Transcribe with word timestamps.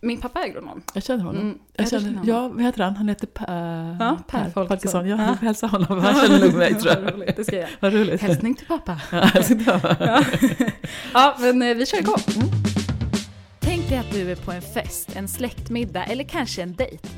Min 0.00 0.20
pappa 0.20 0.40
är 0.40 0.44
agronom. 0.44 0.82
Jag 0.94 1.02
känner 1.04 1.24
honom. 1.24 1.42
Mm, 1.42 1.58
jag 1.76 1.82
jag 1.84 1.90
känner, 1.90 2.02
känner 2.02 2.18
honom. 2.18 2.28
ja, 2.34 2.48
vad 2.48 2.62
heter 2.64 2.84
han? 2.84 2.96
Han 2.96 3.08
heter 3.08 3.26
Per, 3.26 3.96
Ja, 4.00 4.18
Per 4.28 4.50
Folkesson. 4.50 5.08
Jag 5.08 5.20
Ja. 5.20 5.26
får 5.36 5.46
hälsa 5.46 5.66
honom, 5.66 5.98
han 6.00 6.14
känner 6.14 6.40
nog 6.40 6.54
mig 6.54 6.74
tror 6.80 6.94
Vad 6.94 7.04
jag. 7.04 7.14
roligt, 7.14 7.36
det 7.36 7.44
ska 7.44 7.56
jag. 7.56 7.68
Vad 7.80 7.92
roligt. 7.94 8.20
Hälsning 8.20 8.54
till 8.54 8.66
pappa. 8.66 9.00
Ja, 9.12 9.30
Ja, 10.00 10.22
ja 11.12 11.36
men 11.40 11.62
eh, 11.62 11.74
vi 11.74 11.86
kör 11.86 11.98
igång. 11.98 12.18
Tänk 13.60 13.88
dig 13.88 13.98
att 13.98 14.10
du 14.12 14.30
är 14.32 14.36
på 14.36 14.52
en 14.52 14.62
fest, 14.62 15.16
en 15.16 15.28
släktmiddag 15.28 16.04
eller 16.04 16.24
kanske 16.24 16.62
en 16.62 16.74
dejt. 16.74 17.08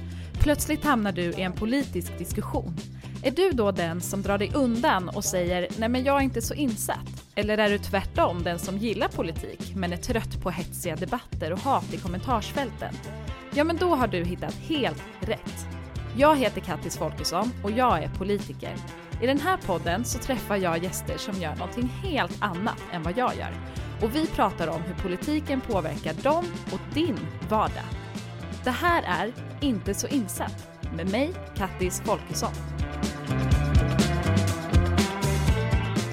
Plötsligt 0.40 0.84
hamnar 0.84 1.12
du 1.12 1.22
i 1.22 1.40
en 1.42 1.52
politisk 1.52 2.18
diskussion. 2.18 2.76
Är 3.22 3.30
du 3.30 3.50
då 3.50 3.70
den 3.70 4.00
som 4.00 4.22
drar 4.22 4.38
dig 4.38 4.52
undan 4.54 5.08
och 5.08 5.24
säger 5.24 5.68
“nej 5.78 5.88
men 5.88 6.04
jag 6.04 6.16
är 6.16 6.20
inte 6.20 6.42
så 6.42 6.54
insatt”? 6.54 7.24
Eller 7.34 7.58
är 7.58 7.70
du 7.70 7.78
tvärtom 7.78 8.42
den 8.42 8.58
som 8.58 8.78
gillar 8.78 9.08
politik 9.08 9.72
men 9.76 9.92
är 9.92 9.96
trött 9.96 10.42
på 10.42 10.50
hetsiga 10.50 10.96
debatter 10.96 11.52
och 11.52 11.58
hat 11.58 11.94
i 11.94 11.96
kommentarsfälten? 11.96 12.94
Ja 13.54 13.64
men 13.64 13.76
då 13.76 13.94
har 13.94 14.08
du 14.08 14.24
hittat 14.24 14.54
helt 14.54 15.02
rätt. 15.20 15.66
Jag 16.16 16.36
heter 16.36 16.60
Kattis 16.60 16.96
Folkesson 16.96 17.52
och 17.64 17.70
jag 17.70 18.02
är 18.02 18.08
politiker. 18.08 18.74
I 19.22 19.26
den 19.26 19.40
här 19.40 19.56
podden 19.56 20.04
så 20.04 20.18
träffar 20.18 20.56
jag 20.56 20.82
gäster 20.82 21.18
som 21.18 21.40
gör 21.40 21.56
någonting 21.56 21.88
helt 21.88 22.42
annat 22.42 22.82
än 22.92 23.02
vad 23.02 23.18
jag 23.18 23.36
gör. 23.36 23.52
Och 24.02 24.14
vi 24.14 24.26
pratar 24.26 24.68
om 24.68 24.82
hur 24.82 24.94
politiken 24.94 25.60
påverkar 25.60 26.14
dem 26.14 26.44
och 26.72 26.94
din 26.94 27.18
vardag. 27.48 27.86
Det 28.64 28.70
här 28.70 29.02
är 29.02 29.32
Inte 29.60 29.94
så 29.94 30.06
insatt 30.06 30.68
med 30.96 31.10
mig, 31.10 31.32
Kattis 31.56 32.02
Folkesson. 32.04 32.79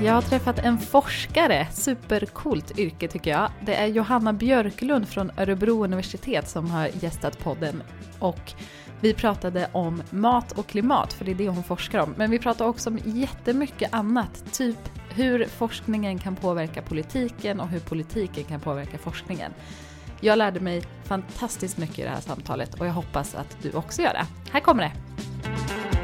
Jag 0.02 0.14
har 0.14 0.22
träffat 0.22 0.60
en 0.60 0.78
forskare, 0.78 1.68
supercoolt 1.72 2.80
yrke 2.80 3.08
tycker 3.08 3.32
jag. 3.32 3.52
Det 3.66 3.76
är 3.76 3.86
Johanna 3.86 4.34
Björklund 4.34 5.08
från 5.08 5.32
Örebro 5.38 5.84
universitet 5.84 6.50
som 6.50 6.72
har 6.72 6.90
gästat 7.02 7.40
podden 7.40 7.84
och 8.20 8.54
vi 9.02 9.14
pratade 9.14 9.70
om 9.72 10.04
mat 10.10 10.52
och 10.52 10.68
klimat, 10.68 11.14
för 11.14 11.26
det 11.26 11.32
är 11.32 11.36
det 11.36 11.50
hon 11.50 11.64
forskar 11.64 12.00
om. 12.00 12.14
Men 12.18 12.32
vi 12.32 12.40
pratade 12.40 12.70
också 12.70 12.90
om 12.90 13.00
jättemycket 13.06 13.94
annat, 13.94 14.44
typ 14.54 14.78
hur 15.10 15.46
forskningen 15.46 16.20
kan 16.20 16.36
påverka 16.36 16.82
politiken 16.82 17.60
och 17.60 17.68
hur 17.68 17.80
politiken 17.80 18.44
kan 18.44 18.60
påverka 18.60 18.98
forskningen. 18.98 19.54
Jag 20.22 20.38
lärde 20.38 20.60
mig 20.60 20.84
fantastiskt 21.04 21.78
mycket 21.78 22.00
i 22.00 22.04
det 22.04 22.10
här 22.10 22.22
samtalet 22.22 22.74
och 22.80 22.88
jag 22.88 22.94
hoppas 22.94 23.36
att 23.36 23.58
du 23.62 23.72
också 23.72 24.02
gör 24.02 24.14
det. 24.14 24.26
Här 24.52 24.60
kommer 24.60 24.84
det! 24.84 25.97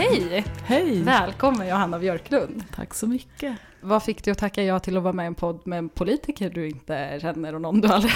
Hej! 0.00 0.44
Hej! 0.64 1.02
Välkommen 1.02 1.68
Johanna 1.68 1.98
Björklund! 1.98 2.64
Tack 2.74 2.94
så 2.94 3.06
mycket. 3.06 3.56
Vad 3.80 4.02
fick 4.02 4.24
dig 4.24 4.32
att 4.32 4.38
tacka 4.38 4.62
ja 4.62 4.78
till 4.78 4.96
att 4.96 5.02
vara 5.02 5.12
med 5.12 5.24
i 5.24 5.26
en 5.26 5.34
podd 5.34 5.66
med 5.66 5.78
en 5.78 5.88
politiker 5.88 6.50
du 6.50 6.68
inte 6.68 7.18
känner 7.22 7.54
och 7.54 7.60
någon 7.60 7.80
du 7.80 7.88
aldrig? 7.88 8.12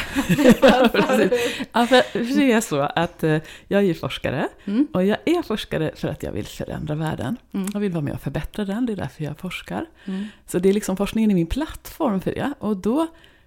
Ja, 1.72 1.86
för 1.86 2.02
för 2.02 2.40
det 2.40 2.52
är 2.52 2.60
så 2.60 2.80
att 2.80 3.22
eh, 3.24 3.38
jag 3.68 3.80
är 3.80 3.84
ju 3.84 3.94
forskare 3.94 4.48
Mm. 4.64 4.86
och 4.92 5.04
jag 5.04 5.18
är 5.24 5.42
forskare 5.42 5.90
för 5.94 6.08
att 6.08 6.22
jag 6.22 6.32
vill 6.32 6.46
förändra 6.46 6.94
världen. 6.94 7.36
Mm. 7.52 7.68
Jag 7.72 7.80
vill 7.80 7.92
vara 7.92 8.02
med 8.02 8.14
och 8.14 8.20
förbättra 8.20 8.64
den, 8.64 8.86
det 8.86 8.92
är 8.92 8.96
därför 8.96 9.24
jag 9.24 9.38
forskar. 9.38 9.86
Mm. 10.04 10.26
Så 10.46 10.58
det 10.58 10.68
är 10.68 10.72
liksom 10.72 10.96
forskningen 10.96 11.30
är 11.30 11.34
min 11.34 11.46
plattform 11.46 12.20
för 12.20 12.30
det. 12.30 12.52
Och 12.58 12.76
då 12.76 13.06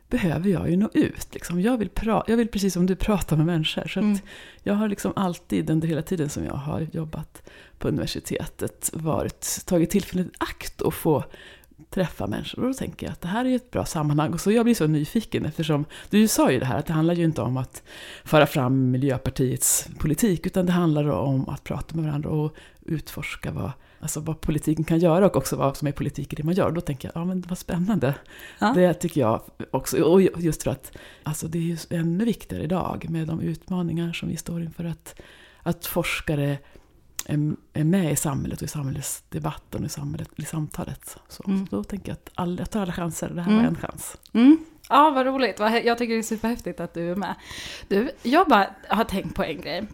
behöver 0.10 0.50
jag 0.50 0.70
ju 0.70 0.78
nå 0.78 0.90
ut. 0.94 1.28
Liksom. 1.34 1.62
Jag, 1.62 1.78
vill 1.78 1.90
pra- 1.90 2.24
jag 2.28 2.38
vill 2.38 2.48
precis 2.48 2.74
som 2.74 2.86
du 2.86 2.96
prata 2.96 3.36
med 3.36 3.46
människor. 3.46 3.88
Så 3.88 4.00
Mm. 4.00 4.18
jag 4.64 4.74
har 4.74 4.88
liksom 4.88 5.14
alltid 5.16 5.70
under 5.70 5.88
hela 5.88 6.02
tiden 6.02 6.30
som 6.30 6.44
jag 6.46 6.54
har 6.54 6.88
jobbat 6.92 7.50
på 7.78 7.88
universitetet 7.88 8.90
varit, 8.94 9.62
tagit 9.66 9.90
tillfället 9.90 10.28
i 10.28 10.30
akt 10.38 10.82
att 10.82 10.94
få 10.94 11.24
träffa 11.90 12.28
människor. 12.28 12.62
Och 12.62 12.68
då 12.68 12.74
tänker 12.74 13.06
jag 13.06 13.14
att 13.14 13.22
det 13.22 13.28
här 13.28 13.46
är 13.46 13.56
ett 13.56 13.72
bra 13.72 13.86
sammanhang. 13.86 14.34
Och 14.34 14.42
så 14.42 14.52
jag 14.52 14.66
blir 14.66 14.76
så 14.76 14.88
nyfiken 14.88 15.46
eftersom 15.46 15.86
du 16.10 16.28
sa 16.28 16.52
ju 16.52 16.60
det 16.60 16.66
här 16.66 16.80
att 16.80 16.86
det 16.86 16.94
handlar 16.94 17.14
ju 17.14 17.24
inte 17.24 17.42
om 17.42 17.58
att 17.58 17.84
föra 18.26 18.48
fram 18.48 18.92
Miljöpartiets 18.92 19.88
politik 20.00 20.46
utan 20.46 20.66
det 20.66 20.72
handlar 20.72 21.10
om 21.10 21.50
att 21.50 21.64
prata 21.64 21.96
med 21.96 22.06
varandra 22.06 22.30
och 22.30 22.56
utforska 22.86 23.52
vad, 23.52 23.72
alltså 24.00 24.20
vad 24.20 24.42
politiken 24.42 24.86
kan 24.86 25.00
göra 25.00 25.26
och 25.26 25.36
också 25.36 25.56
vad 25.56 25.78
som 25.78 25.88
är 25.88 25.92
politik 25.92 26.34
i 26.34 26.36
det 26.36 26.44
man 26.44 26.54
gör. 26.54 26.72
Då 26.72 26.82
tänker 26.82 27.08
jag, 27.14 27.22
ja 27.22 27.26
men 27.26 27.42
vad 27.48 27.58
spännande. 27.58 28.16
Ja. 28.60 28.74
Det 28.76 28.94
tycker 28.94 29.22
jag 29.22 29.42
också. 29.72 30.04
Och 30.04 30.22
just 30.22 30.64
för 30.64 30.72
att 30.72 30.98
alltså 31.24 31.48
det 31.48 31.58
är 31.58 31.62
ju 31.62 31.78
ännu 31.90 32.26
viktigare 32.26 32.64
idag 32.64 33.06
med 33.10 33.28
de 33.28 33.42
utmaningar 33.42 34.14
som 34.14 34.30
vi 34.30 34.38
står 34.38 34.62
inför. 34.64 34.84
Att, 34.84 35.22
att 35.64 35.86
forskare 35.86 36.58
är, 37.26 37.54
är 37.74 37.84
med 37.84 38.12
i 38.12 38.16
samhället 38.16 38.62
och 38.62 38.66
i 38.66 38.68
samhällsdebatten 38.68 39.82
och 39.82 39.86
i, 39.88 39.90
samhället, 39.90 40.30
i 40.36 40.46
samtalet. 40.46 41.18
Så, 41.30 41.44
Mm. 41.48 41.68
så 41.68 41.76
då 41.76 41.84
tänker 41.84 42.10
jag 42.10 42.14
att 42.16 42.30
all, 42.36 42.60
jag 42.60 42.70
tar 42.72 42.82
alla 42.82 42.94
chanser. 42.94 43.30
Det 43.30 43.42
här 43.42 43.52
Mm. 43.52 43.64
var 43.64 43.70
en 43.70 43.76
chans. 43.76 44.18
Mm. 44.34 44.58
Ja, 44.90 45.12
vad 45.16 45.26
roligt. 45.26 45.60
Jag 45.60 45.98
tycker 45.98 46.14
det 46.14 46.20
är 46.20 46.24
superhäftigt 46.24 46.80
att 46.80 46.94
du 46.94 47.12
är 47.12 47.16
med. 47.16 47.36
Du, 47.88 48.10
jag 48.24 48.48
bara 48.48 48.68
har 48.90 49.04
tänkt 49.04 49.36
på 49.36 49.44
en 49.44 49.62
grej. 49.62 49.88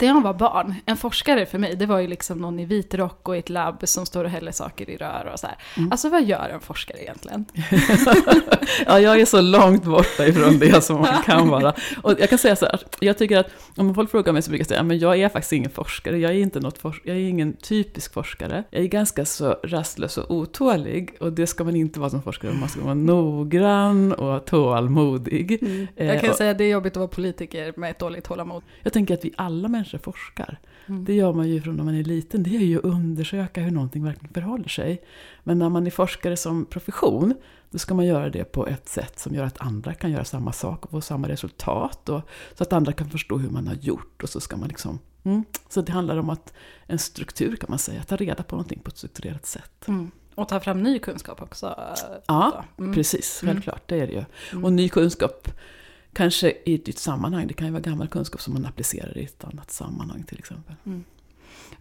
När 0.00 0.08
jag 0.08 0.20
var 0.22 0.34
barn, 0.34 0.74
en 0.86 0.96
forskare 0.96 1.46
för 1.46 1.58
mig, 1.58 1.76
det 1.76 1.86
var 1.86 1.98
ju 1.98 2.06
liksom 2.06 2.38
någon 2.38 2.58
i 2.58 2.64
vit 2.64 2.94
rock 2.94 3.28
och 3.28 3.36
i 3.36 3.38
ett 3.38 3.50
labb 3.50 3.80
som 3.84 4.06
står 4.06 4.24
och 4.24 4.30
häller 4.30 4.52
saker 4.52 4.90
i 4.90 4.96
rör 4.96 5.30
och 5.32 5.40
så 5.40 5.46
här. 5.46 5.56
Mm. 5.76 5.92
Alltså 5.92 6.08
vad 6.08 6.24
gör 6.24 6.48
en 6.54 6.60
forskare 6.60 6.98
egentligen? 7.02 7.44
ja, 8.86 9.00
jag 9.00 9.20
är 9.20 9.24
så 9.24 9.40
långt 9.40 9.84
borta 9.84 10.26
ifrån 10.26 10.58
det 10.58 10.84
som 10.84 11.00
man 11.00 11.22
kan 11.26 11.48
vara. 11.48 11.74
Och 12.02 12.14
jag 12.20 12.28
kan 12.30 12.38
säga 12.38 12.56
så 12.56 12.66
här, 12.66 12.80
jag 13.00 13.18
tycker 13.18 13.38
att 13.38 13.50
om 13.76 13.94
folk 13.94 14.10
frågar 14.10 14.32
mig 14.32 14.42
så 14.42 14.50
brukar 14.50 14.60
jag 14.60 14.66
säga, 14.68 14.82
men 14.82 14.98
jag 14.98 15.20
är 15.20 15.28
faktiskt 15.28 15.52
ingen 15.52 15.70
forskare, 15.70 16.18
jag 16.18 16.30
är 16.30 16.36
inte 16.38 16.60
något 16.60 16.78
forsk- 16.82 17.00
jag 17.04 17.16
är 17.16 17.20
ingen 17.28 17.52
typisk 17.56 18.12
forskare. 18.14 18.64
Jag 18.70 18.82
är 18.82 18.86
ganska 18.86 19.24
så 19.24 19.56
rastlös 19.64 20.18
och 20.18 20.30
otålig 20.36 21.16
och 21.20 21.32
det 21.32 21.46
ska 21.46 21.64
man 21.64 21.76
inte 21.76 22.00
vara 22.00 22.10
som 22.10 22.22
forskare, 22.22 22.52
man 22.52 22.68
ska 22.68 22.80
vara 22.80 22.94
noggrann 22.94 24.12
och 24.12 24.44
tålmodig. 24.46 25.58
Jag 25.96 26.06
Eh, 26.06 26.20
kan 26.20 26.30
och- 26.30 26.36
säga 26.36 26.50
att 26.50 26.58
det 26.58 26.64
är 26.64 26.70
jobbigt 26.70 26.92
att 26.92 26.96
vara 26.96 27.08
politiker 27.08 27.72
med 27.76 27.90
ett 27.90 27.98
dåligt 27.98 28.24
tålamod. 28.24 28.62
Jag 28.82 28.92
tänker 28.92 29.14
att 29.14 29.24
vi 29.24 29.32
alla 29.36 29.68
människor 29.68 29.81
forskar. 29.84 30.58
Mm. 30.86 31.04
Det 31.04 31.14
gör 31.14 31.32
man 31.32 31.48
ju 31.48 31.60
från 31.60 31.76
när 31.76 31.84
man 31.84 31.94
är 31.94 32.04
liten. 32.04 32.42
Det 32.42 32.56
är 32.56 32.60
ju 32.60 32.78
att 32.78 32.84
undersöka 32.84 33.60
hur 33.60 33.70
någonting 33.70 34.04
verkligen 34.04 34.34
förhåller 34.34 34.68
sig. 34.68 35.02
Men 35.42 35.58
när 35.58 35.68
man 35.68 35.86
är 35.86 35.90
forskare 35.90 36.36
som 36.36 36.64
profession, 36.64 37.34
då 37.70 37.78
ska 37.78 37.94
man 37.94 38.06
göra 38.06 38.30
det 38.30 38.44
på 38.44 38.66
ett 38.66 38.88
sätt 38.88 39.18
som 39.18 39.34
gör 39.34 39.44
att 39.44 39.60
andra 39.60 39.94
kan 39.94 40.10
göra 40.10 40.24
samma 40.24 40.52
sak 40.52 40.84
och 40.84 40.90
få 40.90 41.00
samma 41.00 41.28
resultat. 41.28 42.08
Och, 42.08 42.20
så 42.54 42.62
att 42.62 42.72
andra 42.72 42.92
kan 42.92 43.10
förstå 43.10 43.38
hur 43.38 43.50
man 43.50 43.66
har 43.66 43.74
gjort. 43.74 44.22
Och 44.22 44.28
så 44.28 44.40
ska 44.40 44.56
man 44.56 44.68
liksom... 44.68 44.98
Mm. 45.24 45.44
Så 45.68 45.80
det 45.80 45.92
handlar 45.92 46.16
om 46.16 46.30
att 46.30 46.52
en 46.86 46.98
struktur 46.98 47.56
kan 47.56 47.70
man 47.70 47.78
säga, 47.78 48.00
att 48.00 48.08
ta 48.08 48.16
reda 48.16 48.42
på 48.42 48.56
någonting 48.56 48.80
på 48.80 48.88
ett 48.88 48.98
strukturerat 48.98 49.46
sätt. 49.46 49.88
Mm. 49.88 50.10
Och 50.34 50.48
ta 50.48 50.60
fram 50.60 50.82
ny 50.82 50.98
kunskap 50.98 51.42
också. 51.42 51.78
Ja, 52.26 52.64
Mm. 52.78 52.94
precis. 52.94 53.42
Mm. 53.42 53.54
Självklart, 53.54 53.82
det 53.86 54.00
är 54.00 54.06
det 54.06 54.12
ju. 54.12 54.24
Mm. 54.52 54.64
Och 54.64 54.72
ny 54.72 54.88
kunskap, 54.88 55.48
kanske 56.12 56.52
i 56.64 56.74
ett 56.74 56.86
nytt 56.86 56.98
sammanhang. 56.98 57.46
Det 57.46 57.54
kan 57.54 57.66
ju 57.66 57.72
vara 57.72 57.82
gammal 57.82 58.08
kunskap 58.08 58.40
som 58.40 58.54
man 58.54 58.66
applicerar 58.66 59.18
i 59.18 59.24
ett 59.24 59.44
annat 59.44 59.70
sammanhang 59.70 60.22
till 60.22 60.38
exempel. 60.38 60.74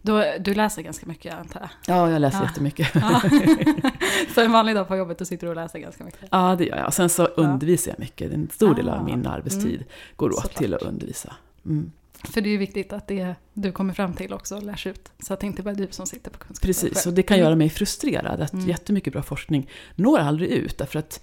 Då, 0.02 0.24
du 0.40 0.54
läser 0.54 0.82
ganska 0.82 1.06
mycket 1.06 1.34
antar 1.34 1.60
jag? 1.60 1.70
Ja, 1.96 2.10
jag 2.12 2.22
läser 2.22 2.38
Ja. 2.40 2.46
jättemycket. 2.46 2.90
Ja. 2.94 3.22
så 4.36 4.42
en 4.42 4.52
vanlig 4.52 4.76
dag 4.76 4.88
på 4.88 4.96
jobbet, 4.96 5.18
då 5.20 5.26
sitter 5.26 5.48
du 5.48 5.50
och 5.50 5.56
läser 5.56 5.80
ganska 5.80 6.04
mycket? 6.04 6.20
Ja, 6.32 6.56
det 6.58 6.66
gör 6.66 6.78
jag. 6.78 6.94
Sen 6.94 7.10
så 7.10 7.26
undervisar 7.26 7.92
jag 7.92 8.00
mycket. 8.00 8.32
En 8.34 8.50
stor 8.50 8.76
del 8.76 8.90
Ah. 8.90 8.96
av 8.96 9.06
min 9.06 9.26
arbetstid 9.28 9.76
Mm. 9.76 9.84
går 10.16 10.30
åt 10.30 10.36
Såklart. 10.36 10.56
till 10.58 10.74
att 10.74 10.82
undervisa. 10.82 11.36
Mm. 11.66 11.92
För 12.24 12.42
det 12.42 12.50
är 12.50 12.52
ju 12.52 12.58
viktigt 12.58 12.94
att 12.94 13.08
det 13.08 13.36
du 13.54 13.72
kommer 13.72 13.94
fram 13.94 14.14
till 14.14 14.34
också 14.34 14.60
lärs 14.60 14.88
ut. 14.88 15.12
Så 15.20 15.34
att 15.34 15.40
det 15.40 15.48
inte 15.48 15.64
bara 15.64 15.72
är 15.72 15.76
du 15.76 15.88
som 15.92 16.06
sitter 16.08 16.32
på 16.32 16.38
kunskapen 16.38 16.68
Precis, 16.68 17.06
och 17.06 17.14
det 17.14 17.24
kan 17.24 17.36
Mm. 17.38 17.46
göra 17.46 17.56
mig 17.56 17.70
frustrerad 17.70 18.42
att 18.42 18.54
Mm. 18.54 18.68
jättemycket 18.68 19.14
bra 19.14 19.22
forskning 19.24 19.70
når 19.96 20.20
aldrig 20.20 20.50
ut. 20.50 20.78
Därför 20.78 21.00
att 21.00 21.22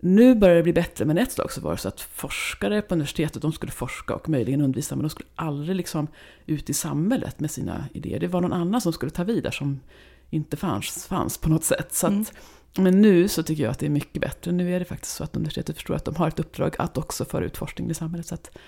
nu 0.00 0.34
börjar 0.34 0.56
det 0.56 0.62
bli 0.62 0.72
bättre, 0.72 1.04
men 1.04 1.18
ett 1.18 1.32
slag 1.32 1.52
så 1.52 1.60
var 1.60 1.70
det 1.72 1.76
så 1.78 1.88
att 1.88 2.00
forskare 2.00 2.82
på 2.82 2.94
universitetet, 2.94 3.42
de 3.42 3.52
skulle 3.52 3.72
forska 3.72 4.14
och 4.14 4.28
möjligen 4.28 4.60
undervisa, 4.60 4.96
men 4.96 5.02
de 5.02 5.10
skulle 5.10 5.28
aldrig 5.34 5.76
liksom 5.76 6.06
ut 6.46 6.70
i 6.70 6.74
samhället 6.74 7.40
med 7.40 7.50
sina 7.50 7.84
idéer. 7.94 8.20
Det 8.20 8.26
var 8.28 8.40
någon 8.40 8.52
annan 8.52 8.80
som 8.80 8.92
skulle 8.92 9.10
ta 9.10 9.24
vid 9.24 9.42
där 9.42 9.50
som 9.50 9.80
inte 10.30 10.56
fanns, 10.56 11.06
fanns 11.06 11.38
på 11.38 11.48
något 11.48 11.64
sätt. 11.64 11.94
Så 11.94 12.06
att, 12.06 12.12
Mm. 12.12 12.24
Men 12.92 13.00
nu 13.02 13.28
så 13.28 13.42
tycker 13.42 13.62
jag 13.62 13.70
att 13.70 13.78
det 13.78 13.86
är 13.86 13.90
mycket 13.90 14.22
bättre. 14.22 14.52
Nu 14.52 14.74
är 14.74 14.78
det 14.78 14.84
faktiskt 14.84 15.14
så 15.16 15.24
att 15.24 15.36
universitetet 15.36 15.76
förstår 15.76 15.94
att 15.94 16.04
de 16.04 16.16
har 16.16 16.28
ett 16.28 16.38
uppdrag 16.40 16.74
att 16.78 16.98
också 16.98 17.24
föra 17.24 17.44
ut 17.44 17.56
forskning 17.56 17.90
i 17.90 17.94
samhället. 17.94 18.26
Så 18.26 18.34
att 18.34 18.58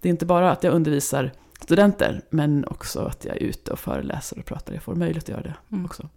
det 0.00 0.08
är 0.08 0.10
inte 0.10 0.26
bara 0.26 0.50
att 0.52 0.64
jag 0.64 0.74
undervisar 0.74 1.32
studenter, 1.62 2.22
men 2.30 2.64
också 2.64 3.00
att 3.00 3.24
jag 3.24 3.36
är 3.36 3.40
ute 3.40 3.70
och 3.72 3.78
föreläser 3.78 4.38
och 4.38 4.44
pratar. 4.44 4.74
Jag 4.74 4.82
får 4.82 4.94
möjlighet 4.94 5.24
att 5.24 5.28
göra 5.28 5.42
det 5.42 5.54
Mm. 5.72 5.84
också. 5.84 6.08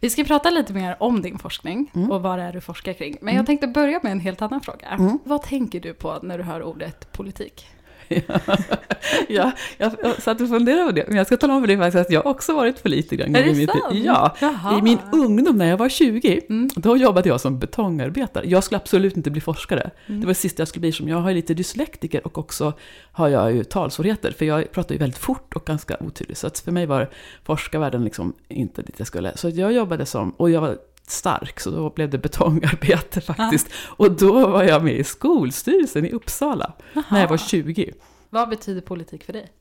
Vi 0.00 0.10
ska 0.10 0.24
prata 0.24 0.50
lite 0.50 0.72
mer 0.72 0.96
om 1.00 1.22
din 1.22 1.38
forskning 1.38 1.90
Mm. 1.94 2.10
och 2.10 2.22
vad 2.22 2.38
det 2.38 2.44
är 2.44 2.52
du 2.52 2.60
forskar 2.60 2.92
kring. 2.92 3.16
Men 3.20 3.28
Mm. 3.28 3.36
jag 3.36 3.46
tänkte 3.46 3.66
börja 3.66 4.00
med 4.02 4.12
en 4.12 4.20
helt 4.20 4.42
annan 4.42 4.60
fråga. 4.60 4.88
Mm. 4.88 5.18
Vad 5.24 5.42
tänker 5.42 5.80
du 5.80 5.94
på 5.94 6.18
när 6.22 6.38
du 6.38 6.44
hör 6.44 6.62
ordet 6.62 7.12
politik? 7.12 7.66
ja, 9.28 9.52
jag, 9.78 9.92
jag 10.02 10.22
satt 10.22 10.40
och 10.40 10.48
funderade 10.48 10.84
på 10.86 10.92
det, 10.92 11.04
men 11.08 11.16
jag 11.16 11.26
ska 11.26 11.36
tala 11.36 11.54
om 11.54 11.62
för 11.62 11.66
dig 11.66 11.76
faktiskt 11.76 11.96
att 12.06 12.10
jag 12.12 12.26
också 12.26 12.54
varit 12.54 12.82
en 12.86 13.36
Är 13.36 13.46
gång 13.46 13.54
i 13.54 13.56
mitt 13.56 13.70
sant? 13.70 13.84
Ja, 13.92 14.36
Jaha. 14.40 14.78
i 14.78 14.82
min 14.82 14.98
ungdom 15.12 15.58
när 15.58 15.66
jag 15.66 15.76
var 15.76 15.88
20, 15.88 16.40
Mm. 16.48 16.68
då 16.76 16.96
jobbade 16.96 17.28
jag 17.28 17.40
som 17.40 17.58
betongarbetare. 17.58 18.44
Jag 18.48 18.64
skulle 18.64 18.76
absolut 18.76 19.16
inte 19.16 19.30
bli 19.30 19.40
forskare. 19.40 19.90
Mm. 20.06 20.20
Det 20.20 20.26
var 20.26 20.30
det 20.30 20.34
sista 20.34 20.60
jag 20.60 20.68
skulle 20.68 20.80
bli 20.80 20.92
som. 20.92 21.08
Jag 21.08 21.16
har 21.16 21.32
lite 21.32 21.54
dyslektiker 21.54 22.26
och 22.26 22.38
också 22.38 22.72
har 23.12 23.28
jag 23.28 23.52
ju 23.54 23.64
talsvårigheter. 23.64 24.30
För 24.38 24.44
jag 24.44 24.72
pratar 24.72 24.94
ju 24.94 24.98
väldigt 24.98 25.18
fort 25.18 25.56
och 25.56 25.64
ganska 25.64 25.96
otydligt. 26.00 26.38
Så 26.38 26.46
att 26.46 26.58
för 26.58 26.72
mig 26.72 26.86
var 26.86 27.10
forskarvärlden 27.44 28.04
liksom 28.04 28.32
inte 28.48 28.82
dit 28.82 28.94
jag 28.98 29.06
skulle. 29.06 29.36
Så 29.36 29.48
jag 29.48 29.72
jobbade 29.72 30.06
som, 30.06 30.30
och 30.30 30.50
jag 30.50 30.60
var 30.60 30.78
stark, 31.10 31.60
så 31.60 31.70
då 31.70 31.90
blev 31.90 32.10
det 32.10 32.18
betongarbete 32.18 33.20
faktiskt. 33.26 33.66
Ja. 33.70 33.94
Och 33.96 34.12
då 34.12 34.46
var 34.46 34.62
jag 34.62 34.84
med 34.84 34.96
i 34.96 35.04
skolstyrelsen 35.04 36.06
i 36.06 36.10
Uppsala, 36.10 36.72
Aha. 36.96 37.04
när 37.10 37.20
jag 37.20 37.28
var 37.28 37.36
20. 37.36 37.92
Vad 38.30 38.48
betyder 38.48 38.80
politik 38.80 39.24
för 39.24 39.32
dig? 39.32 39.52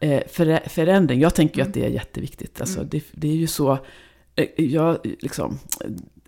Eh, 0.00 0.22
för, 0.28 0.68
förändring, 0.68 1.20
jag 1.20 1.34
tänker 1.34 1.60
mm. 1.60 1.68
att 1.68 1.74
det 1.74 1.84
är 1.84 1.90
jätteviktigt. 1.90 2.60
Alltså, 2.60 2.78
mm. 2.78 2.88
det, 2.88 3.04
det, 3.12 3.28
är 3.28 3.36
ju 3.36 3.46
så, 3.46 3.78
eh, 4.34 4.46
jag, 4.56 4.98
liksom, 5.20 5.58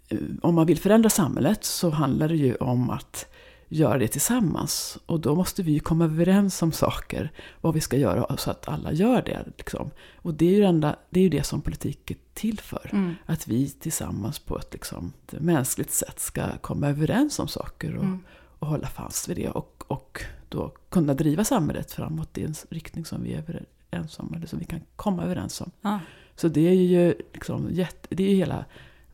eh, 0.09 0.19
om 0.43 0.55
man 0.55 0.67
vill 0.67 0.79
förändra 0.79 1.11
samhället 1.11 1.65
så 1.65 1.91
handlar 1.91 2.29
det 2.29 2.37
ju 2.37 2.55
om 2.55 2.91
att 2.91 3.34
göra 3.75 3.99
det 3.99 4.09
tillsammans. 4.09 4.99
Och 5.07 5.21
då 5.21 5.35
måste 5.35 5.63
vi 5.63 5.73
ju 5.73 5.81
komma 5.81 6.05
överens 6.05 6.63
om 6.63 6.73
saker, 6.73 7.33
vad 7.61 7.75
vi 7.75 7.81
ska 7.81 7.97
göra 7.97 8.37
så 8.37 8.51
att 8.51 8.69
alla 8.69 8.93
gör 8.93 9.23
det. 9.23 9.45
Liksom. 9.57 9.91
Och 10.17 10.35
det 10.35 10.47
är, 10.47 10.51
ju 10.51 10.61
det, 10.61 10.67
enda, 10.67 10.97
det 11.11 11.21
är 11.21 11.25
ju 11.25 11.29
det 11.29 11.43
som 11.43 11.61
politik 11.61 12.11
är 12.11 12.17
till 12.35 12.61
för. 12.61 12.91
Mm. 12.93 13.15
Att 13.27 13.49
vi 13.49 13.69
tillsammans 13.69 14.39
på 14.39 14.59
ett 14.59 14.73
liksom, 14.73 15.13
mänskligt 15.31 15.93
sätt 15.93 16.21
ska 16.21 16.59
komma 16.61 16.89
överens 16.89 17.39
om 17.39 17.49
saker 17.49 17.97
och, 17.97 18.05
mm. 18.05 18.25
och 18.59 18.67
hålla 18.67 18.87
fast 18.87 19.29
vid 19.29 19.37
det. 19.37 19.49
Och, 19.49 19.85
och 19.87 20.25
då 20.49 20.73
kunna 20.89 21.15
driva 21.15 21.45
samhället 21.45 21.93
framåt 21.93 22.39
i 22.39 22.45
en 22.45 22.55
riktning 22.69 23.05
som 23.05 23.23
vi 23.23 23.33
är 23.33 23.39
överens 23.39 24.19
om, 24.19 24.35
eller 24.37 24.47
som 24.47 24.59
vi 24.59 24.65
kan 24.65 24.81
komma 24.97 25.25
överens 25.25 25.61
om. 25.61 25.71
Ah. 25.83 25.99
Så 26.37 26.49
det 26.49 26.69
är 26.69 26.73
ju 26.73 27.15
liksom, 27.33 27.69
det 28.09 28.25
är 28.25 28.31
ju 28.31 28.37
hela 28.37 28.65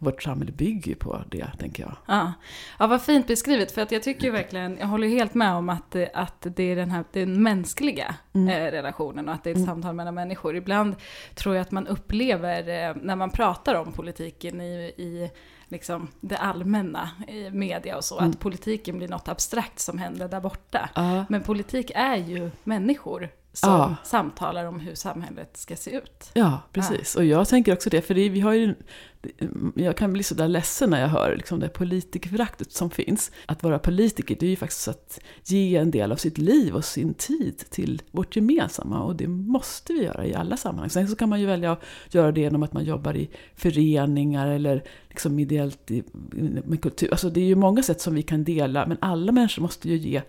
vårt 0.02 0.22
samhälle 0.22 0.52
bygger 0.52 0.94
på 0.94 1.22
det, 1.28 1.46
tänker 1.58 1.82
jag. 1.82 1.96
Ja, 2.06 2.32
ja 2.78 2.86
vad 2.86 3.02
fint 3.02 3.26
beskrivet. 3.26 3.72
För 3.72 3.82
att 3.82 3.92
jag 3.92 4.02
tycker 4.02 4.30
verkligen, 4.30 4.78
jag 4.78 4.86
håller 4.86 5.08
helt 5.08 5.34
med 5.34 5.52
om 5.52 5.68
att, 5.68 5.96
att 6.14 6.46
det 6.56 6.62
är 6.62 6.76
den 6.76 6.90
här 6.90 7.04
den 7.12 7.42
mänskliga 7.42 8.14
mm. 8.32 8.48
eh, 8.48 8.70
relationen 8.70 9.28
och 9.28 9.34
att 9.34 9.44
det 9.44 9.50
är 9.50 9.52
ett 9.52 9.56
mm. 9.56 9.66
samtal 9.66 9.94
mellan 9.94 10.14
människor. 10.14 10.56
Ibland 10.56 10.94
tror 11.34 11.54
jag 11.54 11.62
att 11.62 11.70
man 11.70 11.86
upplever, 11.86 12.88
eh, 12.88 12.96
när 13.02 13.16
man 13.16 13.30
pratar 13.30 13.74
om 13.74 13.92
politiken 13.92 14.60
i, 14.60 14.74
i 14.96 15.30
liksom 15.68 16.08
det 16.20 16.36
allmänna 16.36 17.10
i 17.28 17.50
media 17.50 17.96
och 17.96 18.04
så, 18.04 18.18
mm. 18.18 18.30
att 18.30 18.40
politiken 18.40 18.98
blir 18.98 19.08
något 19.08 19.28
abstrakt 19.28 19.78
som 19.78 19.98
händer 19.98 20.28
där 20.28 20.40
borta. 20.40 20.90
Uh. 20.98 21.22
Men 21.28 21.42
politik 21.42 21.92
är 21.94 22.16
ju 22.16 22.50
människor 22.64 23.28
som 23.52 23.70
ja. 23.70 23.96
samtalar 24.04 24.64
om 24.64 24.80
hur 24.80 24.94
samhället 24.94 25.56
ska 25.56 25.76
se 25.76 25.90
ut. 25.90 26.30
Ja, 26.34 26.60
precis. 26.72 27.14
Ja. 27.14 27.20
Och 27.20 27.26
jag 27.26 27.48
tänker 27.48 27.72
också 27.72 27.90
det, 27.90 28.02
för 28.02 28.14
det, 28.14 28.28
vi 28.28 28.40
har 28.40 28.52
ju, 28.52 28.74
jag 29.74 29.96
kan 29.96 30.12
bli 30.12 30.22
sådär 30.22 30.48
ledsen 30.48 30.90
när 30.90 31.00
jag 31.00 31.08
hör 31.08 31.36
liksom 31.36 31.60
det 31.60 31.68
politikerföraktet 31.68 32.72
som 32.72 32.90
finns. 32.90 33.30
Att 33.46 33.62
vara 33.62 33.78
politiker, 33.78 34.36
det 34.40 34.46
är 34.46 34.50
ju 34.50 34.56
faktiskt 34.56 34.88
att 34.88 35.20
ge 35.44 35.76
en 35.76 35.90
del 35.90 36.12
av 36.12 36.16
sitt 36.16 36.38
liv 36.38 36.74
och 36.74 36.84
sin 36.84 37.14
tid 37.14 37.58
till 37.70 38.02
vårt 38.10 38.36
gemensamma. 38.36 39.02
Och 39.02 39.16
det 39.16 39.28
måste 39.28 39.92
vi 39.92 40.04
göra 40.04 40.26
i 40.26 40.34
alla 40.34 40.56
sammanhang. 40.56 40.90
Sen 40.90 41.08
så 41.08 41.16
kan 41.16 41.28
man 41.28 41.40
ju 41.40 41.46
välja 41.46 41.72
att 41.72 42.14
göra 42.14 42.32
det 42.32 42.40
genom 42.40 42.62
att 42.62 42.72
man 42.72 42.84
jobbar 42.84 43.16
i 43.16 43.30
föreningar 43.54 44.46
eller 44.46 44.84
liksom 45.08 45.38
ideellt 45.38 45.90
i, 45.90 46.02
med 46.64 46.82
kultur. 46.82 47.10
Alltså 47.10 47.30
det 47.30 47.40
är 47.40 47.44
ju 47.44 47.54
många 47.54 47.82
sätt 47.82 48.00
som 48.00 48.14
vi 48.14 48.22
kan 48.22 48.44
dela, 48.44 48.86
men 48.86 48.98
alla 49.00 49.32
människor 49.32 49.62
måste 49.62 49.88
ju 49.88 49.96
ge 49.96 50.22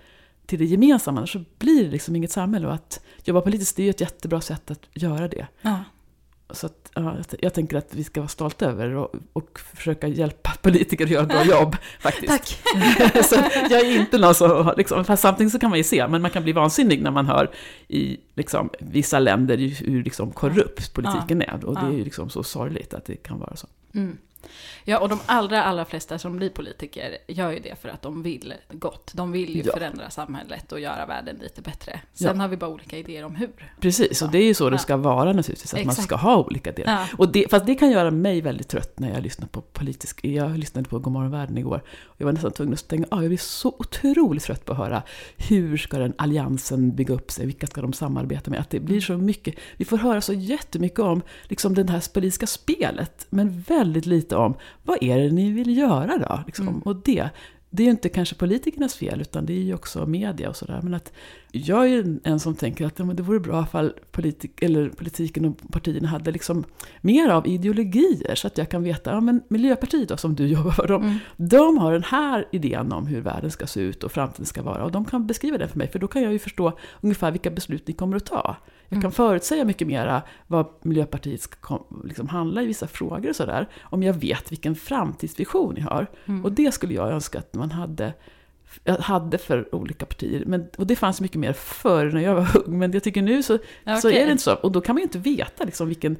till 0.45 0.59
det 0.59 0.65
gemensamma, 0.65 1.19
annars 1.19 1.33
så 1.33 1.43
blir 1.59 1.83
det 1.83 1.91
liksom 1.91 2.15
inget 2.15 2.31
samhälle. 2.31 2.67
Och 2.67 2.73
att 2.73 2.99
jobba 3.23 3.41
politiskt, 3.41 3.79
är 3.79 3.83
ju 3.83 3.89
ett 3.89 4.01
jättebra 4.01 4.41
sätt 4.41 4.71
att 4.71 4.87
göra 4.93 5.27
det. 5.27 5.47
Ja. 5.61 5.83
Så 6.53 6.65
att, 6.65 6.91
ja, 6.93 7.15
jag 7.39 7.53
tänker 7.53 7.77
att 7.77 7.95
vi 7.95 8.03
ska 8.03 8.21
vara 8.21 8.27
stolta 8.27 8.65
över 8.65 8.95
och, 8.95 9.15
och 9.33 9.59
försöka 9.59 10.07
hjälpa 10.07 10.51
politiker 10.61 11.05
att 11.05 11.11
göra 11.11 11.23
ett 11.23 11.29
bra 11.29 11.43
jobb. 11.59 11.75
Faktiskt. 11.99 12.27
Tack! 12.27 13.25
så 13.25 13.35
jag 13.69 13.81
är 13.81 13.99
inte 13.99 14.17
någon 14.17 14.35
som, 14.35 14.73
liksom, 14.77 15.05
fast 15.05 15.21
samtidigt 15.21 15.53
så 15.53 15.59
kan 15.59 15.69
man 15.69 15.79
ju 15.79 15.83
se, 15.83 16.07
men 16.07 16.21
man 16.21 16.31
kan 16.31 16.43
bli 16.43 16.53
vansinnig 16.53 17.01
när 17.01 17.11
man 17.11 17.25
hör 17.25 17.51
i 17.87 18.17
liksom, 18.35 18.69
vissa 18.79 19.19
länder 19.19 19.57
hur 19.57 20.03
liksom, 20.03 20.31
korrupt 20.31 20.93
politiken 20.93 21.43
ja. 21.47 21.53
är. 21.53 21.65
Och 21.65 21.75
det 21.75 21.85
är 21.85 21.97
ju 21.97 22.03
liksom 22.03 22.29
så 22.29 22.43
sorgligt 22.43 22.93
att 22.93 23.05
det 23.05 23.15
kan 23.15 23.39
vara 23.39 23.55
så. 23.55 23.67
Mm. 23.93 24.17
Ja, 24.85 24.99
och 24.99 25.09
de 25.09 25.19
allra, 25.25 25.63
allra 25.63 25.85
flesta 25.85 26.19
som 26.19 26.37
blir 26.37 26.49
politiker 26.49 27.17
gör 27.27 27.51
ju 27.51 27.59
det 27.59 27.81
för 27.81 27.89
att 27.89 28.01
de 28.01 28.23
vill 28.23 28.53
gott. 28.69 29.11
De 29.13 29.31
vill 29.31 29.55
ju 29.55 29.63
ja. 29.65 29.73
förändra 29.73 30.09
samhället 30.09 30.71
och 30.71 30.79
göra 30.79 31.05
världen 31.05 31.35
lite 31.41 31.61
bättre. 31.61 31.99
Sen 32.13 32.35
ja. 32.35 32.41
har 32.41 32.47
vi 32.47 32.57
bara 32.57 32.69
olika 32.69 32.97
idéer 32.97 33.25
om 33.25 33.35
hur. 33.35 33.49
Precis, 33.79 34.21
och 34.21 34.31
det 34.31 34.37
är 34.37 34.45
ju 34.45 34.53
så 34.53 34.69
det 34.69 34.77
ska 34.77 34.97
vara 34.97 35.33
naturligtvis, 35.33 35.73
att 35.73 35.79
Exakt. 35.79 35.97
man 35.97 36.05
ska 36.05 36.15
ha 36.15 36.37
olika 36.37 36.71
delar. 36.71 37.11
Och 37.17 37.31
det, 37.31 37.45
fast 37.49 37.65
det 37.65 37.75
kan 37.75 37.91
göra 37.91 38.11
mig 38.11 38.41
väldigt 38.41 38.69
trött 38.69 38.99
när 38.99 39.13
jag 39.13 39.23
lyssnar 39.23 39.47
på 39.47 39.61
politisk... 39.61 40.25
Jag 40.25 40.57
lyssnade 40.57 40.89
på 40.89 40.99
Godmorgon 40.99 41.31
Världen 41.31 41.57
igår, 41.57 41.83
och 42.05 42.15
jag 42.17 42.25
var 42.25 42.33
nästan 42.33 42.51
tvungen 42.51 42.73
att 42.73 42.79
stänga 42.79 43.05
av. 43.11 43.21
Jag 43.21 43.29
blir 43.29 43.37
så 43.37 43.75
otroligt 43.79 44.43
trött 44.43 44.65
på 44.65 44.71
att 44.71 44.77
höra 44.77 45.03
hur 45.37 45.77
ska 45.77 45.97
den 45.97 46.13
alliansen 46.17 46.95
bygga 46.95 47.13
upp 47.13 47.31
sig, 47.31 47.45
vilka 47.45 47.67
ska 47.67 47.81
de 47.81 47.93
samarbeta 47.93 48.51
med? 48.51 48.59
Att 48.59 48.69
det 48.69 48.79
blir 48.79 49.01
så 49.01 49.17
mycket, 49.17 49.55
vi 49.77 49.85
får 49.85 49.97
höra 49.97 50.21
så 50.21 50.33
jättemycket 50.33 50.99
om 50.99 51.21
liksom 51.43 51.73
det 51.73 51.89
här 51.89 52.13
politiska 52.13 52.47
spelet, 52.47 53.27
men 53.29 53.61
väldigt 53.61 54.05
lite 54.05 54.30
om 54.37 54.53
vad 54.83 55.03
är 55.03 55.17
det 55.17 55.31
ni 55.31 55.51
vill 55.51 55.77
göra 55.77 56.17
då? 56.17 56.43
Liksom. 56.45 56.67
Mm. 56.67 56.79
Och 56.79 56.95
det, 56.95 57.29
det 57.73 57.83
är 57.83 57.85
ju 57.85 57.91
inte 57.91 58.09
kanske 58.09 58.35
politikernas 58.35 58.95
fel, 58.95 59.21
utan 59.21 59.45
det 59.45 59.53
är 59.53 59.63
ju 59.63 59.73
också 59.73 60.05
media 60.05 60.49
och 60.49 60.55
sådär. 60.55 60.79
Men 60.83 60.93
att 60.93 61.13
jag 61.51 61.89
är 61.89 62.19
en 62.23 62.39
som 62.39 62.55
tänker 62.55 62.85
att 62.85 62.99
ja, 62.99 63.05
det 63.05 63.23
vore 63.23 63.39
bra 63.39 63.63
ifall 63.63 63.93
politik, 64.11 64.63
eller 64.63 64.89
politiken 64.89 65.45
och 65.45 65.71
partierna 65.71 66.07
hade 66.07 66.31
liksom 66.31 66.63
mer 67.01 67.29
av 67.29 67.47
ideologier, 67.47 68.35
så 68.35 68.47
att 68.47 68.57
jag 68.57 68.69
kan 68.69 68.83
veta, 68.83 69.11
ja 69.11 69.21
men 69.21 69.41
Miljöpartiet 69.47 70.09
då, 70.09 70.17
som 70.17 70.35
du 70.35 70.47
jobbar 70.47 70.71
för, 70.71 70.87
de, 70.87 71.03
mm. 71.03 71.17
de 71.37 71.77
har 71.77 71.93
den 71.93 72.03
här 72.03 72.47
idén 72.51 72.91
om 72.91 73.07
hur 73.07 73.21
världen 73.21 73.51
ska 73.51 73.67
se 73.67 73.81
ut 73.81 74.03
och 74.03 74.11
framtiden 74.11 74.45
ska 74.45 74.61
vara. 74.61 74.83
Och 74.83 74.91
de 74.91 75.05
kan 75.05 75.27
beskriva 75.27 75.57
den 75.57 75.69
för 75.69 75.77
mig, 75.77 75.87
för 75.87 75.99
då 75.99 76.07
kan 76.07 76.21
jag 76.21 76.33
ju 76.33 76.39
förstå 76.39 76.77
ungefär 77.01 77.31
vilka 77.31 77.51
beslut 77.51 77.87
ni 77.87 77.93
kommer 77.93 78.17
att 78.17 78.25
ta. 78.25 78.57
Jag 78.91 79.01
kan 79.01 79.09
mm. 79.09 79.11
förutsäga 79.11 79.65
mycket 79.65 79.87
mera 79.87 80.21
vad 80.47 80.67
Miljöpartiet 80.81 81.41
ska 81.41 81.85
liksom 82.03 82.27
handla 82.27 82.61
i 82.61 82.65
vissa 82.65 82.87
frågor 82.87 83.29
och 83.29 83.35
sådär. 83.35 83.67
Om 83.81 84.03
jag 84.03 84.13
vet 84.13 84.51
vilken 84.51 84.75
framtidsvision 84.75 85.73
ni 85.73 85.81
har. 85.81 86.07
Mm. 86.25 86.45
Och 86.45 86.51
det 86.51 86.71
skulle 86.71 86.93
jag 86.93 87.11
önska 87.11 87.39
att 87.39 87.53
man 87.53 87.71
hade 87.71 88.13
hade 88.99 89.37
för 89.37 89.75
olika 89.75 90.05
partier. 90.05 90.43
Men, 90.45 90.67
och 90.77 90.87
det 90.87 90.95
fanns 90.95 91.21
mycket 91.21 91.37
mer 91.37 91.53
förr 91.53 92.11
när 92.11 92.21
jag 92.21 92.35
var 92.35 92.47
ung, 92.65 92.79
men 92.79 92.91
jag 92.91 93.03
tycker 93.03 93.21
nu 93.21 93.43
så, 93.43 93.55
okay. 93.55 94.01
så 94.01 94.09
är 94.09 94.25
det 94.25 94.31
inte 94.31 94.43
så. 94.43 94.53
Och 94.53 94.71
då 94.71 94.81
kan 94.81 94.95
man 94.95 94.99
ju 94.99 95.03
inte 95.03 95.19
veta 95.19 95.63
liksom 95.63 95.87
vilken, 95.87 96.17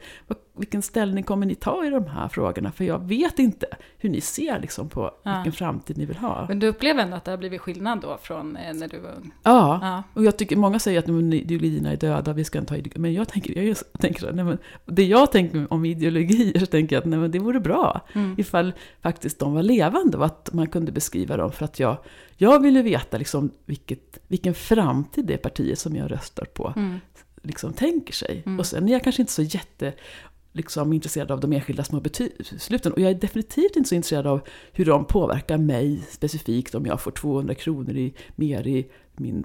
vilken 0.57 0.81
ställning 0.81 1.23
kommer 1.23 1.45
ni 1.45 1.55
ta 1.55 1.85
i 1.85 1.89
de 1.89 2.07
här 2.07 2.27
frågorna, 2.27 2.71
för 2.71 2.83
jag 2.83 3.07
vet 3.07 3.39
inte 3.39 3.67
hur 3.97 4.09
ni 4.09 4.21
ser 4.21 4.59
liksom 4.59 4.89
på 4.89 5.11
ja. 5.23 5.35
vilken 5.35 5.53
framtid 5.53 5.97
ni 5.97 6.05
vill 6.05 6.17
ha. 6.17 6.45
Men 6.47 6.59
du 6.59 6.67
upplever 6.67 7.03
ändå 7.03 7.15
att 7.17 7.25
det 7.25 7.31
har 7.31 7.37
blivit 7.37 7.61
skillnad 7.61 8.01
då 8.01 8.17
från 8.21 8.57
eh, 8.57 8.73
när 8.73 8.87
du 8.87 8.99
var 8.99 9.09
ung? 9.09 9.31
Ja, 9.43 9.79
ja. 9.81 10.03
och 10.13 10.23
jag 10.23 10.37
tycker, 10.37 10.55
många 10.55 10.79
säger 10.79 10.99
att 10.99 11.33
ideologierna 11.33 11.91
är 11.91 11.97
döda, 11.97 12.33
vi 12.33 12.43
ska 12.43 12.59
inte 12.59 12.73
ha 12.73 12.77
ideologier. 12.77 13.01
Men 13.01 13.13
jag 13.13 13.27
tänker, 13.27 13.61
jag 13.61 13.77
tänker 13.99 14.19
så, 14.19 14.31
nej, 14.31 14.45
men, 14.45 14.57
det 14.85 15.03
jag 15.03 15.31
tänker 15.31 15.73
om 15.73 15.85
ideologier, 15.85 16.59
så 16.59 16.65
tänker 16.65 16.95
jag 16.95 17.01
att 17.01 17.09
nej, 17.09 17.19
men 17.19 17.31
det 17.31 17.39
vore 17.39 17.59
bra 17.59 18.01
mm. 18.13 18.35
ifall 18.37 18.73
faktiskt 19.01 19.39
de 19.39 19.53
var 19.53 19.63
levande 19.63 20.17
och 20.17 20.25
att 20.25 20.53
man 20.53 20.67
kunde 20.67 20.91
beskriva 20.91 21.37
dem, 21.37 21.51
för 21.51 21.65
att 21.65 21.79
jag 21.79 21.97
jag 22.41 22.61
vill 22.61 22.75
ju 22.75 22.81
veta 22.81 23.17
liksom 23.17 23.51
vilket, 23.65 24.19
vilken 24.27 24.53
framtid 24.53 25.25
det 25.25 25.37
partiet 25.37 25.79
som 25.79 25.95
jag 25.95 26.11
röstar 26.11 26.45
på 26.45 26.73
mm. 26.75 26.99
liksom 27.41 27.73
tänker 27.73 28.13
sig. 28.13 28.43
Mm. 28.45 28.59
Och 28.59 28.65
sen 28.65 28.87
är 28.87 28.91
jag 28.91 29.03
kanske 29.03 29.21
inte 29.21 29.33
så 29.33 29.41
jätte 29.41 29.93
liksom, 30.51 30.93
intresserad 30.93 31.31
av 31.31 31.39
de 31.39 31.53
enskilda 31.53 31.83
små 31.83 31.99
besluten. 31.99 32.93
Och 32.93 32.99
jag 32.99 33.11
är 33.11 33.15
definitivt 33.15 33.75
inte 33.75 33.89
så 33.89 33.95
intresserad 33.95 34.27
av 34.27 34.41
hur 34.71 34.85
de 34.85 35.05
påverkar 35.05 35.57
mig 35.57 36.01
specifikt 36.09 36.75
om 36.75 36.85
jag 36.85 37.01
får 37.01 37.11
200 37.11 37.55
kronor 37.55 37.95
i, 37.95 38.13
mer 38.35 38.67
i 38.67 38.91
min 39.15 39.43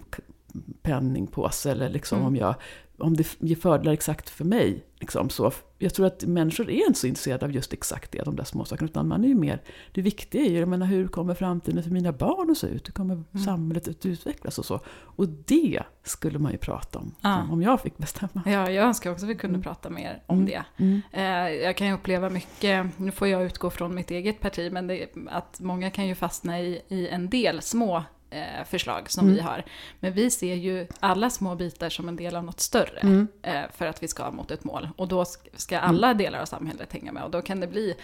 penningpåse 0.82 1.70
eller 1.70 1.88
liksom 1.88 2.18
mm. 2.18 2.28
om 2.28 2.36
jag 2.36 2.54
om 2.98 3.16
det 3.16 3.36
ger 3.38 3.56
fördelar 3.56 3.92
exakt 3.92 4.30
för 4.30 4.44
mig. 4.44 4.84
Liksom, 5.00 5.30
så 5.30 5.52
jag 5.78 5.94
tror 5.94 6.06
att 6.06 6.24
människor 6.24 6.70
är 6.70 6.86
inte 6.86 6.98
så 6.98 7.06
intresserade 7.06 7.44
av 7.44 7.52
just 7.52 7.72
exakt 7.72 8.12
det, 8.12 8.22
de 8.22 8.36
där 8.36 8.44
små 8.44 8.64
sakerna, 8.64 8.88
utan 8.88 9.08
man 9.08 9.24
är 9.24 9.28
ju 9.28 9.34
mer, 9.34 9.62
det 9.92 10.02
viktiga 10.02 10.42
är 10.42 10.50
ju, 10.50 10.58
jag 10.58 10.68
menar, 10.68 10.86
hur 10.86 11.08
kommer 11.08 11.34
framtiden 11.34 11.82
för 11.82 11.90
mina 11.90 12.12
barn 12.12 12.50
att 12.50 12.58
se 12.58 12.66
ut? 12.66 12.88
Hur 12.88 12.92
kommer 12.92 13.14
mm. 13.14 13.44
samhället 13.44 13.88
att 13.88 14.06
utvecklas 14.06 14.58
och 14.58 14.64
så? 14.64 14.80
Och 14.88 15.28
det 15.28 15.82
skulle 16.02 16.38
man 16.38 16.52
ju 16.52 16.58
prata 16.58 16.98
om, 16.98 17.14
ah. 17.20 17.42
om 17.50 17.62
jag 17.62 17.80
fick 17.80 17.98
bestämma. 17.98 18.42
Ja, 18.46 18.70
jag 18.70 18.84
önskar 18.84 19.10
också 19.10 19.26
att 19.26 19.30
vi 19.30 19.34
kunde 19.34 19.54
mm. 19.54 19.62
prata 19.62 19.90
mer 19.90 20.22
om 20.26 20.38
mm. 20.38 20.46
det. 20.46 20.64
Mm. 20.76 21.02
Eh, 21.12 21.64
jag 21.64 21.76
kan 21.76 21.86
ju 21.86 21.92
uppleva 21.92 22.30
mycket, 22.30 22.98
nu 22.98 23.10
får 23.10 23.28
jag 23.28 23.44
utgå 23.44 23.70
från 23.70 23.94
mitt 23.94 24.10
eget 24.10 24.40
parti, 24.40 24.72
men 24.72 24.86
det, 24.86 25.08
att 25.30 25.60
många 25.60 25.90
kan 25.90 26.06
ju 26.06 26.14
fastna 26.14 26.60
i, 26.60 26.82
i 26.88 27.08
en 27.08 27.30
del 27.30 27.62
små 27.62 28.02
eh, 28.30 28.64
förslag 28.66 29.10
som 29.10 29.24
mm. 29.24 29.34
vi 29.34 29.40
har. 29.40 29.64
Men 30.00 30.12
vi 30.12 30.30
ser 30.30 30.54
ju 30.54 30.86
alla 31.00 31.30
små 31.30 31.54
bitar 31.54 31.88
som 31.90 32.08
en 32.08 32.16
del 32.16 32.36
av 32.36 32.44
något 32.44 32.60
större 32.60 33.00
mm. 33.00 33.28
eh, 33.42 33.62
för 33.72 33.86
att 33.86 34.02
vi 34.02 34.08
ska 34.08 34.30
mot 34.30 34.50
ett 34.50 34.64
mål. 34.64 34.88
Och 34.96 35.08
då 35.08 35.24
ska 35.54 35.78
alla 35.78 36.06
mm. 36.06 36.18
delar 36.18 36.40
av 36.40 36.46
samhället 36.46 36.92
hänga 36.92 37.12
med. 37.12 37.22
Och 37.22 37.30
då 37.30 37.42
kan 37.42 37.60
det 37.60 37.66
bli 37.66 37.94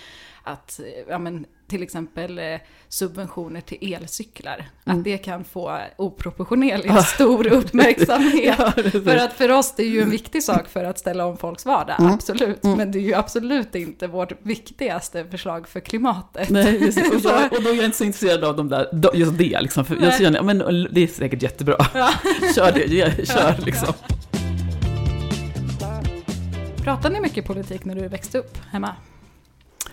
att 0.42 0.80
ja, 1.08 1.18
men, 1.18 1.46
till 1.72 1.82
exempel 1.82 2.38
eh, 2.38 2.44
subventioner 2.88 3.60
till 3.60 3.94
elcyklar, 3.94 4.68
mm. 4.84 4.98
att 4.98 5.04
det 5.04 5.18
kan 5.18 5.44
få 5.44 5.78
oproportionerligt 5.96 7.08
stor 7.08 7.46
uppmärksamhet. 7.52 8.58
ja, 8.58 8.72
för 8.90 9.16
att 9.16 9.32
för 9.32 9.48
oss 9.50 9.74
det 9.76 9.82
är 9.82 9.88
ju 9.88 10.02
en 10.02 10.10
viktig 10.10 10.42
sak 10.42 10.68
för 10.68 10.84
att 10.84 10.98
ställa 10.98 11.26
om 11.26 11.36
folks 11.36 11.66
vardag, 11.66 12.00
mm. 12.00 12.12
absolut. 12.12 12.64
Mm. 12.64 12.78
Men 12.78 12.92
det 12.92 12.98
är 12.98 13.02
ju 13.02 13.14
absolut 13.14 13.74
inte 13.74 14.06
vårt 14.06 14.32
viktigaste 14.42 15.24
förslag 15.24 15.68
för 15.68 15.80
klimatet. 15.80 16.50
Nej, 16.50 16.92
och, 17.14 17.22
då, 17.22 17.30
och 17.56 17.62
då 17.62 17.70
är 17.70 17.74
jag 17.74 17.84
inte 17.84 17.96
så 17.96 18.04
intresserad 18.04 18.44
av 18.44 18.56
de 18.56 18.68
där, 18.68 19.10
just 19.14 19.38
det 19.38 19.60
liksom. 19.60 19.84
För 19.84 19.96
jag 20.02 20.18
känner, 20.18 20.42
men 20.42 20.58
det 20.90 21.00
är 21.00 21.06
säkert 21.06 21.42
jättebra. 21.42 21.76
Ja. 21.94 22.10
kör 22.54 22.72
det, 22.72 23.28
kör 23.28 23.64
liksom. 23.64 23.94
Pratade 26.84 27.14
ni 27.14 27.20
mycket 27.20 27.46
politik 27.46 27.84
när 27.84 27.94
du 27.94 28.08
växte 28.08 28.38
upp 28.38 28.58
hemma? 28.70 28.96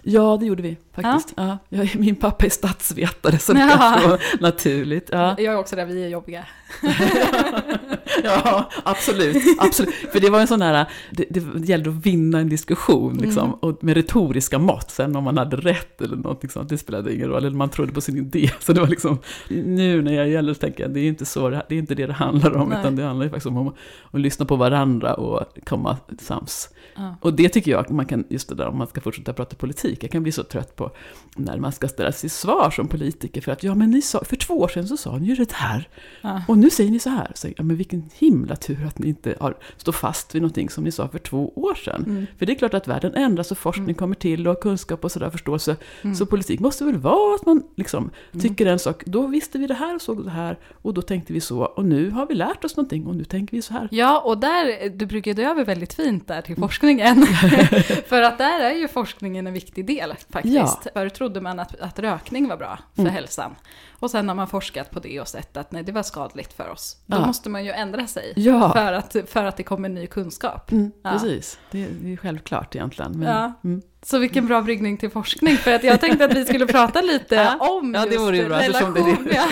Ja, 0.02 0.38
det 0.40 0.46
gjorde 0.46 0.64
vi 0.64 0.78
faktiskt. 0.96 1.34
Ja. 1.38 1.58
Ja, 1.70 1.86
min 1.96 2.16
pappa 2.16 2.46
är 2.46 2.50
statsvetare 2.50 3.38
så 3.40 3.54
det 3.54 3.60
är 3.62 4.00
så 4.02 4.18
naturligt. 4.40 5.10
Ja. 5.12 5.36
Jag 5.38 5.54
är 5.54 5.58
också 5.58 5.76
där, 5.76 5.86
vi 5.86 6.04
är 6.04 6.08
jobbiga. 6.08 6.46
ja, 8.24 8.70
absolut, 8.84 9.38
absolut. 9.58 9.96
För 10.12 10.20
det 10.20 10.30
var 10.30 10.40
en 10.40 10.48
sån 10.48 10.62
här, 10.62 10.86
det, 11.12 11.26
det 11.30 11.70
gällde 11.70 11.90
att 11.90 12.06
vinna 12.06 12.40
en 12.40 12.50
diskussion 12.50 13.18
liksom, 13.18 13.44
mm. 13.44 13.60
och 13.60 13.84
med 13.84 13.96
retoriska 13.98 14.60
mått. 14.60 14.92
Sen 14.92 15.16
om 15.16 15.24
man 15.24 15.38
hade 15.38 15.58
rätt 15.58 16.02
eller 16.02 16.16
någonting 16.16 16.50
sånt, 16.50 16.70
det 16.70 16.78
spelade 16.78 17.16
ingen 17.16 17.30
roll. 17.30 17.46
Eller 17.46 17.58
man 17.58 17.70
trodde 17.70 17.94
på 17.94 18.02
sin 18.02 18.18
idé. 18.18 18.52
Så 18.60 18.74
det 18.74 18.82
var 18.82 18.88
liksom, 18.88 19.18
nu 19.50 20.02
när 20.02 20.14
jag 20.14 20.30
gäller 20.30 20.54
tänker 20.54 20.84
jag, 20.84 20.94
det 20.94 21.00
är 21.00 21.08
inte, 21.08 21.26
så, 21.26 21.50
det 21.50 21.58
är 21.70 21.74
inte 21.74 21.96
det 21.96 22.06
det 22.06 22.14
handlar 22.14 22.56
om. 22.58 22.70
Nej. 22.70 22.80
Utan 22.80 22.96
det 22.96 23.04
handlar 23.04 23.26
ju 23.26 23.30
faktiskt 23.30 23.48
om 23.48 23.68
att, 23.68 23.76
att 24.12 24.22
lyssna 24.22 24.46
på 24.46 24.56
varandra 24.56 25.14
och 25.14 25.46
komma 25.66 25.98
sams. 26.20 26.70
Ja. 26.96 27.16
Och 27.22 27.34
det 27.34 27.50
tycker 27.50 27.72
jag, 27.72 27.92
man 27.92 28.06
kan, 28.06 28.24
just 28.30 28.50
det 28.50 28.56
där 28.56 28.68
om 28.68 28.78
man 28.78 28.88
ska 28.88 29.02
fortsätta 29.02 29.34
prata 29.34 29.56
politik, 29.56 30.04
jag 30.04 30.12
kan 30.12 30.24
bli 30.24 30.32
så 30.32 30.44
trött 30.44 30.76
på 30.76 30.92
när 31.36 31.58
man 31.58 31.72
ska 31.72 31.88
ställas 31.88 32.22
till 32.22 32.32
svar 32.32 32.72
som 32.72 32.88
politiker 32.88 33.42
för 33.42 33.52
att 33.52 33.64
ja 33.64 33.76
men 33.76 33.92
ni 33.92 34.02
sa, 34.02 34.24
för 34.24 34.36
två 34.36 34.60
år 34.60 34.68
sedan 34.68 34.88
så 34.88 34.98
sa 34.98 35.18
ni 35.18 35.28
ju 35.28 35.36
det 35.36 35.54
här. 35.54 35.88
Ja. 36.22 36.42
Och 36.48 36.58
nu 36.58 36.70
säger 36.70 36.92
ni 36.92 37.00
så 37.00 37.10
här. 37.10 37.32
Så, 37.36 37.48
ja 37.58 37.64
men 37.64 37.78
vilken 37.78 38.09
himla 38.14 38.56
tur 38.56 38.86
att 38.86 39.00
ni 39.00 39.08
inte 39.08 39.36
har, 39.40 39.58
står 39.78 39.92
fast 39.92 40.36
vid 40.36 40.42
någonting 40.42 40.70
som 40.70 40.84
ni 40.84 40.92
sa 40.92 41.08
för 41.08 41.20
två 41.20 41.54
år 41.56 41.76
sedan. 41.76 42.04
Mm. 42.08 42.28
För 42.38 42.46
det 42.46 42.54
är 42.54 42.56
klart 42.56 42.74
att 42.74 42.88
världen 42.88 43.16
ändras 43.16 43.52
och 43.52 43.58
forskning 43.58 43.84
mm. 43.84 43.96
kommer 43.96 44.16
till 44.16 44.48
och 44.48 44.62
kunskap 44.62 45.04
och 45.04 45.12
sådär 45.12 45.30
förståelse. 45.30 45.76
Mm. 46.02 46.16
Så 46.16 46.26
politik 46.26 46.60
måste 46.60 46.86
väl 46.86 46.98
vara 46.98 47.36
att 47.36 47.46
man 47.46 47.64
liksom 47.76 48.12
mm. 48.32 48.42
tycker 48.42 48.66
en 48.66 48.80
sak, 48.80 49.04
då 49.06 49.28
visste 49.28 49.58
vi 49.58 49.68
det 49.68 49.74
här 49.74 49.96
och 49.96 50.02
såg 50.02 50.26
det 50.26 50.32
här 50.32 50.60
och 50.82 50.94
då 50.94 51.02
tänkte 51.02 51.34
vi 51.34 51.42
så 51.42 51.62
och 51.62 51.86
nu 51.86 52.10
har 52.10 52.26
vi 52.26 52.34
lärt 52.36 52.64
oss 52.64 52.78
någonting 52.78 53.08
och 53.08 53.16
nu 53.16 53.24
tänker 53.24 53.58
vi 53.58 53.62
så 53.62 53.74
här. 53.74 53.88
Ja, 53.92 54.20
och 54.20 54.38
där, 54.38 54.90
du 54.90 55.06
brukade 55.06 55.44
över 55.44 55.66
väldigt 55.66 55.94
fint 55.94 56.28
där 56.28 56.42
till 56.42 56.56
forskning 56.56 56.90
forskningen. 56.98 57.26
för 58.08 58.22
att 58.22 58.38
där 58.38 58.60
är 58.60 58.74
ju 58.74 58.88
forskningen 58.88 59.48
en 59.48 59.54
viktig 59.54 59.86
del 59.86 60.14
faktiskt. 60.30 60.56
Ja. 60.56 60.92
Förut 60.94 61.14
trodde 61.14 61.42
man 61.42 61.60
att, 61.60 61.80
att 61.80 62.00
rökning 62.00 62.48
var 62.48 62.58
bra 62.58 62.80
för 62.96 63.02
mm. 63.02 63.14
hälsan. 63.14 63.56
Och 64.00 64.12
sen 64.12 64.28
har 64.28 64.36
man 64.36 64.48
forskat 64.48 64.92
på 64.92 65.00
det 65.00 65.20
och 65.20 65.28
sett 65.28 65.58
att 65.58 65.72
nej, 65.72 65.84
det 65.84 65.92
var 65.92 66.04
skadligt 66.04 66.54
för 66.54 66.70
oss. 66.70 66.98
Då 67.06 67.18
ja. 67.18 67.26
måste 67.26 67.50
man 67.50 67.66
ju 67.66 67.72
ändra 67.72 68.08
sig 68.08 68.34
ja. 68.36 68.74
för, 68.74 68.94
att, 68.94 69.16
för 69.26 69.46
att 69.46 69.58
det 69.58 69.64
kommer 69.64 69.90
ny 69.90 70.08
kunskap. 70.08 70.72
Mm, 70.72 70.92
ja. 71.04 71.12
Precis, 71.12 71.60
det, 71.72 71.88
det 71.88 72.14
är 72.14 72.18
självklart 72.18 72.76
egentligen. 72.76 73.20
Men, 73.20 73.54
mm. 73.64 73.82
Så 74.02 74.20
vilken 74.20 74.48
bra 74.48 74.62
bryggning 74.62 74.98
till 74.98 75.10
forskning, 75.10 75.58
för 75.58 75.74
att 75.74 75.84
jag 75.84 76.02
tänkte 76.02 76.26
att 76.26 76.36
vi 76.36 76.46
skulle 76.46 76.68
prata 76.68 77.02
lite 77.02 77.36
ja, 77.36 77.58
om 77.60 77.94
ja, 77.94 78.06
det 78.06 78.14
just, 78.14 78.34
ju 78.34 78.48
bra, 78.48 78.60
relation, 78.60 78.94
det, 78.94 79.36
ja, 79.36 79.48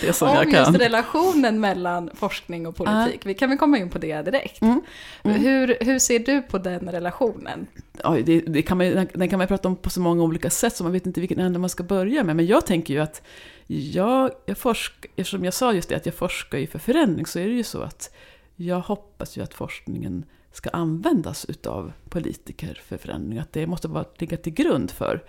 det 0.00 0.22
om 0.22 0.50
just 0.50 0.80
relationen 0.80 1.60
mellan 1.60 2.10
forskning 2.14 2.66
och 2.66 2.76
politik. 2.76 3.20
Ja. 3.24 3.28
Vi 3.28 3.34
kan 3.34 3.48
väl 3.48 3.58
komma 3.58 3.78
in 3.78 3.90
på 3.90 3.98
det 3.98 4.22
direkt. 4.22 4.62
Mm. 4.62 4.80
Mm. 5.22 5.40
Hur, 5.40 5.76
hur 5.80 5.98
ser 5.98 6.18
du 6.18 6.42
på 6.42 6.58
den 6.58 6.90
relationen? 6.90 7.66
Oj, 8.04 8.22
det, 8.22 8.40
det 8.40 8.62
kan 8.62 8.78
man, 8.78 9.06
den 9.14 9.28
kan 9.28 9.38
man 9.38 9.48
prata 9.48 9.68
om 9.68 9.76
på 9.76 9.90
så 9.90 10.00
många 10.00 10.22
olika 10.22 10.50
sätt, 10.50 10.76
så 10.76 10.84
man 10.84 10.92
vet 10.92 11.06
inte 11.06 11.20
vilken 11.20 11.38
ände 11.38 11.58
man 11.58 11.70
ska 11.70 11.82
börja 11.82 12.24
med. 12.24 12.36
Men 12.36 12.46
jag 12.46 12.66
tänker 12.66 12.94
ju 12.94 13.00
att 13.00 13.22
jag, 13.66 14.30
jag 14.46 14.58
forskar, 14.58 15.10
eftersom 15.16 15.44
jag 15.44 15.54
sa 15.54 15.72
just 15.72 15.88
det 15.88 15.96
att 15.96 16.06
jag 16.06 16.14
forskar 16.14 16.58
ju 16.58 16.66
för 16.66 16.78
förändring, 16.78 17.26
så 17.26 17.38
är 17.38 17.48
det 17.48 17.54
ju 17.54 17.64
så 17.64 17.82
att 17.82 18.14
jag 18.56 18.80
hoppas 18.80 19.36
ju 19.36 19.42
att 19.42 19.54
forskningen 19.54 20.24
ska 20.52 20.70
användas 20.70 21.44
utav 21.44 21.92
politiker 22.08 22.80
för 22.84 22.96
förändring. 22.96 23.38
Att 23.38 23.52
det 23.52 23.66
måste 23.66 23.88
vara, 23.88 24.04
ligga 24.18 24.36
till 24.36 24.52
grund 24.52 24.90
för 24.90 25.24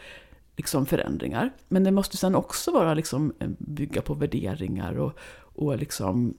liksom 0.55 0.85
förändringar. 0.85 1.51
Men 1.67 1.83
det 1.83 1.91
måste 1.91 2.17
sen 2.17 2.35
också 2.35 2.71
vara 2.71 2.93
liksom, 2.93 3.33
eh, 3.39 3.49
bygga 3.57 4.01
på 4.01 4.13
värderingar 4.13 4.99
och, 4.99 5.19
och 5.35 5.77
liksom, 5.77 6.33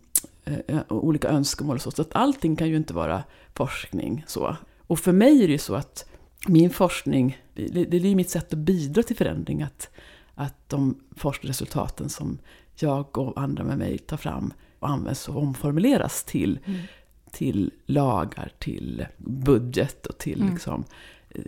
eh, 0.45 0.59
eh 0.67 0.83
olika 0.89 1.29
önskemål. 1.29 1.77
Och 1.77 1.83
så. 1.83 1.91
så 1.91 2.03
att 2.03 2.15
allting 2.15 2.57
kan 2.57 2.69
ju 2.69 2.77
inte 2.77 2.95
vara 2.95 3.25
forskning. 3.55 4.25
så. 4.27 4.57
Och 4.87 4.99
för 4.99 5.13
mig 5.13 5.43
är 5.43 5.47
det 5.47 5.53
ju 5.53 5.59
så 5.59 5.75
att 5.75 6.11
min 6.49 6.71
forskning, 6.71 7.39
det, 7.55 7.85
det 7.85 7.97
är 7.97 8.01
ju 8.01 8.15
mitt 8.15 8.31
sätt 8.31 8.53
att 8.53 8.59
bidra 8.59 9.03
till 9.03 9.17
förändring. 9.17 9.63
Att, 9.63 9.91
att 10.35 10.69
de 10.69 11.01
forskningsresultaten 11.17 12.09
som 12.09 12.39
jag 12.77 13.19
och 13.19 13.41
andra 13.41 13.65
med 13.65 13.79
mig 13.79 13.99
tar 13.99 14.17
fram 14.17 14.53
och 14.79 14.89
används 14.89 15.29
och 15.29 15.37
omformuleras 15.37 16.25
till 16.25 16.59
mm 16.65 16.81
till 17.35 17.71
lagar, 17.87 18.53
till 18.59 19.07
budget 19.19 20.07
och 20.07 20.19
till, 20.19 20.41
mm. 20.41 20.53
liksom, 20.53 20.85
eh, 21.31 21.43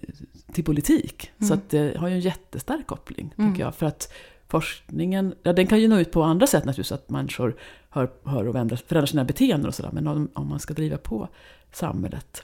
till 0.53 0.65
politik. 0.65 1.31
Mm. 1.39 1.49
Så 1.49 1.55
att 1.55 1.71
det 1.71 1.97
har 1.97 2.09
ju 2.09 2.15
en 2.15 2.21
jättestark 2.21 2.87
koppling, 2.87 3.29
tycker 3.29 3.43
mm. 3.43 3.61
jag. 3.61 3.75
För 3.75 3.87
att 3.87 4.13
forskningen, 4.49 5.35
ja, 5.43 5.53
den 5.53 5.67
kan 5.67 5.81
ju 5.81 5.89
nå 5.89 5.99
ut 5.99 6.13
på 6.13 6.23
andra 6.23 6.47
sätt 6.47 6.65
naturligtvis, 6.65 6.93
att 6.93 7.11
människor 7.11 7.57
hör, 7.91 8.11
hör 8.25 8.49
och 8.49 8.57
ändrar, 8.57 8.77
förändrar 8.77 9.07
sina 9.07 9.25
beteenden 9.25 9.69
och 9.69 9.75
sådär. 9.75 9.91
Men 9.93 10.07
om, 10.07 10.29
om, 10.35 10.49
man 10.49 10.61
ska 10.61 10.75
driva 10.75 10.99
på 10.99 11.29
samhället 11.73 12.43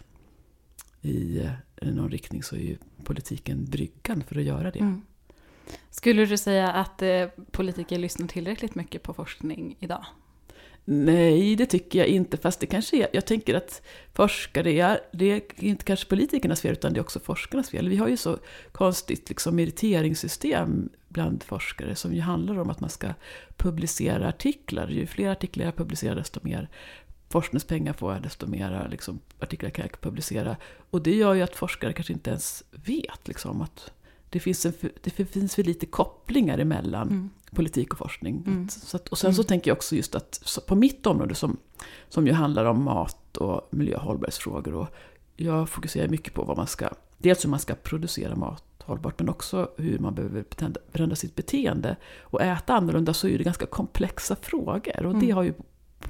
i, 1.00 1.38
eh, 1.38 1.88
i 1.88 1.92
någon 1.92 2.11
riktning 2.11 2.42
så 2.42 2.56
är 2.56 2.61
ju 2.61 2.76
politiken 3.04 3.64
bryggan 3.64 4.22
för 4.28 4.38
att 4.38 4.44
göra 4.44 4.70
det. 4.70 4.78
Mm. 4.78 5.02
Skulle 5.90 6.25
du 6.25 6.38
säga 6.38 6.72
att 6.72 7.02
eh, 7.02 7.26
politiker 7.50 7.99
lyssnar 7.99 8.26
tillräckligt 8.26 8.75
mycket 8.75 9.02
på 9.02 9.14
forskning 9.14 9.76
idag? 9.80 10.04
Nej, 10.85 11.57
det 11.57 11.67
tycker 11.67 11.99
jag 11.99 12.09
inte. 12.09 12.37
Fast 12.37 12.61
det 12.61 12.67
kanske 12.67 12.97
är, 12.97 13.09
jag 13.12 13.27
tänker 13.27 13.55
att 13.55 13.83
forskare 14.12 14.73
är, 14.73 15.01
det 15.12 15.33
är 15.33 15.43
inte 15.65 15.85
kanske 15.85 16.09
politikernas 16.09 16.61
fel, 16.61 16.73
utan 16.73 16.93
det 16.93 17.01
är 17.01 17.03
också 17.03 17.21
forskarnas 17.21 17.71
fel. 17.71 17.89
Vi 17.89 17.97
har 17.97 18.09
ju 18.09 18.17
så 18.17 18.39
konstigt 18.73 19.29
liksom, 19.29 19.57
meriteringssystem 19.57 20.89
bland 21.09 21.43
forskare 21.43 21.95
som 21.95 22.15
ju 22.15 22.21
handlar 22.21 22.59
om 22.59 22.71
att 22.71 22.81
man 22.81 22.91
ska 22.91 23.09
publicera 23.57 24.29
artiklar. 24.29 24.89
Ju 24.89 25.07
fler 25.07 25.31
artiklar 25.31 25.65
jag 25.65 25.77
publicerar, 25.77 26.15
desto 26.15 26.41
mer 26.43 26.69
forskningspengar 27.31 27.93
får 27.93 28.12
jag, 28.12 28.23
desto 28.23 28.47
mer 28.47 28.89
liksom, 28.91 29.19
artiklar 29.39 29.71
kan 29.71 29.85
jag 29.91 30.01
publicera. 30.01 30.57
Och 30.91 31.03
det 31.03 31.15
gör 31.15 31.35
ju 31.35 31.43
att 31.43 31.57
forskare 31.57 31.93
kanske 31.93 32.12
inte 32.12 32.31
ens 32.31 32.65
vet 32.71 33.29
liksom, 33.29 33.61
att 33.61 33.93
det 34.33 34.41
finns, 34.41 34.67
en, 34.67 34.73
det 35.01 35.11
finns 35.11 35.55
för 35.55 35.62
lite 35.62 35.87
kopplingar 35.87 36.59
emellan 36.59 37.09
mm. 37.09 37.31
politik 37.51 37.93
och 37.93 37.99
forskning. 37.99 38.43
Mm. 38.47 38.69
Så 38.69 38.97
att, 38.97 39.09
och 39.09 39.19
sen 39.19 39.35
så 39.35 39.43
mm. 39.43 39.47
tänker 39.47 39.71
jag 39.71 39.77
också 39.77 39.97
just 39.97 40.15
att 40.15 40.59
på 40.67 40.75
mitt 40.75 41.07
område 41.07 41.35
som, 41.35 41.57
som 42.09 42.27
ju 42.27 42.33
handlar 42.33 42.65
om 42.65 42.83
mat 42.83 43.37
och 43.37 43.69
miljö 43.71 43.97
och 43.97 44.03
hållbarhetsfrågor. 44.03 44.75
Och 44.75 44.89
jag 45.37 45.69
fokuserar 45.69 46.09
mycket 46.09 46.35
på 46.35 46.45
vad 46.45 46.57
man 46.57 46.67
ska, 46.67 46.89
dels 47.19 47.45
hur 47.45 47.51
man 47.51 47.61
ska 47.61 47.75
producera 47.75 48.37
mat 48.37 48.65
hållbart, 48.83 49.19
men 49.19 49.29
också 49.29 49.71
hur 49.77 49.99
man 49.99 50.15
behöver 50.15 50.45
förändra 50.93 51.17
sitt 51.17 51.37
beteende. 51.37 51.97
Och 52.21 52.43
äta 52.43 52.75
annorlunda 52.75 53.15
så 53.15 53.29
är 53.29 53.39
det 53.39 53.45
ganska 53.45 53.67
komplexa 53.67 54.37
frågor. 54.37 55.07
Och 55.07 55.15
det 55.15 55.27
mm. 55.27 55.37
har 55.37 55.43
ju 55.43 55.55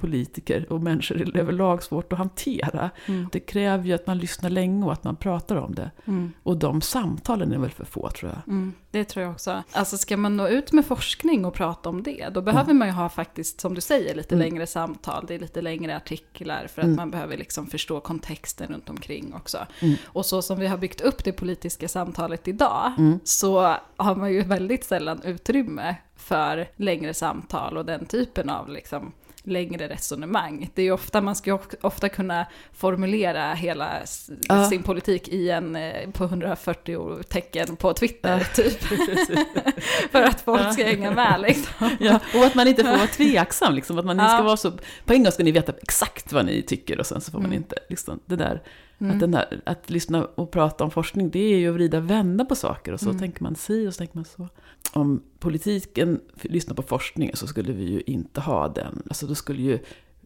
politiker 0.03 0.65
och 0.69 0.81
människor 0.81 1.37
överlag 1.37 1.83
svårt 1.83 2.13
att 2.13 2.19
hantera. 2.19 2.89
Mm. 3.05 3.29
Det 3.31 3.39
kräver 3.39 3.85
ju 3.85 3.93
att 3.93 4.07
man 4.07 4.17
lyssnar 4.17 4.49
länge 4.49 4.85
och 4.85 4.93
att 4.93 5.03
man 5.03 5.15
pratar 5.15 5.55
om 5.55 5.75
det. 5.75 5.91
Mm. 6.05 6.33
Och 6.43 6.57
de 6.57 6.81
samtalen 6.81 7.53
är 7.53 7.57
väl 7.57 7.69
för 7.69 7.85
få 7.85 8.09
tror 8.09 8.31
jag. 8.31 8.53
Mm, 8.53 8.73
det 8.91 9.03
tror 9.03 9.23
jag 9.23 9.31
också. 9.31 9.63
Alltså 9.71 9.97
ska 9.97 10.17
man 10.17 10.37
nå 10.37 10.47
ut 10.47 10.71
med 10.71 10.85
forskning 10.85 11.45
och 11.45 11.53
prata 11.53 11.89
om 11.89 12.03
det, 12.03 12.29
då 12.33 12.41
behöver 12.41 12.73
man 12.73 12.87
ju 12.87 12.93
ha 12.93 13.09
faktiskt, 13.09 13.61
som 13.61 13.73
du 13.73 13.81
säger, 13.81 14.15
lite 14.15 14.35
mm. 14.35 14.47
längre 14.47 14.67
samtal. 14.67 15.25
Det 15.27 15.35
är 15.35 15.39
lite 15.39 15.61
längre 15.61 15.95
artiklar 15.95 16.67
för 16.67 16.81
att 16.81 16.85
mm. 16.85 16.95
man 16.95 17.11
behöver 17.11 17.37
liksom 17.37 17.67
förstå 17.67 17.99
kontexten 17.99 18.67
runt 18.73 18.89
omkring 18.89 19.33
också. 19.33 19.57
Mm. 19.79 19.95
Och 20.05 20.25
så 20.25 20.41
som 20.41 20.59
vi 20.59 20.67
har 20.67 20.77
byggt 20.77 21.01
upp 21.01 21.23
det 21.23 21.31
politiska 21.31 21.87
samtalet 21.87 22.47
idag, 22.47 22.91
så 23.23 23.75
har 23.97 24.15
man 24.15 24.33
ju 24.33 24.41
väldigt 24.41 24.83
sällan 24.83 25.21
utrymme 25.23 25.95
för 26.15 26.67
längre 26.75 27.13
samtal 27.13 27.77
och 27.77 27.85
den 27.85 28.05
typen 28.05 28.49
av 28.49 28.69
liksom 28.69 29.11
längre 29.43 29.87
resonemang. 29.87 30.69
Det 30.73 30.83
är 30.83 30.91
ofta, 30.91 31.21
man 31.21 31.35
ska 31.35 31.59
ofta 31.81 32.09
kunna 32.09 32.45
formulera 32.73 33.53
hela 33.53 34.01
ja. 34.49 34.69
sin 34.69 34.83
politik 34.83 35.27
i 35.27 35.49
en, 35.49 35.75
eh, 35.75 36.09
på 36.11 36.23
140 36.23 37.23
tecken 37.23 37.75
på 37.75 37.93
Twitter, 37.93 38.37
ja. 38.37 38.63
typ. 38.63 38.83
För 40.11 40.21
att 40.21 40.41
folk 40.41 40.73
ska 40.73 40.83
hänga 40.83 41.11
med 41.11 41.41
liksom. 41.41 41.89
Ja, 41.99 42.19
och 42.35 42.45
att 42.45 42.55
man 42.55 42.67
inte 42.67 42.83
får 42.83 42.91
vara 42.91 43.07
tveksam, 43.07 43.73
liksom. 43.73 43.99
att 43.99 44.05
man 44.05 44.17
ja. 44.17 44.27
ska 44.27 44.43
vara 44.43 44.57
så, 44.57 44.71
på 45.05 45.13
en 45.13 45.23
gång 45.23 45.31
ska 45.31 45.43
ni 45.43 45.51
veta 45.51 45.73
exakt 45.81 46.33
vad 46.33 46.45
ni 46.45 46.61
tycker 46.61 46.99
och 46.99 47.05
sen 47.05 47.21
så 47.21 47.31
får 47.31 47.39
man 47.39 47.45
mm. 47.45 47.57
inte, 47.57 47.75
liksom, 47.89 48.19
det 48.25 48.35
där 48.35 48.61
Mm. 49.03 49.13
Att, 49.13 49.19
den 49.19 49.31
där, 49.31 49.61
att 49.65 49.89
lyssna 49.89 50.25
och 50.25 50.51
prata 50.51 50.83
om 50.83 50.91
forskning, 50.91 51.29
det 51.29 51.53
är 51.53 51.57
ju 51.57 51.69
att 51.69 51.75
vrida 51.75 51.99
vända 51.99 52.45
på 52.45 52.55
saker. 52.55 52.93
Och 52.93 52.99
så 52.99 53.09
mm. 53.09 53.19
tänker 53.19 53.43
man 53.43 53.55
si 53.55 53.87
och 53.87 53.93
så 53.93 53.97
tänker 53.97 54.15
man 54.15 54.25
så. 54.25 54.49
Om 54.91 55.23
politiken 55.39 56.21
lyssnar 56.41 56.75
på 56.75 56.81
forskningen 56.81 57.35
så 57.35 57.47
skulle 57.47 57.73
vi 57.73 57.83
ju 57.83 58.01
inte 58.01 58.41
ha 58.41 58.67
den. 58.67 59.03
Alltså 59.07 59.27
då 59.27 59.35
skulle 59.35 59.61
ju 59.61 59.79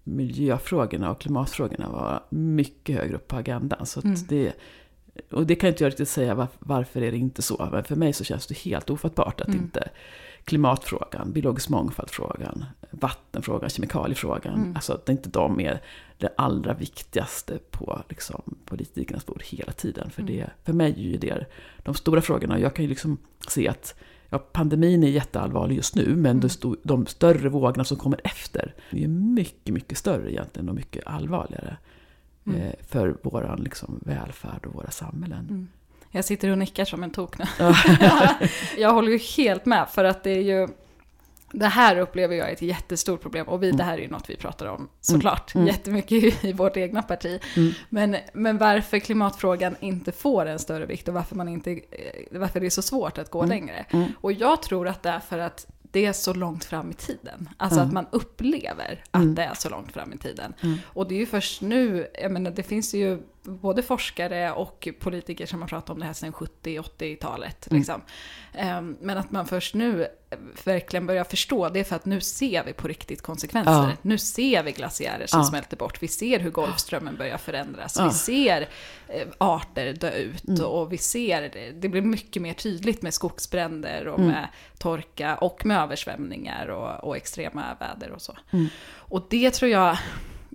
miljöfrågorna 0.04 1.12
och 1.12 1.22
klimatfrågorna 1.22 1.90
vara 1.90 2.24
mycket 2.30 2.96
högre 2.96 3.16
upp 3.16 3.28
på 3.28 3.36
agendan. 3.36 3.86
Så 3.86 4.02
mm. 4.02 4.16
det, 4.30 4.54
och 5.32 5.48
det 5.48 5.56
kan 5.56 5.70
inte 5.70 5.84
jag 5.84 5.90
riktigt 5.90 6.10
säga 6.10 6.36
var, 6.36 6.48
varför 6.60 7.02
är 7.02 7.12
det 7.12 7.18
inte 7.18 7.42
så. 7.42 7.70
Men 7.72 7.84
för 7.84 7.96
mig 7.96 8.14
så 8.14 8.24
känns 8.24 8.48
det 8.48 8.58
helt 8.58 8.90
ofattbart 8.90 9.42
att 9.42 9.48
mm. 9.48 9.60
inte 9.60 9.90
klimatfrågan, 10.44 11.32
biologisk 11.32 11.70
mångfald-frågan, 11.70 12.66
vattenfrågan, 12.92 13.70
kemikaliefrågan. 13.70 14.54
Mm. 14.54 14.76
Alltså 14.76 14.94
att 14.94 15.10
inte 15.10 15.30
de 15.30 15.60
är 15.60 15.82
det 16.18 16.34
allra 16.38 16.74
viktigaste 16.74 17.60
på 17.72 18.02
liksom, 18.10 18.56
politikernas 18.66 19.26
bord 19.26 19.44
hela 19.44 19.72
tiden. 19.72 20.10
För, 20.10 20.22
mm. 20.22 20.36
det, 20.36 20.50
för 20.64 20.74
mig 20.74 20.92
är 20.92 20.98
ju 20.98 21.18
det 21.18 21.46
de 21.84 21.96
stora 21.96 22.22
frågorna. 22.22 22.60
Jag 22.60 22.76
kan 22.76 22.86
ju 22.86 22.90
liksom 22.90 23.18
se 23.48 23.68
att 23.68 23.96
ja, 24.30 24.38
pandemin 24.38 25.04
är 25.04 25.08
jätteallvarlig 25.08 25.76
just 25.76 25.96
nu, 25.96 26.16
men 26.16 26.40
mm. 26.40 26.78
de, 26.84 27.06
större 27.06 27.50
vågorna 27.50 27.84
som 27.84 27.98
kommer 27.98 28.22
efter 28.24 28.74
är 28.90 29.08
mycket, 29.08 29.74
mycket 29.74 29.98
större 29.98 30.32
egentligen 30.32 30.70
och 30.70 30.76
mycket 30.76 31.08
allvarligare 31.08 31.78
mm. 32.46 32.62
eh, 32.62 32.74
för 32.88 33.18
vår 33.22 33.56
liksom, 33.58 34.00
välfärd 34.06 34.66
och 34.66 34.74
våra 34.74 34.92
samhällen. 34.92 35.48
Mm. 35.50 35.68
Jag 36.12 36.26
sitter 36.26 36.50
och 36.50 36.58
nickar 36.58 36.86
som 36.86 37.04
en 37.04 37.12
tok 37.12 37.38
nu. 37.38 37.46
jag 38.78 38.94
håller 38.94 39.12
ju 39.12 39.18
helt 39.18 39.66
med, 39.66 39.88
för 39.90 40.04
att 40.04 40.24
det 40.24 40.32
är 40.32 40.42
ju 40.42 40.68
det 41.52 41.68
här 41.68 41.98
upplever 41.98 42.36
jag 42.36 42.50
är 42.50 42.54
ett 42.54 42.62
jättestort 42.62 43.22
problem 43.22 43.48
och 43.48 43.64
vi, 43.64 43.68
mm. 43.68 43.78
det 43.78 43.84
här 43.84 43.98
är 43.98 44.02
ju 44.02 44.08
något 44.08 44.30
vi 44.30 44.36
pratar 44.36 44.66
om 44.66 44.90
såklart 45.02 45.56
mm. 45.56 45.64
mm. 45.64 45.76
jättemycket 45.76 46.46
i 46.46 46.54
vårt 46.54 46.78
egna 46.78 47.04
parti. 47.04 47.40
Mm. 47.56 47.74
Men, 47.90 48.16
men 48.34 48.58
varför 48.58 49.00
klimatfrågan 49.00 49.76
inte 49.80 50.12
får 50.12 50.46
en 50.46 50.60
större 50.60 50.86
vikt 50.86 51.08
och 51.08 51.14
varför, 51.14 51.36
man 51.36 51.48
inte, 51.48 51.72
eh, 51.72 51.80
varför 52.32 52.60
det 52.60 52.66
är 52.66 52.70
så 52.70 52.82
svårt 52.82 53.18
att 53.18 53.32
gå 53.32 53.40
mm. 53.40 53.50
längre. 53.50 53.86
Mm. 53.90 54.12
Och 54.22 54.32
jag 54.32 54.62
tror 54.62 54.88
att 54.88 55.04
det 55.04 55.10
är 55.10 55.20
för 55.20 55.40
att 55.40 55.68
det 55.92 56.06
är 56.06 56.14
så 56.14 56.34
långt 56.34 56.66
fram 56.66 56.92
i 56.92 56.94
tiden. 56.94 57.50
Alltså 57.58 57.80
mm. 57.80 57.88
att 57.88 57.94
man 57.94 58.06
upplever 58.12 59.04
att 59.12 59.22
mm. 59.22 59.36
det 59.36 59.44
är 59.44 59.54
så 59.54 59.70
långt 59.70 59.92
fram 59.92 60.14
i 60.14 60.18
tiden. 60.18 60.54
Mm. 60.62 60.78
Och 60.86 61.08
det 61.08 61.16
är 61.16 61.20
ju 61.20 61.26
först 61.26 61.62
nu, 61.62 62.08
jag 62.22 62.32
menar 62.32 62.52
det 62.52 62.64
finns 62.64 62.94
ju 62.94 63.20
både 63.48 63.84
forskare 63.84 64.52
och 64.52 64.88
politiker 65.00 65.46
som 65.46 65.62
har 65.62 65.68
pratat 65.68 65.90
om 65.90 66.00
det 66.00 66.06
här 66.06 66.14
sedan 66.14 66.34
70-80-talet. 66.34 67.68
Mm. 67.72 67.80
Liksom. 67.80 68.02
Um, 68.54 68.98
men 69.02 69.18
att 69.18 69.32
man 69.32 69.48
först 69.48 69.76
nu 69.76 70.08
verkligen 70.64 71.06
börjar 71.06 71.24
förstå, 71.24 71.70
det 71.70 71.80
är 71.80 71.84
för 71.84 71.96
att 71.96 72.06
nu 72.06 72.22
ser 72.22 72.64
vi 72.64 72.74
på 72.74 72.88
riktigt 72.88 73.22
konsekvenser. 73.22 73.72
Ja. 73.72 73.92
Nu 74.02 74.18
ser 74.18 74.64
vi 74.64 74.72
glaciärer 74.72 75.28
som 75.28 75.40
ja. 75.40 75.46
smälter 75.46 75.78
bort, 75.78 76.04
vi 76.04 76.08
ser 76.08 76.40
hur 76.40 76.52
Golfströmmen 76.52 77.16
börjar 77.16 77.38
förändras, 77.38 77.96
ja. 77.98 78.06
vi 78.08 78.14
ser 78.14 78.70
eh, 79.08 79.28
arter 79.38 79.94
dö 79.94 80.12
ut 80.12 80.48
mm. 80.48 80.66
och 80.66 80.94
vi 80.94 80.98
ser, 80.98 81.72
det 81.74 81.90
blir 81.90 82.02
mycket 82.02 82.42
mer 82.42 82.54
tydligt 82.54 83.02
med 83.02 83.14
skogsbränder 83.14 84.08
och 84.08 84.20
mm. 84.20 84.32
med 84.32 84.48
torka 84.78 85.36
och 85.36 85.66
med 85.66 85.78
översvämningar 85.78 86.68
och, 86.68 87.04
och 87.04 87.18
extrema 87.18 87.78
väder 87.80 88.12
och 88.12 88.22
så. 88.22 88.38
Mm. 88.52 88.68
Och 88.96 89.28
det 89.30 89.52
tror 89.52 89.72
jag 89.72 89.98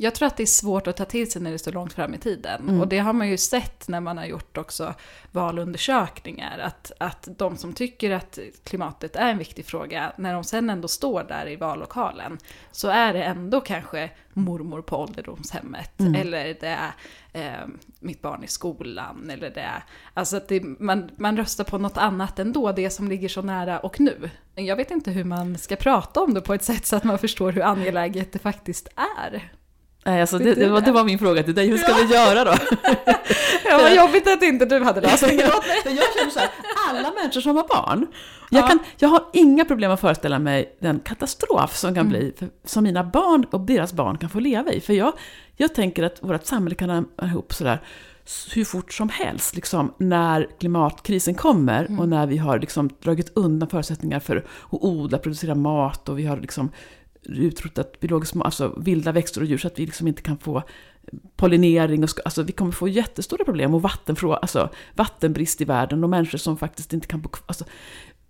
jag 0.02 0.14
tror 0.14 0.26
att 0.26 0.37
det 0.37 0.42
är 0.42 0.47
svårt 0.47 0.87
att 0.87 0.97
ta 0.97 1.04
till 1.04 1.30
sig 1.30 1.42
när 1.42 1.50
det 1.50 1.56
är 1.56 1.59
så 1.59 1.71
långt 1.71 1.92
fram 1.92 2.14
i 2.14 2.18
tiden. 2.18 2.61
Mm. 2.61 2.80
Och 2.80 2.88
det 2.88 2.99
har 2.99 3.12
man 3.12 3.28
ju 3.28 3.37
sett 3.37 3.88
när 3.88 4.00
man 4.00 4.18
har 4.18 4.25
gjort 4.25 4.59
också 4.59 4.94
valundersökningar. 5.30 6.59
Att, 6.59 6.92
att 6.99 7.28
de 7.38 7.56
som 7.56 7.73
tycker 7.73 8.11
att 8.11 8.38
klimatet 8.64 9.16
är 9.16 9.30
en 9.30 9.38
viktig 9.38 9.66
fråga, 9.66 10.12
när 10.16 10.35
de 10.35 10.44
sen 10.44 10.71
ändå 10.71 10.88
står 10.88 11.25
där 11.25 11.49
i 11.49 11.56
vallokalen, 11.56 12.38
så 12.73 12.88
är 12.88 13.12
det 13.12 13.23
ändå 13.23 13.61
kanske 13.61 14.11
mormor 14.32 14.82
på 14.82 14.97
ålderdomshemmet. 14.97 16.00
Mm. 16.00 16.14
Eller 16.14 16.56
det 16.61 16.76
är 16.78 16.92
eh, 17.32 17.68
mitt 18.00 18.23
barn 18.23 18.44
i 18.44 18.49
skolan. 18.49 19.30
Eller 19.30 19.50
det 19.50 19.61
är, 19.61 19.85
alltså 20.14 20.37
att 20.37 20.49
det, 20.49 20.62
man, 20.62 21.11
man 21.16 21.37
röstar 21.37 21.64
på 21.64 21.78
något 21.78 21.97
annat 21.97 22.38
ändå, 22.38 22.73
det 22.73 22.90
som 22.90 23.09
ligger 23.09 23.28
så 23.28 23.42
nära 23.42 23.78
och 23.78 24.00
nu. 24.00 24.30
Jag 24.54 24.76
vet 24.76 24.90
inte 24.90 25.11
hur 25.11 25.25
man 25.25 25.59
ska 25.59 25.76
prata 25.76 26.21
om 26.21 26.35
det 26.35 26.40
på 26.40 26.54
ett 26.54 26.64
sätt 26.64 26.87
så 26.87 26.97
att 26.97 27.04
man 27.04 27.18
förstår 27.18 27.52
hur 27.52 27.62
angeläget 27.62 28.32
det 28.32 28.38
faktiskt 28.38 28.88
är. 29.18 29.52
Nej, 30.04 30.21
alltså 30.21 30.38
det, 30.38 30.54
det, 30.54 30.68
var, 30.68 30.80
det 30.80 30.92
var 30.92 31.04
min 31.04 31.18
fråga 31.18 31.42
till 31.42 31.54
dig, 31.54 31.68
hur 31.68 31.78
ska 31.78 31.90
ja. 31.90 31.97
vi 32.06 32.14
göra 32.14 32.44
då? 32.44 32.50
ja, 33.64 33.78
vad 33.78 33.94
jobbigt 33.94 34.28
att 34.28 34.42
inte 34.42 34.64
du 34.64 34.85
hade 34.85 35.00
lösningen 35.00 35.47
åt 35.47 35.66
mig. 35.66 35.82
Jag 35.85 36.14
känner 36.18 36.30
så 36.30 36.38
här, 36.38 36.49
alla 36.88 37.12
människor 37.12 37.40
som 37.40 37.56
har 37.56 37.68
barn, 37.68 38.06
jag, 38.50 38.68
kan, 38.68 38.78
jag 38.99 39.09
har 39.09 39.25
inga 39.32 39.64
problem 39.64 39.90
att 39.90 40.00
föreställa 40.00 40.38
mig 40.38 40.76
den 40.80 41.00
katastrof 41.00 41.76
som 41.76 41.94
kan 41.94 42.06
mm. 42.06 42.09
bli, 42.09 42.32
för, 42.38 42.49
som 42.64 42.85
mina 42.85 43.04
barn 43.04 43.44
och 43.50 43.61
deras 43.61 43.92
barn 43.92 44.18
kan 44.18 44.30
få 44.30 44.40
leva 44.40 44.73
i. 44.73 44.80
För 44.80 44.92
jag, 44.92 45.12
jag 45.56 45.75
tänker 45.75 46.02
att 46.02 46.18
vårt 46.23 46.47
samhälle 46.47 46.75
kan 46.75 46.90
hamna 46.90 47.26
ihop 47.26 47.54
sådär 47.54 47.78
hur 48.54 48.64
fort 48.64 48.92
som 48.92 49.09
helst, 49.09 49.56
liksom, 49.56 49.94
när 49.99 50.49
klimatkrisen 50.59 51.35
kommer 51.35 51.85
mm. 51.85 52.00
och 52.00 52.09
när 52.09 52.26
vi 52.26 52.38
har 52.38 52.59
liksom, 52.59 52.90
dragit 53.02 53.32
undan 53.35 53.68
förutsättningar 53.68 54.21
för 54.21 54.37
att 54.37 54.44
odla, 54.71 55.18
producera 55.18 55.54
mat 55.54 56.09
och 56.09 56.18
vi 56.18 56.26
har 56.26 56.37
liksom, 56.37 56.71
utrotat 57.23 58.00
biologiskt, 58.00 58.37
alltså 58.37 58.75
vilda 58.76 59.12
växter 59.12 59.41
och 59.41 59.47
djur 59.47 59.59
så 59.59 59.67
att 59.67 59.79
vi 59.79 59.87
liksom 59.87 60.09
inte 60.09 60.23
kan 60.23 60.38
få 60.38 60.62
pollinering. 61.37 62.05
Och, 62.05 62.11
alltså 62.25 62.43
vi 62.43 62.52
kommer 62.52 62.73
få 62.73 62.88
jättestora 62.88 63.45
problem 63.45 63.75
och 63.75 63.83
vattenfrå, 63.83 64.35
alltså, 64.35 64.71
vattenbrist 64.95 65.61
i 65.61 65.64
världen 65.64 66.05
och 66.05 66.11
människor 66.11 66.38
som 66.38 66.57
faktiskt 66.57 66.93
inte 66.93 67.07
kan 67.07 67.21
bo 67.21 67.31
alltså, 67.47 67.64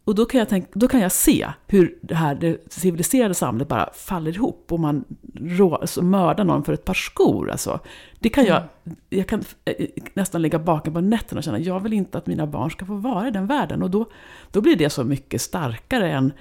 och 0.04 0.14
då 0.14 0.24
kan, 0.24 0.38
jag 0.38 0.48
tänka, 0.48 0.68
då 0.72 0.88
kan 0.88 1.00
jag 1.00 1.12
se 1.12 1.48
hur 1.66 1.98
det 2.00 2.14
här 2.14 2.34
det 2.34 2.72
civiliserade 2.72 3.34
samhället 3.34 3.68
bara 3.68 3.92
faller 3.94 4.32
ihop 4.32 4.66
och 4.70 4.80
man 4.80 5.04
rå, 5.34 5.74
alltså 5.74 6.02
mördar 6.02 6.44
någon 6.44 6.64
för 6.64 6.72
ett 6.72 6.84
par 6.84 6.94
skor. 6.94 7.50
Alltså, 7.50 7.80
det 8.18 8.28
kan 8.28 8.44
jag, 8.44 8.62
mm. 8.84 8.96
jag 9.08 9.28
kan 9.28 9.44
eh, 9.64 9.86
nästan 10.14 10.42
ligga 10.42 10.58
bakom 10.58 10.94
på 10.94 11.00
nätterna 11.00 11.38
och 11.38 11.44
känna, 11.44 11.58
jag 11.58 11.80
vill 11.80 11.92
inte 11.92 12.18
att 12.18 12.26
mina 12.26 12.46
barn 12.46 12.70
ska 12.70 12.86
få 12.86 12.94
vara 12.94 13.28
i 13.28 13.30
den 13.30 13.46
världen. 13.46 13.82
Och 13.82 13.90
då, 13.90 14.06
då 14.50 14.60
blir 14.60 14.76
det 14.76 14.90
så 14.90 15.04
mycket 15.04 15.42
starkare 15.42 16.12
än 16.12 16.32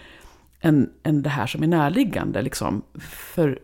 än, 0.62 0.90
än 1.04 1.22
det 1.22 1.30
här 1.30 1.48
som 1.48 1.64
är 1.64 1.68
närliggande. 1.68 2.42
Liksom. 2.42 2.82
För, 3.00 3.60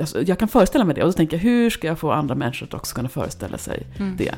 alltså, 0.00 0.22
jag 0.22 0.38
kan 0.38 0.48
föreställa 0.48 0.84
mig 0.84 0.94
det 0.94 1.02
och 1.02 1.08
då 1.08 1.12
tänker 1.12 1.36
jag, 1.36 1.42
hur 1.44 1.70
ska 1.70 1.86
jag 1.86 1.98
få 1.98 2.12
andra 2.12 2.34
människor 2.34 2.66
att 2.66 2.74
också 2.74 2.94
kunna 2.94 3.08
föreställa 3.08 3.58
sig 3.58 3.86
mm. 3.98 4.16
det? 4.16 4.34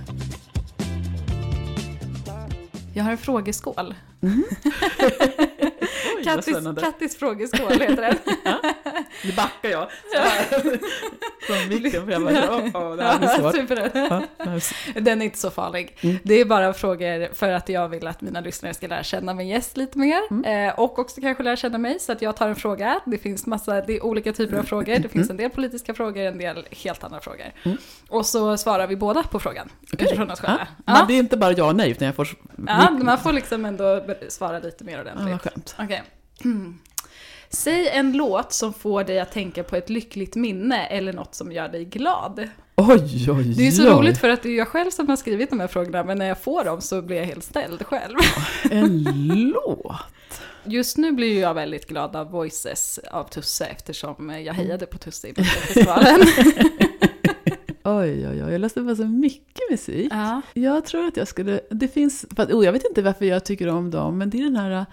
Jag 2.95 3.05
har 3.05 3.11
en 3.11 3.19
frågeskål. 3.19 3.95
Mm. 4.21 4.45
Oj, 6.23 6.35
Kattis, 6.35 6.57
Kattis 6.81 7.17
frågeskål 7.17 7.73
heter 7.73 8.03
den. 8.03 8.17
ja, 8.45 8.61
nu 9.25 9.33
backar 9.33 9.69
jag. 9.69 9.89
Från 11.43 11.69
micken 11.69 12.05
för 12.05 12.13
jag 12.13 12.23
bara, 12.23 12.57
oh, 12.57 12.91
oh, 12.91 12.97
det 12.97 13.03
här 13.05 13.19
blir 13.19 13.29
svårt. 13.29 15.05
Den 15.05 15.23
är 15.23 15.25
inte 15.25 15.39
så 15.39 15.51
farlig. 15.51 15.97
Mm. 16.01 16.19
Det 16.23 16.35
är 16.35 16.45
bara 16.45 16.73
frågor 16.73 17.35
för 17.35 17.49
att 17.49 17.69
jag 17.69 17.89
vill 17.89 18.07
att 18.07 18.21
mina 18.21 18.41
lyssnare 18.41 18.75
ska 18.75 18.87
lära 18.87 19.03
känna 19.03 19.35
min 19.35 19.49
gäst 19.49 19.77
lite 19.77 19.99
mer. 19.99 20.21
Mm. 20.31 20.69
Eh, 20.69 20.79
och 20.79 20.99
också 20.99 21.21
kanske 21.21 21.43
lära 21.43 21.57
känna 21.57 21.79
mig. 21.79 21.99
Så 22.01 22.13
att 22.13 22.23
jag 22.23 22.37
tar 22.37 22.49
en 22.49 22.57
fråga. 22.57 23.01
Det 23.07 23.19
finns 23.19 23.47
massa, 23.47 23.81
det 23.81 23.97
är 23.97 24.05
olika 24.05 24.33
typer 24.33 24.57
av 24.57 24.63
frågor. 24.63 24.99
Det 24.99 25.09
finns 25.09 25.31
mm. 25.31 25.31
en 25.31 25.37
del 25.37 25.51
politiska 25.51 25.95
frågor, 25.95 26.23
en 26.23 26.39
del 26.39 26.67
helt 26.71 27.05
andra 27.05 27.21
frågor. 27.21 27.47
Mm. 27.63 27.79
Och 28.09 28.27
så 28.27 28.57
svarar 28.57 28.87
vi 28.87 28.97
båda 28.97 29.23
på 29.23 29.41
frågan. 29.41 29.69
Okay. 29.93 30.07
Utifrån 30.07 30.31
oss 30.31 30.41
själva. 30.41 30.67
Ja. 30.87 30.93
Men 30.93 31.07
det 31.07 31.15
är 31.15 31.19
inte 31.19 31.37
bara 31.37 31.53
ja 31.53 31.65
och 31.65 31.77
nej, 31.77 31.91
utan 31.91 32.07
jag 32.07 32.17
får... 32.17 32.29
Ja, 32.67 32.91
man 32.91 33.19
får 33.19 33.33
liksom 33.33 33.65
ändå 33.65 34.05
svara 34.29 34.59
lite 34.59 34.85
mer 34.85 35.01
ordentligt. 35.01 35.29
Ja, 35.29 35.33
vad 35.33 35.43
skönt. 35.43 35.75
Okay. 35.85 36.01
Mm. 36.45 36.79
Säg 37.51 37.89
en 37.89 38.13
låt 38.13 38.53
som 38.53 38.73
får 38.75 39.05
dig 39.05 39.21
att 39.21 39.33
tänka 39.33 39.63
på 39.63 39.77
ett 39.77 39.91
lyckligt 39.91 40.35
minne 40.37 40.87
eller 40.87 41.13
något 41.13 41.35
som 41.35 41.53
gör 41.53 41.69
dig 41.69 41.85
glad. 41.85 42.49
Oj, 42.77 43.31
oj, 43.31 43.55
Det 43.57 43.67
är 43.67 43.71
så 43.71 43.83
oj. 43.83 43.89
roligt 43.91 44.19
för 44.19 44.29
att 44.29 44.43
det 44.43 44.49
är 44.49 44.59
jag 44.59 44.69
själv 44.69 44.91
som 44.91 45.09
har 45.09 45.17
skrivit 45.17 45.51
de 45.51 45.61
här 45.61 45.67
frågorna, 45.67 46.05
men 46.05 46.19
när 46.19 46.27
jag 46.27 46.39
får 46.43 46.65
dem 46.65 46.81
så 46.81 47.03
blir 47.03 47.17
jag 47.17 47.25
helt 47.25 47.45
ställd 47.45 47.87
själv. 47.87 48.17
En 48.71 49.03
låt? 49.55 49.97
Just 50.65 50.97
nu 50.97 51.13
blir 51.13 51.41
jag 51.41 51.55
väldigt 51.55 51.89
glad 51.89 52.17
av 52.17 52.31
Voices 52.31 53.01
av 53.11 53.25
Tusse 53.25 53.65
eftersom 53.67 54.31
jag 54.31 54.55
hejade 54.55 54.87
på 54.87 54.99
Tusse 54.99 55.29
i 55.29 55.35
festivalen. 55.45 56.21
Oj, 57.85 58.29
oj, 58.29 58.45
oj. 58.45 58.53
Jag 58.53 58.61
läste 58.61 58.83
på 58.83 58.97
så 58.97 59.05
mycket 59.05 59.71
musik. 59.71 60.09
Ja. 60.13 60.43
Jag 60.55 60.85
tror 60.85 61.07
att 61.07 61.17
jag 61.17 61.29
skulle... 61.29 61.61
Det 61.71 61.89
finns... 61.89 62.27
Oh, 62.39 62.65
jag 62.65 62.73
vet 62.73 62.85
inte 62.85 63.03
varför 63.03 63.25
jag 63.25 63.45
tycker 63.45 63.69
om 63.69 63.91
dem, 63.91 64.19
men 64.19 64.31
det 64.31 64.39
är 64.39 64.43
den 64.45 64.57
här 64.57 64.87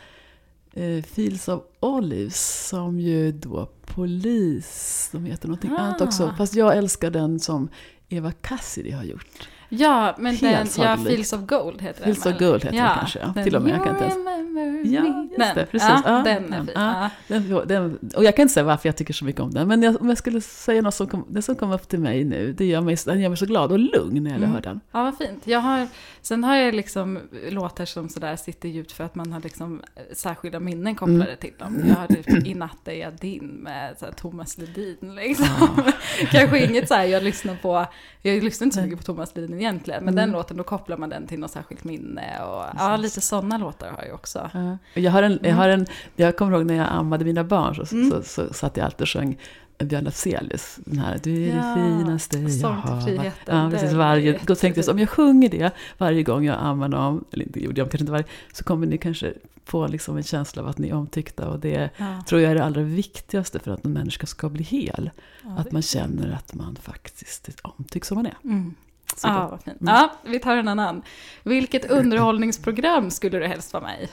uh, 0.80 1.04
Fields 1.04 1.48
of 1.48 1.63
Olives 1.80 2.68
som 2.68 3.00
ju 3.00 3.32
då 3.32 3.70
Polis, 3.86 5.10
de 5.12 5.26
heter 5.26 5.48
någonting 5.48 5.72
ah. 5.72 5.78
annat 5.78 6.02
också. 6.02 6.34
Fast 6.38 6.56
jag 6.56 6.78
älskar 6.78 7.12
den 7.12 7.39
som 7.39 7.70
Eva 8.10 8.32
Cassidy 8.32 8.92
har 8.92 9.04
gjort. 9.04 9.50
Ja, 9.69 10.15
men 10.17 10.38
den, 10.38 10.67
ja, 10.77 10.97
Fields 10.97 11.34
of 11.34 11.41
Gold 11.41 11.82
heter 11.82 12.03
Fields 12.03 12.23
den. 12.23 12.34
Fields 12.34 12.41
of 12.41 12.47
Gold 12.47 12.63
heter 12.63 12.77
ja, 12.77 12.84
den 12.84 12.95
kanske, 12.99 13.19
ja. 13.36 13.43
Till 13.43 13.55
och 13.55 13.62
med. 13.62 13.71
Jag 13.71 13.84
kan 13.84 13.93
inte 13.93 14.03
ens... 14.03 14.15
Ja, 14.84 15.01
just 15.01 15.38
den. 15.38 15.55
det. 15.55 15.65
Precis. 15.65 15.89
Ja, 15.89 16.01
ja 16.05 16.21
den 16.23 16.53
är 16.53 16.63
fin. 16.63 16.71
Ja, 16.75 17.10
den, 17.27 17.67
den, 17.67 17.99
och 18.15 18.23
jag 18.23 18.36
kan 18.36 18.43
inte 18.43 18.53
säga 18.53 18.63
varför 18.63 18.89
jag 18.89 18.95
tycker 18.95 19.13
så 19.13 19.25
mycket 19.25 19.41
om 19.41 19.51
den. 19.51 19.67
Men 19.67 19.84
jag, 19.84 20.01
om 20.01 20.10
jag 20.10 20.17
skulle 20.17 20.41
säga 20.41 20.82
något 20.82 20.93
som 20.93 21.08
kom, 21.08 21.25
det 21.29 21.41
som 21.41 21.55
kom 21.55 21.71
upp 21.71 21.89
till 21.89 21.99
mig 21.99 22.23
nu, 22.23 22.53
det 22.53 22.65
gör 22.65 22.82
mig, 22.82 22.97
den 23.05 23.21
gör 23.21 23.29
mig 23.29 23.38
så 23.38 23.45
glad 23.45 23.71
och 23.71 23.79
lugn 23.79 24.23
när 24.23 24.32
jag 24.32 24.38
mm. 24.38 24.51
hör 24.51 24.62
den. 24.62 24.79
Ja, 24.91 25.03
vad 25.03 25.17
fint. 25.17 25.47
Jag 25.47 25.60
har, 25.60 25.88
sen 26.21 26.43
har 26.43 26.55
jag 26.55 26.75
liksom 26.75 27.19
låtar 27.49 27.86
som 27.86 28.10
sådär 28.10 28.36
sitter 28.36 28.69
djupt 28.69 28.91
för 28.91 29.03
att 29.03 29.15
man 29.15 29.34
har 29.34 29.41
liksom 29.41 29.82
särskilda 30.13 30.60
minnen 30.60 30.95
kopplade 30.95 31.23
mm. 31.23 31.38
till 31.38 31.53
dem. 31.58 31.84
Jag 31.88 31.95
har 31.95 32.08
typ 32.08 32.47
I 32.47 32.53
natt 32.53 32.88
är 32.88 32.93
jag 32.93 33.13
din 33.13 33.47
med 33.47 33.95
så 33.99 34.05
Thomas 34.05 34.58
Ledin 34.58 35.15
liksom. 35.15 35.45
Ah. 35.62 35.91
Kanske 36.32 36.65
inget 36.65 36.88
så 36.88 36.93
här, 36.93 37.05
jag 37.05 37.23
lyssnar 37.23 37.55
på, 37.55 37.86
jag 38.21 38.43
lyssnar 38.43 38.65
inte 38.65 38.77
så 38.77 38.84
mycket 38.84 38.97
på 38.97 39.03
Thomas 39.03 39.36
Ledin 39.36 39.59
egentligen, 39.62 40.04
men 40.04 40.13
mm. 40.13 40.15
den 40.15 40.32
låten 40.32 40.58
då 40.58 40.63
kopplar 40.63 40.98
man 40.98 41.10
den 41.10 41.28
till 41.28 41.39
något 41.39 41.52
särskilt 41.52 41.84
minne. 41.84 42.43
Och, 42.43 42.63
ja, 42.78 42.98
lite 42.98 43.22
sådana 43.22 43.58
låtar 43.58 43.91
har 43.91 44.06
jag 44.06 44.15
också. 44.15 44.50
Ja. 44.54 44.78
Jag, 44.93 45.12
har 45.12 45.24
en, 45.24 45.32
jag, 45.32 45.45
mm. 45.45 45.58
har 45.58 45.69
en, 45.69 45.86
jag 46.15 46.38
kommer 46.38 46.58
ihåg 46.58 46.65
när 46.65 46.76
jag 46.76 46.88
ammade 46.89 47.26
mina 47.26 47.43
barn 47.43 47.76
så, 47.76 47.95
mm. 47.95 48.12
så, 48.12 48.22
så, 48.22 48.48
så 48.48 48.54
satt 48.54 48.78
jag 48.78 48.86
alltid 48.86 49.02
och 49.02 49.10
sjöng 49.10 49.38
Björn 49.84 50.08
Afzelius, 50.08 50.80
den 50.86 51.00
här 51.00 51.19
Du 51.24 51.43
är 51.43 51.56
ja, 51.56 51.76
det 51.76 51.98
finaste 51.98 52.38
jag 52.38 52.69
har. 52.69 53.32
Ja, 53.45 53.69
precis, 53.72 53.93
varje, 53.93 54.39
då 54.45 54.56
tänkte 54.56 54.78
jag 54.78 54.86
så, 54.86 54.91
om 54.91 55.00
jag 55.00 55.10
sjunger 55.10 55.50
det 55.50 55.72
varje 55.98 56.24
gång 56.24 56.45
jag 56.45 56.58
ammar 56.60 56.89
dem, 56.89 57.26
eller 57.32 57.45
inte 57.45 57.63
gjorde 57.63 57.82
jag 57.82 57.91
kanske 57.91 58.04
inte 58.04 58.12
varje, 58.12 58.26
så 58.54 58.63
kommer 58.63 58.88
ni 58.88 58.98
kanske 58.98 59.34
få 59.65 59.88
liksom 59.88 60.17
en 60.17 60.24
känsla 60.24 60.62
av 60.62 60.67
att 60.67 60.78
ni 60.78 60.89
är 60.89 60.93
omtyckta. 60.93 61.50
Och 61.50 61.60
det 61.60 61.89
ja. 61.98 62.24
tror 62.28 62.41
jag 62.41 62.52
är 62.52 62.56
det 62.56 62.63
allra 62.63 62.82
viktigaste 62.82 63.60
för 63.60 63.72
att 63.72 63.86
en 63.86 63.93
människa 63.93 64.26
ska 64.26 64.50
bli 64.50 64.63
hel. 64.63 65.10
Ja, 65.43 65.50
att 65.58 65.72
man 65.72 65.82
känner 65.82 66.32
att 66.32 66.54
man 66.54 66.76
faktiskt 66.76 67.50
omtycks 67.62 68.08
som 68.08 68.15
man 68.15 68.26
är. 68.26 68.38
Mm. 68.43 68.76
Ja. 69.24 69.60
Mm. 69.65 69.78
Ja, 69.80 70.12
vi 70.24 70.39
tar 70.39 70.56
en 70.58 70.67
annan. 70.67 71.02
Vilket 71.43 71.91
underhållningsprogram 71.91 73.12
skulle 73.12 73.39
du 73.39 73.48
helst 73.48 73.74
vara 73.74 73.84
med 73.84 74.02
i? 74.04 74.08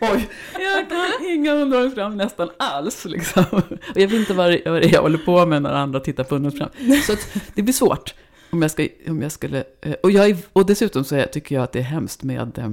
Oj, 0.00 0.28
jag 0.58 0.88
kan 0.88 1.26
inga 1.28 1.52
underhållningsprogram 1.52 2.16
nästan 2.16 2.50
alls. 2.58 3.04
Liksom. 3.04 3.44
Och 3.50 3.62
jag 3.94 4.08
vet 4.08 4.12
inte 4.12 4.34
vad 4.34 4.50
det 4.50 4.66
är 4.66 4.94
jag 4.94 5.02
håller 5.02 5.18
på 5.18 5.46
med 5.46 5.62
när 5.62 5.72
andra 5.72 6.00
tittar 6.00 6.24
på 6.24 6.34
underhållningsprogram. 6.36 7.02
Så 7.02 7.12
det 7.54 7.62
blir 7.62 7.72
svårt. 7.74 8.14
om 8.50 8.62
jag, 8.62 8.70
ska, 8.70 8.86
om 9.08 9.22
jag 9.22 9.32
skulle... 9.32 9.64
eh, 9.80 9.92
Och, 10.02 10.10
jag, 10.10 10.36
och 10.52 10.66
dessutom 10.66 11.04
så 11.04 11.22
tycker 11.32 11.54
jag 11.54 11.64
att 11.64 11.72
det 11.72 11.78
är 11.78 11.82
hemskt 11.82 12.22
med 12.22 12.58
eh, 12.58 12.70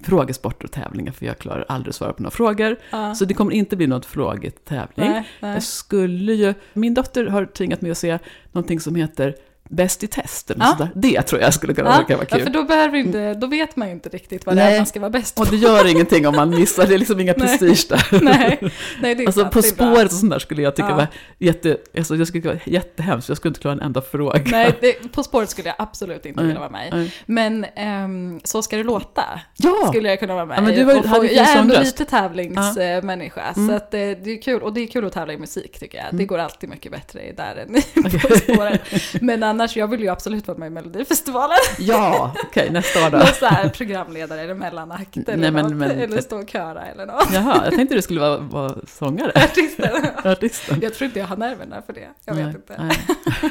frågesporter 0.00 0.64
och 0.64 0.72
tävlingar, 0.72 1.12
för 1.12 1.26
jag 1.26 1.38
klarar 1.38 1.64
aldrig 1.68 1.90
att 1.90 1.96
svara 1.96 2.12
på 2.12 2.22
några 2.22 2.30
frågor. 2.30 2.76
Ja. 2.90 3.14
Så 3.14 3.24
det 3.24 3.34
kommer 3.34 3.52
inte 3.52 3.76
bli 3.76 3.86
någon 3.86 4.02
frågetävling. 4.02 5.10
nej, 5.10 5.28
nej. 5.40 5.52
Jag 5.54 5.62
skulle 5.62 6.32
ju... 6.34 6.54
Min 6.72 6.94
dotter 6.94 7.26
har 7.26 7.46
tvingat 7.46 7.80
mig 7.80 7.90
att 7.90 7.98
se 7.98 8.18
någonting 8.52 8.80
som 8.80 8.94
heter 8.94 9.34
Bäst 9.70 10.02
i 10.02 10.06
test. 10.06 10.50
Eller 10.50 10.64
Ja. 10.64 10.70
sådär. 10.78 10.90
Det 10.94 11.22
tror 11.22 11.40
jag 11.40 11.54
skulle 11.54 11.74
kunna 11.74 11.88
Ja, 11.90 12.16
vara 12.16 12.26
ja, 12.30 12.36
kul. 12.36 12.42
för 12.44 12.50
då, 12.50 12.62
behöver 12.62 12.98
inte, 12.98 13.34
då 13.34 13.46
vet 13.46 13.76
man 13.76 13.88
ju 13.88 13.94
inte 13.94 14.08
riktigt 14.08 14.46
vad 14.46 14.56
det 14.56 14.62
Nej. 14.64 14.74
är 14.74 14.78
man 14.78 14.86
ska 14.86 15.00
vara 15.00 15.10
bäst 15.10 15.34
på. 15.34 15.42
Och 15.42 15.48
det 15.48 15.56
gör 15.56 15.86
ingenting 15.90 16.26
om 16.26 16.36
man 16.36 16.50
missar, 16.50 16.86
det 16.86 16.94
är 16.94 16.98
liksom 16.98 17.20
inga 17.20 17.34
prestige 17.42 17.86
där. 17.88 18.06
nej, 18.24 18.58
nej, 19.02 19.14
det 19.14 19.22
är 19.22 19.26
Alltså 19.26 19.40
sant, 19.40 19.52
På 19.52 19.60
det 19.60 19.66
spåret 19.66 20.04
och 20.04 20.10
sånt 20.18 20.32
där 20.32 20.38
skulle 20.38 20.62
jag 20.62 20.76
tycka 20.76 20.88
Ja. 20.88 20.96
var 20.96 21.06
jätte, 21.38 21.76
alltså, 21.96 22.16
jag 22.16 22.26
skulle 22.28 22.48
vara 22.48 22.58
jättehemskt, 22.64 23.28
jag 23.28 23.36
skulle 23.36 23.50
inte 23.50 23.60
klara 23.60 23.74
en 23.74 23.80
enda 23.80 24.00
fråga. 24.02 24.42
Nej, 24.46 24.78
det, 24.80 25.12
På 25.12 25.22
spåret 25.22 25.50
skulle 25.50 25.68
jag 25.68 25.76
absolut 25.78 26.26
inte 26.26 26.40
Nej, 26.40 26.46
vilja 26.46 26.60
vara 26.60 26.70
med 26.70 26.88
nej. 26.92 27.12
Men 27.26 27.64
ehm, 27.76 28.40
Så 28.44 28.62
ska 28.62 28.76
det 28.76 28.84
låta 28.84 29.22
Ja! 29.56 29.74
skulle 29.88 30.08
jag 30.08 30.20
kunna 30.20 30.34
vara 30.34 30.46
med 30.46 30.56
Ja, 30.58 30.60
men 30.62 30.74
du 30.74 30.84
var- 30.84 30.94
få- 31.02 31.24
Jag 31.24 31.48
är 31.48 31.58
ändå 31.58 31.80
lite 31.80 32.04
tävlingsmänniska, 32.04 33.42
Mm. 33.56 33.68
så 33.68 33.74
att, 33.74 33.94
eh, 33.94 33.98
det 34.00 34.30
är 34.30 34.42
kul. 34.42 34.62
Och 34.62 34.72
det 34.72 34.80
är 34.80 34.86
kul 34.86 35.06
att 35.06 35.12
tävla 35.12 35.32
i 35.32 35.38
musik 35.38 35.78
tycker 35.78 35.98
jag. 35.98 36.06
Det 36.06 36.14
Mm. 36.16 36.26
går 36.26 36.38
alltid 36.38 36.68
mycket 36.70 36.92
bättre 36.92 37.20
där 37.36 37.56
än 37.56 38.02
På 38.20 38.36
spåret. 38.36 38.80
Men 39.20 39.42
annars, 39.52 39.76
jag 39.76 39.88
vill 39.88 40.00
ju 40.00 40.08
absolut 40.08 40.48
vara 40.48 40.58
med 40.58 40.66
i 40.66 40.70
Melodifestivalen. 40.70 41.56
Ja, 41.78 42.34
okej, 42.44 42.70
nästa 42.70 43.06
år 43.06 43.10
då. 43.10 43.16
Någon 43.18 43.26
så 43.26 43.46
här 43.46 43.68
programledare 43.68 44.40
eller 44.40 44.54
mellanakt 44.54 45.16
eller 45.16 45.36
Nej, 45.36 45.50
men- 45.50 45.64
något. 45.64 45.72
men- 45.74 45.90
eller 45.90 46.20
stå 46.20 46.36
och 46.42 46.48
köra 46.50 46.82
eller 46.86 47.06
något. 47.06 47.32
Jaha, 47.32 47.60
jag 47.64 47.74
tänkte 47.74 47.94
du 47.94 48.02
skulle 48.02 48.20
vara, 48.20 48.38
vara 48.38 48.74
sångare. 48.86 49.32
Artisten. 49.34 50.06
Artisten. 50.24 50.78
Jag 50.82 50.94
tror 50.94 51.06
inte 51.06 51.18
jag 51.18 51.26
har 51.26 51.36
nerverna 51.36 51.82
för 51.86 51.92
det. 51.92 52.08
Jag 52.24 52.34
vet 52.34 52.44
Nej, 52.46 52.54
inte. 52.54 52.82
nej. 52.82 52.96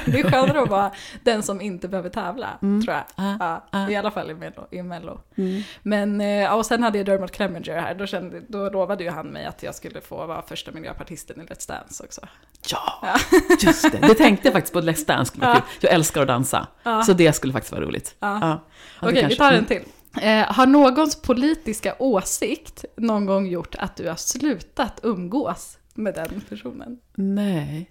Det 0.05 0.19
är 0.19 0.31
skönare 0.31 0.61
att 0.61 0.69
vara 0.69 0.91
den 1.23 1.43
som 1.43 1.61
inte 1.61 1.87
behöver 1.87 2.09
tävla, 2.09 2.47
Mm. 2.61 2.81
tror 2.85 2.95
jag. 2.95 3.03
Ah, 3.15 3.35
Ja, 3.39 3.63
ah. 3.71 3.89
I 3.89 3.95
alla 3.95 4.11
fall 4.11 4.31
i 4.31 4.33
Mello. 4.33 4.67
I 4.71 4.81
Mello. 4.83 5.19
Mm. 5.37 5.61
Men, 5.83 6.21
eh, 6.21 6.27
ja, 6.27 6.53
och 6.53 6.65
sen 6.65 6.83
hade 6.83 6.97
jag 6.97 7.05
Dermot 7.05 7.31
Clemenger 7.31 7.79
här, 7.81 7.95
då, 7.95 8.05
kände, 8.07 8.41
då 8.47 8.69
lovade 8.69 9.03
ju 9.03 9.09
han 9.09 9.27
mig 9.27 9.45
att 9.45 9.63
jag 9.63 9.75
skulle 9.75 10.01
få 10.01 10.25
vara 10.25 10.41
första 10.41 10.71
miljöpartisten 10.71 11.41
i 11.41 11.43
Let's 11.43 11.67
Dance 11.67 12.03
också. 12.03 12.21
Ja, 12.67 12.99
Ja. 13.01 13.39
just 13.61 13.91
det. 13.91 13.97
Det 14.07 14.13
tänkte 14.15 14.47
jag 14.47 14.53
faktiskt 14.53 14.73
på 14.73 14.81
Let's 14.81 15.05
Dance 15.07 15.33
Ja. 15.41 15.61
Jag 15.79 15.90
älskar 15.91 16.21
att 16.21 16.27
dansa. 16.27 16.67
Ja. 16.84 17.04
Så 17.04 17.13
det 17.13 17.34
skulle 17.34 17.54
faktiskt 17.54 17.71
vara 17.71 17.86
roligt. 17.86 18.15
Ja. 18.19 18.38
Ja. 18.41 18.60
Okej, 19.01 19.13
vi 19.15 19.21
kanske- 19.21 19.38
tar 19.38 19.51
en 19.51 19.65
till. 19.65 19.82
Eh, 20.21 20.54
har 20.54 20.65
någons 20.65 21.21
politiska 21.21 21.95
åsikt 21.99 22.86
någon 22.97 23.25
gång 23.25 23.47
gjort 23.47 23.75
att 23.80 23.95
du 23.95 24.08
har 24.10 24.15
slutat 24.15 24.99
umgås 25.04 25.77
med 25.93 26.13
den 26.15 26.41
personen? 26.49 26.99
Nej, 27.15 27.89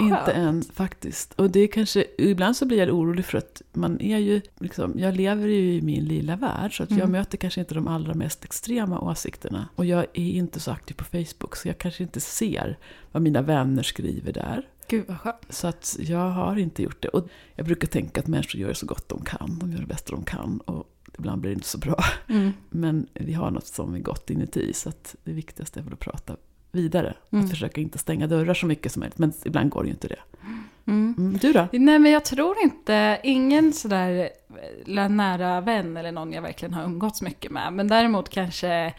inte 0.00 0.32
än 0.32 0.62
faktiskt. 0.74 1.34
Och 1.34 1.50
det 1.50 1.60
är 1.60 1.66
kanske, 1.66 2.04
ibland 2.18 2.56
så 2.56 2.66
blir 2.66 2.78
jag 2.78 2.88
orolig 2.90 3.24
för 3.24 3.38
att 3.38 3.62
man 3.72 4.00
är 4.00 4.18
ju, 4.18 4.40
liksom, 4.60 4.92
jag 4.98 5.16
lever 5.16 5.48
ju 5.48 5.74
i 5.74 5.82
min 5.82 6.04
lilla 6.04 6.36
värld 6.36 6.76
så 6.76 6.82
att 6.82 6.90
jag 6.90 6.98
Mm. 6.98 7.12
möter 7.12 7.38
kanske 7.38 7.60
inte 7.60 7.74
de 7.74 7.88
allra 7.88 8.14
mest 8.14 8.44
extrema 8.44 9.00
åsikterna. 9.00 9.68
Och 9.74 9.86
jag 9.86 10.00
är 10.00 10.30
inte 10.30 10.60
så 10.60 10.70
aktiv 10.70 10.94
på 10.94 11.04
Facebook 11.04 11.56
så 11.56 11.68
jag 11.68 11.78
kanske 11.78 12.02
inte 12.02 12.20
ser 12.20 12.78
vad 13.12 13.22
mina 13.22 13.42
vänner 13.42 13.82
skriver 13.82 14.32
där. 14.32 14.66
Gud 14.88 15.04
vad 15.08 15.20
skönt. 15.20 15.36
Så 15.48 15.68
att 15.68 15.96
jag 16.00 16.30
har 16.30 16.58
inte 16.58 16.82
gjort 16.82 17.02
det. 17.02 17.08
Och 17.08 17.28
jag 17.54 17.66
brukar 17.66 17.88
tänka 17.88 18.20
att 18.20 18.26
människor 18.26 18.60
gör 18.60 18.74
så 18.74 18.86
gott 18.86 19.08
de 19.08 19.24
kan. 19.24 19.58
De 19.60 19.72
gör 19.72 19.80
det 19.80 19.86
bästa 19.86 20.12
de 20.12 20.24
kan. 20.24 20.58
Och 20.58 20.84
ibland 21.18 21.40
blir 21.40 21.50
det 21.50 21.54
inte 21.54 21.68
så 21.68 21.78
bra. 21.78 22.04
Mm. 22.28 22.52
Men 22.70 23.06
vi 23.14 23.32
har 23.32 23.50
något 23.50 23.66
som 23.66 23.94
är 23.94 23.98
gott 23.98 24.30
inuti. 24.30 24.72
Så 24.72 24.88
att 24.88 25.16
det 25.24 25.32
viktigaste 25.32 25.80
är 25.80 25.84
väl 25.84 25.92
att 25.92 26.00
prata 26.00 26.36
vidare. 26.72 27.14
Mm. 27.30 27.44
Att 27.44 27.50
försöka 27.50 27.80
inte 27.80 27.98
stänga 27.98 28.26
dörrar 28.26 28.54
så 28.54 28.66
mycket 28.66 28.92
som 28.92 29.00
möjligt. 29.00 29.18
Men 29.18 29.32
ibland 29.44 29.70
går 29.70 29.82
det 29.82 29.86
ju 29.86 29.92
inte 29.92 30.08
det. 30.08 30.20
Mm. 30.86 31.14
Mm, 31.18 31.38
du 31.38 31.52
då? 31.52 31.68
Nej 31.72 31.98
men 31.98 32.12
jag 32.12 32.24
tror 32.24 32.58
inte, 32.62 33.20
ingen 33.24 33.72
sådär 33.72 34.30
eh, 34.86 35.08
nära 35.08 35.60
vän 35.60 35.96
eller 35.96 36.12
någon 36.12 36.32
jag 36.32 36.42
verkligen 36.42 36.74
har 36.74 36.84
umgåtts 36.84 37.22
mycket 37.22 37.50
med. 37.50 37.72
Men 37.72 37.88
däremot 37.88 38.28
kanske 38.28 38.94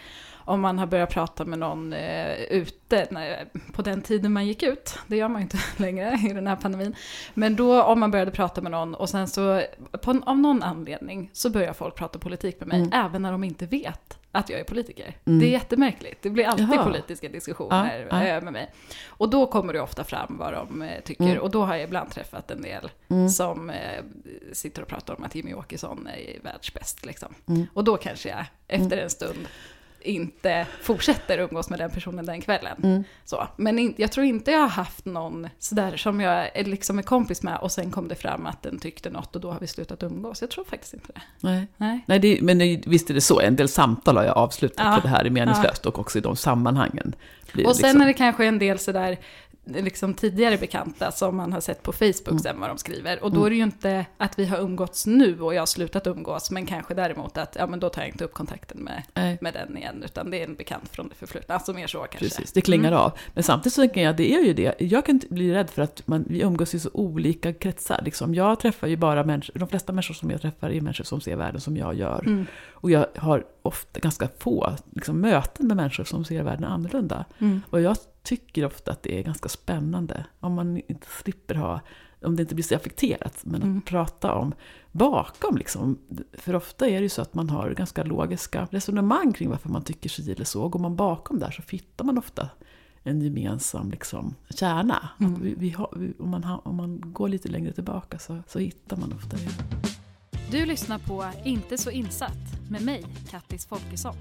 om 0.50 0.62
man 0.62 0.80
har 0.80 0.88
börjat 0.88 1.10
prata 1.10 1.46
med 1.46 1.60
någon 1.60 1.94
eh, 1.94 2.34
ute 2.40 3.08
när, 3.12 3.46
på 3.74 3.82
den 3.82 4.02
tiden 4.02 4.34
man 4.34 4.48
gick 4.48 4.64
ut. 4.64 4.96
Det 5.08 5.18
gör 5.18 5.28
man 5.28 5.42
ju 5.42 5.44
inte 5.44 5.58
längre 5.78 6.20
i 6.30 6.34
den 6.34 6.48
här 6.48 6.56
pandemin. 6.56 6.96
Men 7.34 7.56
då 7.56 7.84
om 7.84 8.00
man 8.00 8.12
började 8.12 8.32
prata 8.32 8.62
med 8.62 8.72
någon 8.72 8.96
och 8.96 9.10
sen 9.10 9.28
så 9.28 9.62
på, 10.02 10.22
av 10.26 10.38
någon 10.38 10.64
anledning 10.64 11.30
så 11.34 11.50
börjar 11.50 11.74
folk 11.74 11.96
prata 11.96 12.20
politik 12.20 12.60
med 12.60 12.68
mig. 12.68 12.78
Mm. 12.80 13.06
Även 13.06 13.22
när 13.22 13.32
de 13.32 13.44
inte 13.44 13.66
vet 13.66 14.18
att 14.32 14.50
jag 14.50 14.60
är 14.60 14.64
politiker. 14.64 15.16
Mm. 15.26 15.40
Det 15.40 15.46
är 15.46 15.52
jättemärkligt. 15.52 16.22
Det 16.22 16.30
blir 16.30 16.46
alltid 16.46 16.70
Jaha. 16.74 16.84
politiska 16.84 17.30
diskussioner 17.30 18.08
Ja, 18.12 18.26
ja. 18.26 18.36
eh, 18.38 18.44
med 18.44 18.54
mig. 18.54 18.72
Och 19.08 19.30
då 19.30 19.48
kommer 19.48 19.74
det 19.74 19.82
ofta 19.82 20.04
fram 20.04 20.38
vad 20.40 20.54
de 20.54 20.82
eh, 20.82 21.02
tycker. 21.04 21.24
Mm. 21.24 21.38
Och 21.40 21.52
då 21.52 21.64
har 21.66 21.76
jag 21.76 21.84
ibland 21.84 22.12
träffat 22.12 22.52
en 22.52 22.62
del 22.62 22.90
Mm. 23.10 23.30
som 23.30 23.70
eh, 23.70 24.04
sitter 24.54 24.82
och 24.82 24.88
pratar 24.88 25.16
om 25.18 25.24
att 25.24 25.36
Jimmy 25.36 25.54
Åkesson 25.54 26.08
är 26.08 26.44
världsbäst. 26.44 27.06
Liksom. 27.06 27.34
Mm. 27.48 27.66
Och 27.74 27.84
då 27.84 27.98
kanske 27.98 28.30
jag 28.30 28.46
efter 28.68 28.98
en 28.98 29.10
stund 29.10 29.48
inte 30.02 30.68
fortsätter 30.82 31.38
umgås 31.38 31.70
med 31.70 31.80
den 31.80 31.92
personen 31.92 32.26
den 32.26 32.42
kvällen. 32.42 32.78
Mm. 32.84 33.04
Så. 33.26 33.48
Men 33.56 33.80
in, 33.80 33.94
jag 33.98 34.12
tror 34.12 34.26
inte 34.26 34.52
jag 34.52 34.60
har 34.60 34.68
haft 34.68 35.06
någon 35.06 35.50
sådär 35.60 35.98
som 35.98 36.22
jag 36.22 36.58
är, 36.58 36.64
liksom 36.64 37.00
är 37.00 37.04
kompis 37.04 37.44
med 37.44 37.58
och 37.58 37.72
sen 37.72 37.92
kom 37.92 38.08
det 38.08 38.16
fram 38.16 38.46
att 38.46 38.64
den 38.64 38.80
tyckte 38.80 39.10
något 39.10 39.36
och 39.36 39.42
då 39.42 39.52
har 39.52 39.60
vi 39.60 39.68
slutat 39.68 40.04
umgås. 40.04 40.42
Jag 40.42 40.50
tror 40.50 40.64
faktiskt 40.64 40.94
inte 40.94 41.12
det. 41.14 41.22
Nej. 41.40 41.68
Nej. 41.78 42.00
Nej, 42.06 42.20
det, 42.20 42.40
men 42.42 42.58
det, 42.58 42.84
visst 42.88 43.10
är 43.10 43.14
det 43.14 43.22
så. 43.22 43.40
En 43.40 43.56
del 43.56 43.70
samtal 43.70 44.18
har 44.18 44.24
jag 44.24 44.38
avslutat 44.38 44.86
Ja. 44.86 44.96
för 44.96 45.02
det 45.02 45.08
här 45.08 45.26
är 45.26 45.30
meningslöst. 45.30 45.86
Och 45.86 46.00
också 46.00 46.18
i 46.18 46.22
de 46.22 46.36
sammanhangen. 46.36 47.16
Och 47.66 47.76
sen 47.76 47.84
liksom, 47.84 48.02
är 48.02 48.06
det 48.06 48.14
kanske 48.14 48.46
en 48.46 48.60
del 48.60 48.80
sådär 48.80 49.18
liksom 49.74 50.14
tidigare 50.14 50.58
bekanta 50.58 51.12
som 51.12 51.36
man 51.38 51.54
har 51.54 51.60
sett 51.62 51.84
på 51.84 51.92
Facebook 51.92 52.28
Mm. 52.30 52.40
sen 52.40 52.60
vad 52.60 52.70
de 52.70 52.78
skriver. 52.78 53.24
Och 53.24 53.32
då 53.32 53.38
Mm. 53.38 53.46
är 53.46 53.50
det 53.50 53.56
ju 53.56 53.64
inte 53.64 54.06
att 54.18 54.40
vi 54.40 54.46
har 54.46 54.58
umgåtts 54.58 55.06
nu 55.08 55.42
och 55.42 55.54
jag 55.54 55.62
har 55.62 55.66
slutat 55.66 56.08
umgås, 56.08 56.52
men 56.52 56.66
kanske 56.66 56.94
däremot 56.94 57.38
att 57.38 57.56
ja, 57.60 57.68
men 57.68 57.80
då 57.80 57.90
tar 57.90 58.02
jag 58.02 58.10
inte 58.10 58.24
upp 58.24 58.34
kontakten 58.34 58.78
med, 58.78 59.04
Nej. 59.14 59.38
med 59.42 59.54
den 59.54 59.78
igen, 59.78 60.04
utan 60.06 60.32
det 60.32 60.42
är 60.42 60.44
en 60.46 60.56
bekant 60.56 60.90
från 60.90 61.08
det 61.10 61.16
förflutna. 61.16 61.56
Alltså 61.56 61.74
mer 61.74 61.88
så 61.88 61.98
kanske. 61.98 62.18
Precis, 62.20 62.52
det 62.52 62.62
klingar 62.62 62.92
Mm. 62.92 63.00
av. 63.00 63.12
Men 63.34 63.44
samtidigt 63.44 63.74
så 63.74 63.82
tänker 63.82 64.02
jag, 64.02 64.16
det 64.16 64.34
är 64.34 64.44
ju 64.46 64.54
det. 64.54 64.76
Jag 64.80 65.06
kan 65.06 65.22
bli 65.30 65.54
rädd 65.54 65.70
för 65.70 65.82
att 65.82 66.08
man, 66.08 66.26
vi 66.28 66.42
umgås 66.42 66.74
i 66.76 66.80
så 66.80 66.90
olika 66.94 67.54
kretsar. 67.54 68.02
Liksom. 68.06 68.36
Jag 68.36 68.60
träffar 68.60 68.88
ju 68.88 68.98
bara 68.98 69.24
människor, 69.24 69.60
de 69.60 69.68
flesta 69.70 69.94
människor 69.94 70.14
som 70.14 70.32
jag 70.32 70.42
träffar 70.42 70.70
är 70.70 70.82
människor 70.82 71.04
som 71.04 71.22
ser 71.22 71.36
världen 71.36 71.62
som 71.62 71.78
jag 71.78 71.94
gör. 71.96 72.24
Mm. 72.26 72.46
Och 72.72 72.92
jag 72.92 73.06
har 73.18 73.46
ofta 73.62 74.00
ganska 74.00 74.28
få 74.40 74.74
liksom, 74.96 75.22
möten 75.22 75.68
med 75.68 75.78
människor 75.78 76.04
som 76.04 76.26
ser 76.26 76.44
världen 76.44 76.64
annorlunda. 76.64 77.26
Mm. 77.40 77.62
Och 77.70 77.82
jag 77.82 77.98
tycker 78.24 78.66
ofta 78.66 78.92
att 78.92 79.04
det 79.04 79.20
är 79.20 79.24
ganska 79.24 79.50
spännande. 79.50 80.26
Om 80.40 80.54
man 80.54 80.78
inte 80.78 81.08
slipper 81.24 81.56
ha, 81.56 81.80
om 82.22 82.36
det 82.36 82.42
inte 82.42 82.56
blir 82.56 82.64
så 82.66 82.76
affekterat, 82.76 83.40
men 83.44 83.62
Mm. 83.62 83.78
att 83.78 83.86
prata 83.86 84.34
om 84.34 84.54
bakom 84.92 85.58
liksom. 85.58 85.98
För 86.34 86.56
ofta 86.56 86.88
är 86.88 86.94
det 86.96 87.04
ju 87.04 87.10
så 87.10 87.22
att 87.22 87.34
man 87.34 87.50
har 87.50 87.72
ganska 87.72 88.04
logiska 88.04 88.68
resonemang 88.72 89.34
kring 89.34 89.50
varför 89.50 89.70
man 89.70 89.84
tycker 89.84 90.10
si 90.10 90.32
eller 90.32 90.46
så. 90.46 90.68
Går 90.68 90.80
man 90.80 90.96
bakom 90.96 91.40
där 91.40 91.52
så 91.52 91.62
hittar 91.70 92.06
man 92.06 92.18
ofta 92.18 92.50
en 93.04 93.22
gemensam 93.22 93.92
liksom, 93.92 94.36
kärna. 94.50 95.10
Mm. 95.20 95.34
Att 95.34 95.40
vi, 95.42 95.54
vi 95.58 95.70
har, 95.70 95.94
vi, 95.96 96.14
om, 96.20 96.30
man 96.30 96.44
ha, 96.44 96.58
om 96.58 96.76
man 96.76 97.02
går 97.14 97.30
lite 97.30 97.48
längre 97.50 97.74
tillbaka 97.74 98.20
så, 98.20 98.44
så 98.48 98.60
hittar 98.60 98.98
man 98.98 99.14
ofta 99.14 99.38
det. 99.38 99.50
Du 100.52 100.66
lyssnar 100.66 101.00
på 101.00 101.26
Inte 101.46 101.78
så 101.78 101.90
insatt 101.92 102.70
med 102.70 102.82
mig, 102.82 103.06
Kattis 103.30 103.66
Folkesson. 103.66 104.16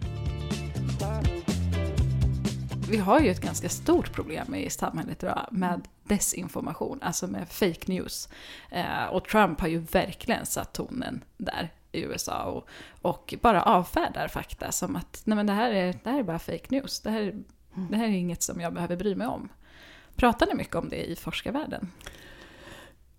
Vi 2.91 2.97
har 2.97 3.21
ju 3.21 3.31
ett 3.31 3.41
ganska 3.41 3.69
stort 3.69 4.13
problem 4.13 4.55
i 4.55 4.71
samhället 4.71 5.23
idag 5.23 5.49
med 5.51 5.89
desinformation, 6.05 6.99
alltså 7.03 7.27
med 7.27 7.49
fake 7.49 7.93
news. 7.93 8.29
Eh, 8.71 9.05
och 9.05 9.25
Trump 9.29 9.61
har 9.61 9.69
ju 9.69 9.79
verkligen 9.79 10.47
satt 10.47 10.73
tonen 10.73 11.25
där 11.37 11.73
i 11.93 12.03
USA 12.03 12.45
och, 12.45 12.69
och 13.03 13.35
bara 13.43 13.63
avfärdar 13.63 14.29
fakta 14.29 14.73
som 14.73 14.97
att 14.97 15.23
nej 15.25 15.37
men 15.37 15.47
det, 15.47 15.53
här 15.53 15.71
är, 15.71 15.99
det 16.05 16.11
här 16.11 16.19
är 16.19 16.23
bara 16.23 16.39
fake 16.39 16.67
news. 16.69 17.01
Det 17.01 17.11
här, 17.11 17.35
det 17.91 17.97
här 17.97 18.05
är 18.05 18.13
inget 18.13 18.43
som 18.43 18.61
jag 18.61 18.75
behöver 18.75 18.97
bry 18.97 19.15
mig 19.15 19.27
om. 19.27 19.49
Pratar 20.17 20.47
ni 20.47 20.55
mycket 20.55 20.75
om 20.75 20.89
det 20.89 21.11
i 21.11 21.17
forskarvärlden? 21.17 21.91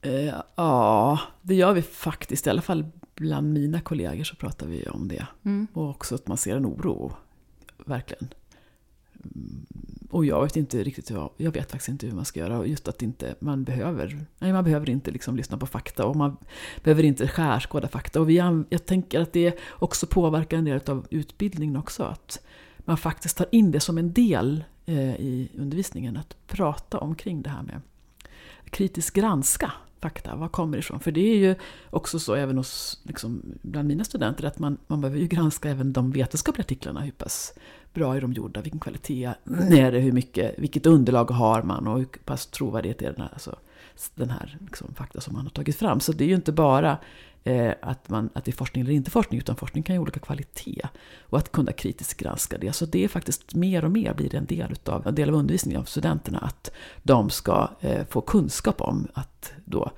Eh, 0.01 0.33
ja, 0.55 1.19
det 1.41 1.55
gör 1.55 1.73
vi 1.73 1.81
faktiskt. 1.81 2.47
I 2.47 2.49
alla 2.49 2.61
fall 2.61 2.85
bland 3.15 3.53
mina 3.53 3.81
kollegor 3.81 4.23
så 4.23 4.35
pratar 4.35 4.67
vi 4.67 4.87
om 4.87 5.07
det. 5.07 5.27
Mm. 5.45 5.67
Och 5.73 5.89
också 5.89 6.15
att 6.15 6.27
man 6.27 6.37
ser 6.37 6.55
en 6.55 6.65
oro, 6.65 7.13
verkligen. 7.85 8.29
Och 10.09 10.25
jag 10.25 10.43
vet 10.43 10.57
inte 10.57 10.83
riktigt 10.83 11.11
hur, 11.11 11.29
jag 11.37 11.51
vet 11.51 11.71
faktiskt 11.71 11.89
inte 11.89 12.07
hur 12.07 12.13
man 12.13 12.25
ska 12.25 12.39
göra. 12.39 12.65
Just 12.65 12.87
att 12.87 13.01
inte, 13.01 13.35
man 13.39 13.63
behöver, 13.63 14.25
nej 14.39 14.53
man 14.53 14.63
behöver 14.63 14.89
inte 14.89 15.11
liksom 15.11 15.35
lyssna 15.35 15.57
på 15.57 15.67
fakta 15.67 16.05
och 16.05 16.15
man 16.15 16.37
behöver 16.83 17.03
inte 17.03 17.27
skärskåda 17.27 17.87
fakta. 17.87 18.21
Och 18.21 18.29
vi, 18.29 18.35
jag 18.69 18.85
tänker 18.85 19.19
att 19.19 19.33
det 19.33 19.57
också 19.69 20.07
påverkar 20.07 20.57
en 20.57 20.65
del 20.65 20.81
av 20.85 21.07
utbildningen 21.09 21.77
också. 21.77 22.03
Att 22.03 22.41
man 22.77 22.97
faktiskt 22.97 23.37
tar 23.37 23.47
in 23.51 23.71
det 23.71 23.79
som 23.79 23.97
en 23.97 24.13
del 24.13 24.63
eh, 24.85 25.15
i 25.15 25.49
undervisningen. 25.57 26.17
Att 26.17 26.35
prata 26.47 26.97
omkring 26.97 27.41
det 27.41 27.49
här 27.49 27.63
med 27.63 27.81
kritiskt 28.69 29.15
granska 29.15 29.71
fakta. 30.01 30.35
Var 30.35 30.47
kommer 30.47 30.77
det 30.77 30.79
ifrån? 30.79 30.99
För 30.99 31.11
det 31.11 31.21
är 31.21 31.37
ju 31.37 31.55
också 31.89 32.19
så 32.19 32.35
även 32.35 32.57
hos, 32.57 32.99
liksom, 33.03 33.41
bland 33.61 33.87
mina 33.87 34.03
studenter 34.03 34.45
att 34.45 34.59
man, 34.59 34.77
man 34.87 35.01
behöver 35.01 35.19
ju 35.19 35.27
granska 35.27 35.69
även 35.69 35.93
de 35.93 36.11
vetenskapliga 36.11 36.63
artiklarna. 36.63 37.01
Hur 37.01 37.11
pass 37.11 37.53
bra 37.99 38.15
är 38.15 38.21
de 38.21 38.33
gjorda, 38.33 38.61
vilken 38.61 38.79
kvalitet 38.79 39.33
är 39.71 39.91
det, 39.91 39.99
hur 39.99 40.11
mycket, 40.11 40.59
vilket 40.59 40.85
underlag 40.85 41.31
har 41.31 41.63
man 41.63 41.87
och 41.87 41.97
hur 41.97 42.05
pass 42.05 42.45
trovärdigt 42.45 43.01
är 43.01 43.11
den 43.11 43.21
här, 43.21 43.29
alltså, 43.33 43.55
den 44.15 44.29
här 44.29 44.57
liksom, 44.65 44.93
fakta 44.95 45.21
som 45.21 45.33
man 45.33 45.43
har 45.43 45.49
tagit 45.49 45.75
fram. 45.75 45.99
Så 45.99 46.11
det 46.11 46.23
är 46.23 46.27
ju 46.27 46.35
inte 46.35 46.51
bara 46.51 46.97
eh, 47.43 47.73
att, 47.81 48.09
man, 48.09 48.29
att 48.33 48.45
det 48.45 48.51
är 48.51 48.53
forskning 48.53 48.83
eller 48.83 48.93
inte 48.93 49.11
forskning, 49.11 49.39
utan 49.39 49.55
forskning 49.55 49.83
kan 49.83 49.95
ju 49.95 49.97
ha 49.97 50.01
olika 50.03 50.19
kvalitet. 50.19 50.81
Och 51.21 51.37
att 51.37 51.51
kunna 51.51 51.71
kritiskt 51.71 52.19
granska 52.19 52.57
det. 52.57 52.73
Så 52.73 52.85
det 52.85 53.03
är 53.03 53.07
faktiskt 53.07 53.55
mer 53.55 53.85
och 53.85 53.91
mer 53.91 54.13
blir 54.13 54.29
det 54.29 54.37
en 54.37 54.45
del, 54.45 54.71
utav, 54.71 55.07
en 55.07 55.15
del 55.15 55.29
av 55.29 55.35
undervisningen 55.35 55.81
av 55.81 55.85
studenterna, 55.85 56.39
att 56.39 56.71
de 57.03 57.29
ska 57.29 57.69
eh, 57.81 58.05
få 58.09 58.21
kunskap 58.21 58.81
om 58.81 59.07
att 59.13 59.53
då 59.65 59.91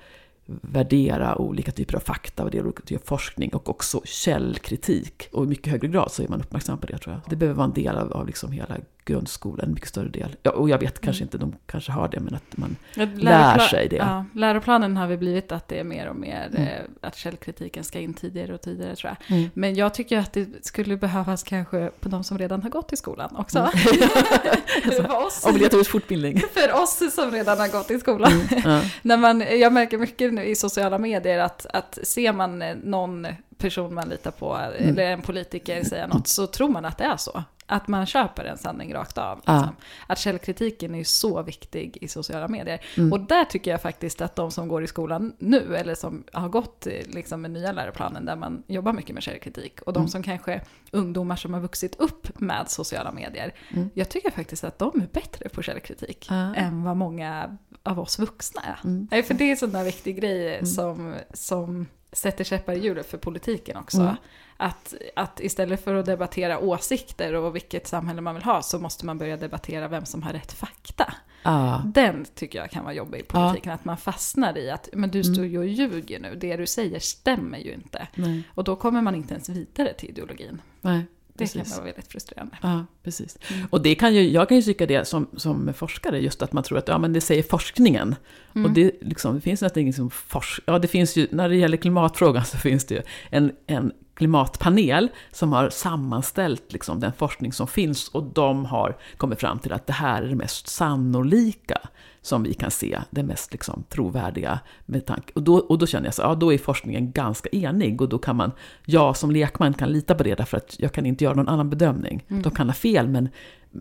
värdera 0.46 1.38
olika 1.38 1.72
typer 1.72 1.96
av 1.96 2.00
fakta, 2.00 2.44
värdera 2.44 2.64
olika 2.64 2.82
typer 2.82 3.02
av 3.02 3.06
forskning 3.06 3.54
och 3.54 3.70
också 3.70 4.00
källkritik. 4.04 5.28
Och 5.32 5.44
i 5.44 5.48
mycket 5.48 5.72
högre 5.72 5.88
grad 5.88 6.12
så 6.12 6.22
är 6.22 6.28
man 6.28 6.40
uppmärksam 6.40 6.78
på 6.78 6.86
det 6.86 6.98
tror 6.98 7.14
jag. 7.14 7.30
Det 7.30 7.36
behöver 7.36 7.56
vara 7.56 7.66
en 7.66 7.72
del 7.72 7.96
av, 7.96 8.12
av 8.12 8.26
liksom 8.26 8.52
hela 8.52 8.76
grundskolan, 9.04 9.72
mycket 9.72 9.88
större 9.88 10.08
del. 10.08 10.36
Ja, 10.42 10.50
och 10.50 10.70
jag 10.70 10.78
vet 10.78 11.00
kanske 11.00 11.22
mm. 11.22 11.26
inte, 11.26 11.38
de 11.38 11.54
kanske 11.66 11.92
har 11.92 12.08
det, 12.08 12.20
men 12.20 12.34
att 12.34 12.56
man 12.56 12.76
lär 13.14 13.58
sig 13.58 13.88
det. 13.88 13.96
Ja, 13.96 14.24
läroplanen 14.34 14.96
har 14.96 15.06
vi 15.06 15.16
blivit 15.16 15.52
att 15.52 15.68
det 15.68 15.78
är 15.78 15.84
mer 15.84 16.08
och 16.08 16.16
mer, 16.16 16.48
mm. 16.52 16.62
eh, 16.62 16.80
att 17.00 17.16
källkritiken 17.16 17.84
ska 17.84 17.98
in 17.98 18.14
tidigare 18.14 18.54
och 18.54 18.60
tidigare 18.60 18.96
tror 18.96 19.16
jag. 19.18 19.36
Mm. 19.38 19.50
Men 19.54 19.74
jag 19.74 19.94
tycker 19.94 20.18
att 20.18 20.32
det 20.32 20.66
skulle 20.66 20.96
behövas 20.96 21.42
kanske 21.42 21.90
på 22.00 22.08
de 22.08 22.24
som 22.24 22.38
redan 22.38 22.62
har 22.62 22.70
gått 22.70 22.92
i 22.92 22.96
skolan 22.96 23.36
också. 23.36 23.58
Mm. 23.58 23.72
för 24.82 25.26
oss, 25.26 25.46
Obligatorisk 25.46 25.90
fortbildning. 25.90 26.42
För 26.52 26.82
oss 26.82 27.14
som 27.14 27.30
redan 27.30 27.58
har 27.58 27.68
gått 27.68 27.90
i 27.90 27.98
skolan. 27.98 28.32
Mm. 28.32 28.62
Ja. 28.64 28.82
När 29.02 29.16
man, 29.16 29.44
jag 29.58 29.72
märker 29.72 29.98
mycket 29.98 30.32
nu 30.32 30.44
i 30.44 30.54
sociala 30.54 30.98
medier 30.98 31.38
att, 31.38 31.66
att 31.66 31.98
ser 32.02 32.32
man 32.32 32.58
någon 32.84 33.26
person 33.58 33.94
man 33.94 34.08
litar 34.08 34.30
på, 34.30 34.54
mm. 34.54 34.88
eller 34.88 35.02
en 35.02 35.22
politiker 35.22 35.84
säga 35.84 36.06
något, 36.06 36.28
så 36.28 36.46
tror 36.46 36.68
man 36.68 36.84
att 36.84 36.98
det 36.98 37.04
är 37.04 37.16
så. 37.16 37.42
Att 37.72 37.88
man 37.88 38.06
köper 38.06 38.44
en 38.44 38.58
sanning 38.58 38.94
rakt 38.94 39.18
av. 39.18 39.38
Liksom. 39.38 39.54
Ja. 39.56 39.74
Att 40.06 40.18
källkritiken 40.18 40.94
är 40.94 40.98
ju 40.98 41.04
så 41.04 41.42
viktig 41.42 41.98
i 42.00 42.08
sociala 42.08 42.48
medier. 42.48 42.84
Mm. 42.96 43.12
Och 43.12 43.20
där 43.20 43.44
tycker 43.44 43.70
jag 43.70 43.82
faktiskt 43.82 44.20
att 44.20 44.36
de 44.36 44.50
som 44.50 44.68
går 44.68 44.84
i 44.84 44.86
skolan 44.86 45.32
nu, 45.38 45.76
eller 45.76 45.94
som 45.94 46.24
har 46.32 46.48
gått 46.48 46.86
liksom, 47.06 47.42
med 47.42 47.50
nya 47.50 47.72
läroplanen 47.72 48.24
där 48.24 48.36
man 48.36 48.62
jobbar 48.66 48.92
mycket 48.92 49.14
med 49.14 49.22
källkritik, 49.22 49.80
och 49.80 49.92
de 49.92 49.98
mm. 49.98 50.08
som 50.08 50.22
kanske 50.22 50.60
ungdomar 50.90 51.36
som 51.36 51.54
har 51.54 51.60
vuxit 51.60 52.00
upp 52.00 52.40
med 52.40 52.70
sociala 52.70 53.12
medier, 53.12 53.54
mm. 53.70 53.90
jag 53.94 54.08
tycker 54.08 54.30
faktiskt 54.30 54.64
att 54.64 54.78
de 54.78 55.00
är 55.00 55.08
bättre 55.12 55.48
på 55.48 55.62
källkritik 55.62 56.26
ja. 56.30 56.54
än 56.54 56.84
vad 56.84 56.96
många 56.96 57.58
av 57.82 58.00
oss 58.00 58.18
vuxna 58.18 58.62
är. 58.62 58.78
Mm. 58.84 59.08
För 59.24 59.34
det 59.34 59.44
är 59.44 59.50
en 59.50 59.56
sån 59.56 59.72
där 59.72 59.84
viktig 59.84 60.20
grej 60.20 60.54
mm. 60.54 60.66
som, 60.66 61.14
som 61.34 61.86
sätter 62.12 62.44
käppar 62.44 62.72
i 62.72 62.78
hjulet 62.78 63.06
för 63.06 63.18
politiken 63.18 63.76
också. 63.76 64.00
Mm. 64.00 64.14
Att, 64.56 64.94
att 65.16 65.40
istället 65.40 65.84
för 65.84 65.94
att 65.94 66.06
debattera 66.06 66.58
åsikter 66.58 67.34
och 67.34 67.54
vilket 67.54 67.86
samhälle 67.86 68.20
man 68.20 68.34
vill 68.34 68.44
ha 68.44 68.62
så 68.62 68.78
måste 68.78 69.06
man 69.06 69.18
börja 69.18 69.36
debattera 69.36 69.88
vem 69.88 70.04
som 70.04 70.22
har 70.22 70.32
rätt 70.32 70.52
fakta. 70.52 71.14
Ah. 71.42 71.78
Den 71.78 72.24
tycker 72.34 72.58
jag 72.58 72.70
kan 72.70 72.84
vara 72.84 72.94
jobbig 72.94 73.20
i 73.20 73.22
politiken, 73.22 73.72
ah. 73.72 73.74
att 73.74 73.84
man 73.84 73.96
fastnar 73.96 74.58
i 74.58 74.70
att 74.70 74.88
men 74.92 75.10
du 75.10 75.20
mm. 75.20 75.34
står 75.34 75.46
ju 75.46 75.58
och 75.58 75.66
ljuger 75.66 76.20
nu, 76.20 76.34
det 76.34 76.56
du 76.56 76.66
säger 76.66 76.98
stämmer 76.98 77.58
ju 77.58 77.74
inte. 77.74 78.08
Nej. 78.14 78.42
Och 78.54 78.64
då 78.64 78.76
kommer 78.76 79.02
man 79.02 79.14
inte 79.14 79.34
ens 79.34 79.48
vidare 79.48 79.94
till 79.94 80.08
ideologin. 80.10 80.62
Nej. 80.80 81.04
Det 81.34 81.38
precis. 81.38 81.62
kan 81.62 81.70
vara 81.70 81.84
väldigt 81.84 82.12
frustrerande. 82.12 82.56
Ja, 82.62 82.86
precis. 83.02 83.38
Mm. 83.50 83.66
Och 83.70 83.82
det 83.82 83.94
kan 83.94 84.14
ju, 84.14 84.30
jag 84.30 84.48
kan 84.48 84.56
ju 84.56 84.62
tycka 84.62 84.86
det 84.86 85.04
som, 85.04 85.26
som 85.36 85.74
forskare, 85.74 86.20
just 86.20 86.42
att 86.42 86.52
man 86.52 86.62
tror 86.62 86.78
att 86.78 86.88
ja, 86.88 86.98
men 86.98 87.12
det 87.12 87.20
säger 87.20 87.42
forskningen. 87.42 88.14
Mm. 88.54 88.66
Och 88.66 88.70
det, 88.70 88.92
liksom, 89.00 89.34
det 89.34 89.40
finns 89.40 89.60
någonting 89.60 89.92
som 89.92 90.10
forsk... 90.10 90.62
Ja, 90.66 90.78
det 90.78 90.88
finns 90.88 91.16
ju, 91.16 91.26
när 91.30 91.48
det 91.48 91.56
gäller 91.56 91.76
klimatfrågan 91.76 92.44
så 92.44 92.56
finns 92.58 92.84
det 92.84 92.94
ju 92.94 93.02
en, 93.30 93.52
en 93.66 93.92
klimatpanel 94.14 95.08
som 95.32 95.52
har 95.52 95.70
sammanställt 95.70 96.72
liksom, 96.72 97.00
den 97.00 97.12
forskning 97.12 97.52
som 97.52 97.66
finns 97.66 98.08
och 98.08 98.22
de 98.22 98.64
har 98.64 98.96
kommit 99.16 99.40
fram 99.40 99.58
till 99.58 99.72
att 99.72 99.86
det 99.86 99.92
här 99.92 100.22
är 100.22 100.28
det 100.28 100.34
mest 100.34 100.68
sannolika 100.68 101.78
som 102.22 102.42
vi 102.42 102.54
kan 102.54 102.70
se, 102.70 102.98
det 103.10 103.22
mest 103.22 103.52
liksom, 103.52 103.84
trovärdiga. 103.88 104.60
Med 104.86 105.06
tanke. 105.06 105.32
Och, 105.34 105.42
då, 105.42 105.54
och 105.54 105.78
då 105.78 105.86
känner 105.86 106.06
jag 106.06 106.14
så 106.14 106.22
ja 106.22 106.34
då 106.34 106.52
är 106.52 106.58
forskningen 106.58 107.12
ganska 107.12 107.48
enig 107.52 108.02
och 108.02 108.08
då 108.08 108.18
kan 108.18 108.36
man, 108.36 108.52
jag 108.84 109.16
som 109.16 109.30
lekman 109.30 109.74
kan 109.74 109.88
lita 109.88 110.14
på 110.14 110.22
det 110.22 110.34
därför 110.34 110.56
att 110.56 110.74
jag 110.78 110.92
kan 110.92 111.06
inte 111.06 111.24
göra 111.24 111.34
någon 111.34 111.48
annan 111.48 111.70
bedömning. 111.70 112.24
Mm. 112.28 112.42
De 112.42 112.54
kan 112.54 112.68
ha 112.68 112.74
fel, 112.74 113.08
men, 113.08 113.28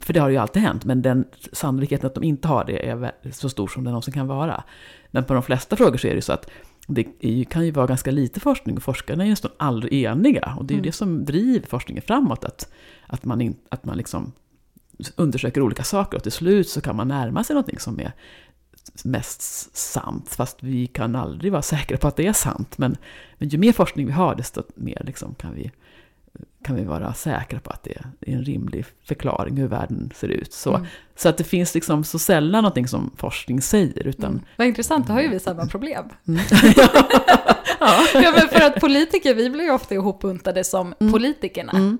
för 0.02 0.14
det 0.14 0.20
har 0.20 0.30
ju 0.30 0.38
alltid 0.38 0.62
hänt, 0.62 0.86
men 0.86 1.02
den 1.02 1.26
sannolikheten 1.52 2.08
att 2.08 2.16
de 2.16 2.24
inte 2.24 2.48
har 2.48 2.66
det 2.66 2.90
är 2.90 3.14
så 3.32 3.50
stor 3.50 3.68
som 3.68 3.84
den 3.84 3.92
någonsin 3.92 4.14
kan 4.14 4.28
vara. 4.28 4.64
Men 5.12 5.24
på 5.24 5.34
de 5.34 5.44
flesta 5.44 5.76
frågor 5.76 5.98
så 5.98 6.08
är 6.08 6.16
det 6.16 6.22
så 6.22 6.34
att 6.34 6.50
det 6.88 7.46
kan 7.46 7.66
ju 7.66 7.72
vara 7.72 7.88
ganska 7.88 8.12
lite 8.12 8.40
forskning 8.40 8.78
och 8.78 8.84
forskarna 8.84 9.24
är 9.24 9.26
ju 9.26 9.32
nästan 9.32 9.52
aldrig 9.58 9.94
eniga. 9.94 10.56
Och 10.58 10.66
det 10.66 10.74
är 10.74 10.76
ju 10.76 10.80
mm. 10.80 10.86
det 10.86 10.92
som 10.92 11.26
driver 11.26 11.68
forskningen 11.68 12.02
framåt, 12.02 12.46
att, 12.46 12.72
att 13.08 13.26
man, 13.26 13.42
in, 13.42 13.56
att 13.70 13.86
man 13.86 13.98
liksom 13.98 14.32
undersöker 15.16 15.62
olika 15.62 15.84
saker 15.84 16.18
och 16.18 16.24
till 16.24 16.32
slut 16.32 16.70
så 16.70 16.82
kan 16.82 16.96
man 16.96 17.08
närma 17.08 17.44
sig 17.44 17.54
någonting 17.54 17.80
som 17.80 18.00
är 18.00 18.12
mest 19.04 19.42
sant, 19.78 20.30
fast 20.30 20.64
vi 20.64 20.88
kan 20.88 21.16
aldrig 21.16 21.52
vara 21.52 21.62
säkra 21.62 21.98
på 21.98 22.08
att 22.08 22.16
det 22.16 22.28
är 22.28 22.34
sant. 22.34 22.78
Men, 22.78 22.98
men 23.38 23.50
ju 23.50 23.58
mer 23.58 23.72
forskning 23.72 24.06
vi 24.06 24.12
har, 24.12 24.36
desto 24.36 24.64
mer 24.76 25.02
liksom 25.06 25.36
kan, 25.36 25.56
vi, 25.56 25.72
kan 26.64 26.76
vi 26.76 26.84
vara 26.84 27.14
säkra 27.14 27.60
på 27.60 27.70
att 27.70 27.84
det 27.84 27.92
är 27.92 28.06
en 28.20 28.44
rimlig 28.44 28.86
förklaring 29.04 29.58
hur 29.58 29.68
världen 29.68 30.12
ser 30.16 30.28
ut. 30.28 30.54
Så, 30.54 30.76
mm. 30.76 30.88
så 31.16 31.30
att 31.30 31.38
det 31.38 31.44
finns 31.44 31.76
liksom 31.76 32.04
så 32.04 32.20
sällan 32.20 32.64
någonting 32.64 32.88
som 32.88 33.12
forskning 33.18 33.62
säger. 33.62 34.08
Utan, 34.08 34.32
mm. 34.32 34.44
Vad 34.58 34.68
intressant, 34.68 35.08
då 35.08 35.14
har 35.14 35.22
ju 35.22 35.28
vi 35.28 35.40
samma 35.40 35.66
problem. 35.66 36.10
Mm. 36.28 36.42
ja. 37.80 38.04
ja, 38.14 38.34
men 38.36 38.48
för 38.50 38.62
att 38.62 38.76
politiker, 38.76 39.36
vi 39.36 39.50
blir 39.50 39.64
ju 39.64 39.72
ofta 39.72 39.96
ihopbuntade 39.96 40.64
som 40.64 40.94
mm. 41.00 41.14
politikerna. 41.14 41.72
Mm. 41.72 41.98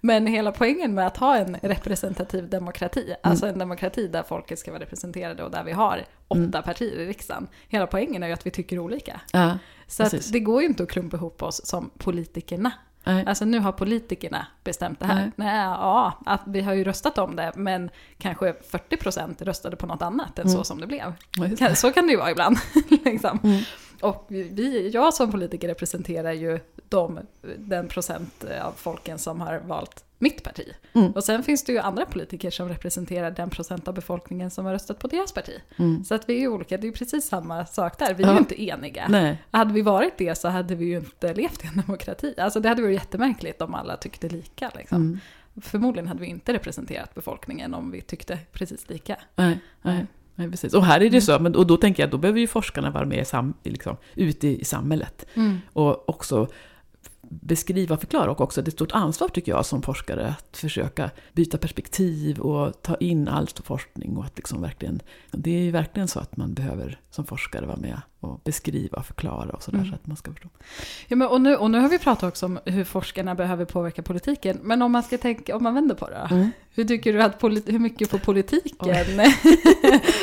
Men 0.00 0.26
hela 0.26 0.52
poängen 0.52 0.94
med 0.94 1.06
att 1.06 1.16
ha 1.16 1.36
en 1.36 1.56
representativ 1.62 2.48
demokrati, 2.48 3.04
mm. 3.04 3.16
alltså 3.22 3.46
en 3.46 3.58
demokrati 3.58 4.08
där 4.08 4.22
folket 4.22 4.58
ska 4.58 4.70
vara 4.70 4.82
representerade 4.82 5.42
och 5.44 5.50
där 5.50 5.64
vi 5.64 5.72
har 5.72 6.04
åtta 6.28 6.62
partier 6.62 7.00
i 7.00 7.06
riksdagen. 7.06 7.46
Hela 7.68 7.86
poängen 7.86 8.22
är 8.22 8.26
ju 8.26 8.32
att 8.32 8.46
vi 8.46 8.50
tycker 8.50 8.78
olika. 8.78 9.20
Ja, 9.32 9.58
så 9.86 10.08
det 10.32 10.40
går 10.40 10.62
ju 10.62 10.68
inte 10.68 10.82
att 10.82 10.88
klumpa 10.88 11.16
ihop 11.16 11.42
oss 11.42 11.66
som 11.66 11.90
politikerna. 11.98 12.72
Nej. 13.04 13.24
Alltså 13.26 13.44
nu 13.44 13.58
har 13.58 13.72
politikerna 13.72 14.46
bestämt 14.64 15.00
det 15.00 15.06
här. 15.06 15.14
Nej. 15.14 15.30
Nej, 15.36 15.56
ja, 15.56 16.12
att 16.26 16.42
vi 16.46 16.60
har 16.60 16.74
ju 16.74 16.84
röstat 16.84 17.18
om 17.18 17.36
det, 17.36 17.52
men 17.54 17.90
kanske 18.18 18.52
40% 18.52 19.44
röstade 19.44 19.76
på 19.76 19.86
något 19.86 20.02
annat 20.02 20.38
än 20.38 20.46
mm. 20.46 20.56
så 20.56 20.64
som 20.64 20.80
det 20.80 20.86
blev. 20.86 21.12
Ja, 21.58 21.74
så 21.74 21.92
kan 21.92 22.06
det 22.06 22.12
ju 22.12 22.18
vara 22.18 22.30
ibland. 22.30 22.58
liksom. 23.04 23.38
mm. 23.42 23.62
Och 24.00 24.26
vi, 24.28 24.90
jag 24.94 25.14
som 25.14 25.30
politiker 25.30 25.68
representerar 25.68 26.32
ju 26.32 26.60
de, 26.88 27.20
den 27.58 27.88
procent 27.88 28.44
av 28.62 28.72
folken 28.76 29.18
som 29.18 29.40
har 29.40 29.58
valt 29.58 30.04
mitt 30.24 30.42
parti. 30.42 30.72
Mm. 30.92 31.12
Och 31.12 31.24
sen 31.24 31.42
finns 31.42 31.64
det 31.64 31.72
ju 31.72 31.78
andra 31.78 32.06
politiker 32.06 32.50
som 32.50 32.68
representerar 32.68 33.30
den 33.30 33.50
procent 33.50 33.88
av 33.88 33.94
befolkningen 33.94 34.50
som 34.50 34.64
har 34.64 34.72
röstat 34.72 34.98
på 34.98 35.06
deras 35.06 35.32
parti. 35.32 35.52
Mm. 35.76 36.04
Så 36.04 36.14
att 36.14 36.28
vi 36.28 36.44
är 36.44 36.48
olika, 36.48 36.76
det 36.76 36.84
är 36.84 36.88
ju 36.88 36.92
precis 36.92 37.28
samma 37.28 37.66
sak 37.66 37.98
där. 37.98 38.14
Vi 38.14 38.22
är 38.22 38.28
ja. 38.28 38.32
ju 38.32 38.38
inte 38.38 38.62
eniga. 38.62 39.06
Nej. 39.08 39.42
Hade 39.50 39.74
vi 39.74 39.82
varit 39.82 40.18
det 40.18 40.38
så 40.38 40.48
hade 40.48 40.74
vi 40.74 40.84
ju 40.84 40.96
inte 40.96 41.34
levt 41.34 41.64
i 41.64 41.66
en 41.66 41.82
demokrati. 41.86 42.34
Alltså 42.38 42.60
det 42.60 42.68
hade 42.68 42.82
varit 42.82 42.94
jättemärkligt 42.94 43.62
om 43.62 43.74
alla 43.74 43.96
tyckte 43.96 44.28
lika. 44.28 44.70
Liksom. 44.76 44.96
Mm. 44.96 45.20
Förmodligen 45.62 46.08
hade 46.08 46.20
vi 46.20 46.26
inte 46.26 46.52
representerat 46.52 47.14
befolkningen 47.14 47.74
om 47.74 47.90
vi 47.90 48.00
tyckte 48.00 48.38
precis 48.52 48.88
lika. 48.88 49.16
Nej, 49.36 49.58
nej. 49.82 50.06
Nej, 50.34 50.50
precis. 50.50 50.74
Och 50.74 50.84
här 50.84 50.96
är 50.96 51.00
det 51.00 51.06
mm. 51.06 51.20
så, 51.20 51.38
men, 51.38 51.54
och 51.56 51.66
då 51.66 51.76
tänker 51.76 52.02
jag, 52.02 52.10
då 52.10 52.18
behöver 52.18 52.40
ju 52.40 52.46
forskarna 52.46 52.90
vara 52.90 53.04
med 53.04 53.26
sam, 53.26 53.54
liksom, 53.62 53.96
ute 54.14 54.48
i 54.48 54.64
samhället. 54.64 55.26
Mm. 55.34 55.60
Och 55.72 56.08
också 56.08 56.48
beskriva 57.42 57.94
och 57.94 58.00
förklara 58.00 58.30
och 58.30 58.40
också 58.40 58.60
ett 58.60 58.72
stort 58.72 58.92
ansvar 58.92 59.28
tycker 59.28 59.52
jag 59.52 59.66
som 59.66 59.82
forskare 59.82 60.26
att 60.26 60.56
försöka 60.56 61.10
byta 61.32 61.58
perspektiv 61.58 62.40
och 62.40 62.82
ta 62.82 62.96
in 62.96 63.28
all 63.28 63.48
forskning 63.64 64.16
och 64.16 64.24
att 64.24 64.36
liksom 64.36 64.62
verkligen, 64.62 65.00
det 65.32 65.50
är 65.50 65.62
ju 65.62 65.70
verkligen 65.70 66.08
så 66.08 66.20
att 66.20 66.36
man 66.36 66.54
behöver 66.54 67.00
som 67.10 67.24
forskare 67.24 67.66
vara 67.66 67.76
med 67.76 68.00
och 68.24 68.40
beskriva 68.44 68.98
och 68.98 69.06
förklara 69.06 69.50
och 69.50 69.62
sådär 69.62 69.78
mm. 69.78 69.90
så 69.90 69.94
att 69.94 70.06
man 70.06 70.16
ska 70.16 70.32
förstå. 70.32 70.48
Ja, 71.08 71.16
men 71.16 71.28
och, 71.28 71.40
nu, 71.40 71.56
och 71.56 71.70
nu 71.70 71.78
har 71.78 71.88
vi 71.88 71.98
pratat 71.98 72.28
också 72.28 72.46
om 72.46 72.58
hur 72.64 72.84
forskarna 72.84 73.34
behöver 73.34 73.64
påverka 73.64 74.02
politiken, 74.02 74.58
men 74.62 74.82
om 74.82 74.92
man 74.92 75.02
ska 75.02 75.18
tänka, 75.18 75.56
om 75.56 75.62
man 75.62 75.74
vänder 75.74 75.94
på 75.94 76.10
det 76.10 76.28
mm. 76.30 76.50
Hur 76.76 76.84
tycker 76.84 77.12
du 77.12 77.22
att, 77.22 77.42
hur 77.42 77.78
mycket 77.78 78.10
på 78.10 78.18
politiken 78.18 79.16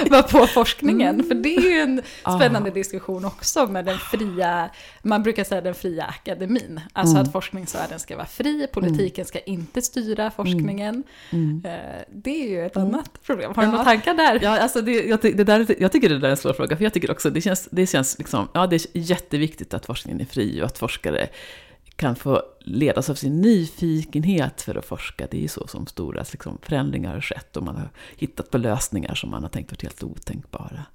var 0.10 0.22
på 0.22 0.48
forskningen? 0.48 1.16
Mm. 1.16 1.28
För 1.28 1.36
det 1.36 1.56
är 1.56 1.72
ju 1.72 1.80
en 1.80 2.02
ah. 2.24 2.40
spännande 2.40 2.70
ah. 2.70 2.74
diskussion 2.74 3.26
också 3.26 3.68
med 3.68 3.86
den 3.86 3.98
fria, 3.98 4.70
man 5.02 5.24
brukar 5.24 5.44
säga 5.44 5.62
den 5.62 5.76
fria 5.76 6.04
akademin. 6.06 6.80
Alltså 6.94 7.16
mm. 7.16 7.24
att 7.24 7.32
forskningsvärlden 7.32 8.00
ska 8.00 8.16
vara 8.16 8.26
fri, 8.26 8.68
politiken 8.74 9.26
ska 9.26 9.40
inte 9.40 9.82
styra 9.82 10.32
forskningen. 10.32 11.04
Mm. 11.30 11.62
Mm. 11.66 11.66
Eh, 11.66 12.02
det 12.10 12.44
är 12.44 12.50
ju 12.50 12.66
ett 12.66 12.78
annat 12.78 13.24
problem. 13.26 13.52
Har 13.56 13.62
du 13.62 13.68
ja. 13.68 13.72
några 13.72 13.84
tankar 13.84 14.14
där? 14.14 14.40
Ja, 14.42 14.60
alltså 14.60 14.82
det, 14.82 14.92
jag, 14.92 15.20
det 15.22 15.44
där, 15.44 15.76
jag 15.80 15.92
tycker 15.92 16.10
det 16.10 16.20
där 16.20 16.28
är 16.28 16.32
en 16.32 16.38
svår 16.38 16.54
fråga, 16.54 16.78
för 16.78 16.84
jag 16.84 16.94
tycker 16.94 17.12
också, 17.12 17.30
det 17.30 17.42
känns, 17.42 17.68
det 17.72 17.88
känns 17.92 18.18
liksom, 18.18 18.48
ja 18.54 18.68
det 18.68 18.76
är 18.76 18.82
jätteviktigt 18.94 19.74
att 19.74 19.86
forskningen 19.86 20.22
är 20.22 20.26
fri 20.26 20.62
och 20.62 20.66
att 20.66 20.78
forskare 20.78 21.30
kan 21.96 22.16
få 22.16 22.42
ledas 22.60 23.10
av 23.10 23.16
sin 23.16 23.42
nyfikenhet 23.42 24.62
för 24.62 24.76
att 24.76 24.86
forska. 24.86 25.28
Det 25.32 25.38
är 25.38 25.42
ju 25.42 25.48
så 25.48 25.68
som 25.68 25.88
stora 25.88 26.26
liksom, 26.32 26.58
förändringar 26.62 27.14
har 27.14 27.22
skett 27.22 27.58
och 27.58 27.64
man 27.64 27.76
har 27.76 27.90
hittat 28.18 28.52
på 28.52 28.58
lösningar 28.58 29.16
som 29.16 29.30
man 29.30 29.44
har 29.44 29.50
tänkt 29.50 29.72
varit 29.72 29.82
helt 29.82 30.04
otänkbara. 30.04 30.86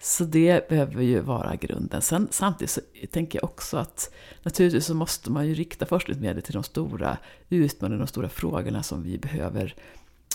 Så 0.00 0.24
det 0.24 0.68
behöver 0.68 1.02
ju 1.02 1.20
vara 1.20 1.56
grunden. 1.56 2.02
Sen, 2.02 2.28
samtidigt 2.30 2.70
så 2.70 2.80
tänker 3.10 3.38
jag 3.38 3.44
också 3.44 3.76
att 3.76 4.14
naturligtvis 4.42 4.86
så 4.86 4.94
måste 4.94 5.30
man 5.30 5.48
ju 5.48 5.54
rikta 5.54 5.86
forskningsmedel 5.86 6.42
till 6.42 6.54
de 6.54 6.62
stora 6.62 7.16
utmaningarna, 7.48 8.04
de 8.04 8.08
stora 8.08 8.28
frågorna 8.28 8.82
som 8.82 9.02
vi 9.02 9.18
behöver 9.18 9.74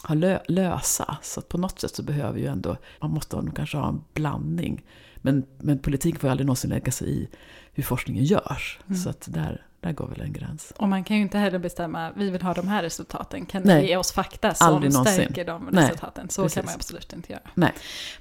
ha 0.08 0.15
lö 0.15 0.39
lösa. 0.48 1.18
Så 1.22 1.41
på 1.41 1.58
något 1.58 1.80
sätt 1.80 1.96
så 1.96 2.04
behöver 2.04 2.39
ju 2.39 2.46
ändå, 2.46 2.78
man 3.02 3.12
måste 3.12 3.36
nog 3.36 3.56
kanske 3.56 3.78
ha 3.78 3.88
en 3.88 4.02
blandning. 4.13 4.84
Men, 5.18 5.46
men 5.58 5.80
politiken 5.80 6.20
får 6.20 6.28
ju 6.28 6.32
aldrig 6.32 6.46
någonsin 6.46 6.70
lägga 6.70 6.91
sig 6.91 7.10
i 7.10 7.30
hur 7.74 7.84
forskningen 7.84 8.24
görs. 8.24 8.80
Mm. 8.88 8.98
Så 8.98 9.10
att 9.10 9.28
där, 9.32 9.65
där 9.86 9.93
går 9.93 10.08
väl 10.08 10.21
en 10.21 10.34
gräns. 10.34 10.74
Och 10.78 10.89
man 10.89 11.04
kan 11.04 11.17
ju 11.17 11.21
inte 11.21 11.38
heller 11.38 11.60
bestämma, 11.60 12.12
vi 12.15 12.30
vill 12.30 12.41
ha 12.41 12.54
de 12.54 12.67
här 12.67 12.84
resultaten, 12.84 13.45
kan 13.45 13.62
ni 13.62 13.88
ge 13.88 13.98
oss 13.98 14.12
fakta 14.12 14.54
som 14.54 14.67
Aldrig 14.67 14.93
stärker 14.93 15.45
de 15.45 15.69
Nej. 15.71 15.84
resultaten? 15.84 16.30
Så 16.30 16.43
Precis. 16.43 16.56
kan 16.56 16.65
man 16.65 16.74
absolut 16.76 17.13
inte 17.13 17.32
göra. 17.32 17.41
Nej. 17.54 17.71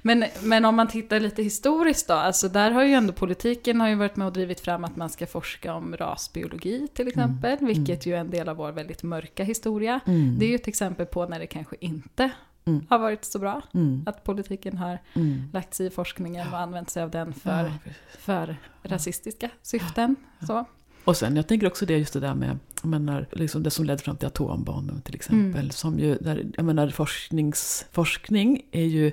Men, 0.01 0.25
men 0.41 0.65
om 0.65 0.75
man 0.75 0.87
tittar 0.87 1.19
lite 1.19 1.43
historiskt 1.43 2.07
då, 2.07 2.13
alltså 2.13 2.49
där 2.49 2.71
har 2.71 2.83
ju 2.83 2.93
ändå 2.93 3.13
politiken 3.13 3.81
har 3.81 3.87
ju 3.87 3.95
varit 3.95 4.15
med 4.15 4.27
och 4.27 4.33
drivit 4.33 4.59
fram 4.59 4.83
att 4.83 4.95
man 4.95 5.09
ska 5.09 5.27
forska 5.27 5.73
om 5.73 5.97
rasbiologi 5.97 6.87
till 6.93 7.07
exempel, 7.07 7.53
mm. 7.53 7.65
vilket 7.65 8.05
mm. 8.05 8.11
ju 8.11 8.15
är 8.15 8.19
en 8.19 8.29
del 8.29 8.49
av 8.49 8.57
vår 8.57 8.71
väldigt 8.71 9.03
mörka 9.03 9.43
historia. 9.43 9.99
Mm. 10.05 10.39
Det 10.39 10.45
är 10.45 10.49
ju 10.49 10.55
ett 10.55 10.67
exempel 10.67 11.05
på 11.05 11.25
när 11.25 11.39
det 11.39 11.47
kanske 11.47 11.75
inte 11.79 12.31
Mm. 12.67 12.85
har 12.89 12.99
varit 12.99 13.25
så 13.25 13.39
bra. 13.39 13.61
Mm. 13.73 14.03
Att 14.05 14.23
politiken 14.23 14.77
har 14.77 14.99
mm. 15.13 15.49
lagt 15.53 15.73
sig 15.73 15.85
i 15.85 15.89
forskningen 15.89 16.47
och 16.47 16.59
använt 16.59 16.89
sig 16.89 17.03
av 17.03 17.09
den 17.09 17.33
för, 17.33 17.71
ja, 17.85 17.91
för 18.19 18.55
rasistiska 18.83 19.49
syften. 19.61 20.15
Ja. 20.39 20.47
Så. 20.47 20.65
Och 21.05 21.17
sen, 21.17 21.35
jag 21.35 21.47
tänker 21.47 21.67
också 21.67 21.85
det, 21.85 21.97
just 21.97 22.13
det 22.13 22.19
där 22.19 22.35
med, 22.35 22.59
jag 22.81 22.89
menar, 22.89 23.27
liksom 23.31 23.63
det 23.63 23.69
som 23.69 23.85
ledde 23.85 24.03
fram 24.03 24.17
till 24.17 24.27
atombomben 24.27 25.01
till 25.01 25.15
exempel. 25.15 25.61
Mm. 25.61 25.71
Som 25.71 25.99
ju, 25.99 26.15
där, 26.15 26.45
jag 26.55 26.65
menar, 26.65 26.89
forsknings, 26.89 27.85
forskning 27.91 28.61
är 28.71 28.85
ju, 28.85 29.11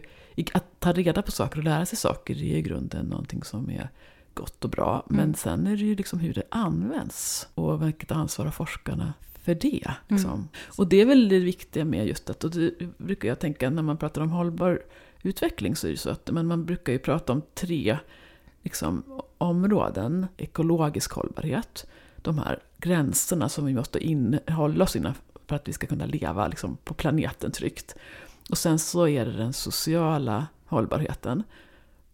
att 0.53 0.81
ta 0.81 0.93
reda 0.93 1.23
på 1.23 1.31
saker 1.31 1.59
och 1.59 1.65
lära 1.65 1.87
sig 1.87 1.99
saker 1.99 2.35
är 2.35 2.57
i 2.57 2.63
grunden 2.63 3.07
någonting 3.07 3.43
som 3.43 3.71
är 3.71 3.89
gott 4.35 4.65
och 4.65 4.71
bra. 4.71 5.07
Mm. 5.11 5.23
Men 5.23 5.35
sen 5.35 5.67
är 5.67 5.77
det 5.77 5.83
ju 5.83 5.97
liksom 5.97 6.19
hur 6.19 6.35
det 6.35 6.43
används 6.49 7.49
och 7.55 7.87
vilket 7.87 8.13
ansvar 8.13 8.45
har 8.45 8.53
forskarna 8.53 9.13
för 9.43 9.55
det. 9.55 9.95
Liksom. 10.09 10.31
Mm. 10.31 10.49
Och 10.77 10.89
det 10.89 11.01
är 11.01 11.07
väl 11.07 11.29
det 11.29 11.39
viktiga 11.39 11.85
med 11.85 12.07
just 12.07 12.31
att, 12.31 12.45
och 12.45 12.51
det 12.51 12.73
brukar 12.99 13.29
jag 13.29 13.39
tänka 13.39 13.71
när 13.71 13.83
man 13.83 13.97
pratar 13.97 14.21
om 14.21 14.31
hållbar 14.31 14.83
utveckling 15.23 15.77
så 15.77 15.87
är 15.87 15.91
det 15.91 15.97
så 15.97 16.11
att 16.11 16.31
men 16.31 16.47
man 16.47 16.65
brukar 16.65 16.93
ju 16.93 16.99
prata 16.99 17.33
om 17.33 17.43
tre 17.55 17.99
liksom, 18.63 19.03
områden. 19.39 20.27
Ekologisk 20.37 21.13
hållbarhet, 21.13 21.87
de 22.23 22.39
här 22.39 22.59
gränserna 22.79 23.49
som 23.49 23.67
vi 23.67 23.75
måste 23.75 23.99
hålla 24.49 24.85
oss 24.85 24.97
inom 24.97 25.15
för 25.47 25.57
att 25.57 25.69
vi 25.69 25.73
ska 25.73 25.87
kunna 25.87 26.07
leva 26.07 26.49
liksom, 26.49 26.77
på 26.85 26.95
planeten 26.95 27.53
tryggt. 27.53 27.95
Och 28.51 28.59
sen 28.59 28.79
så 28.79 29.09
är 29.09 29.27
det 29.27 29.33
den 29.33 29.53
sociala 29.53 30.47
hållbarheten. 30.67 31.43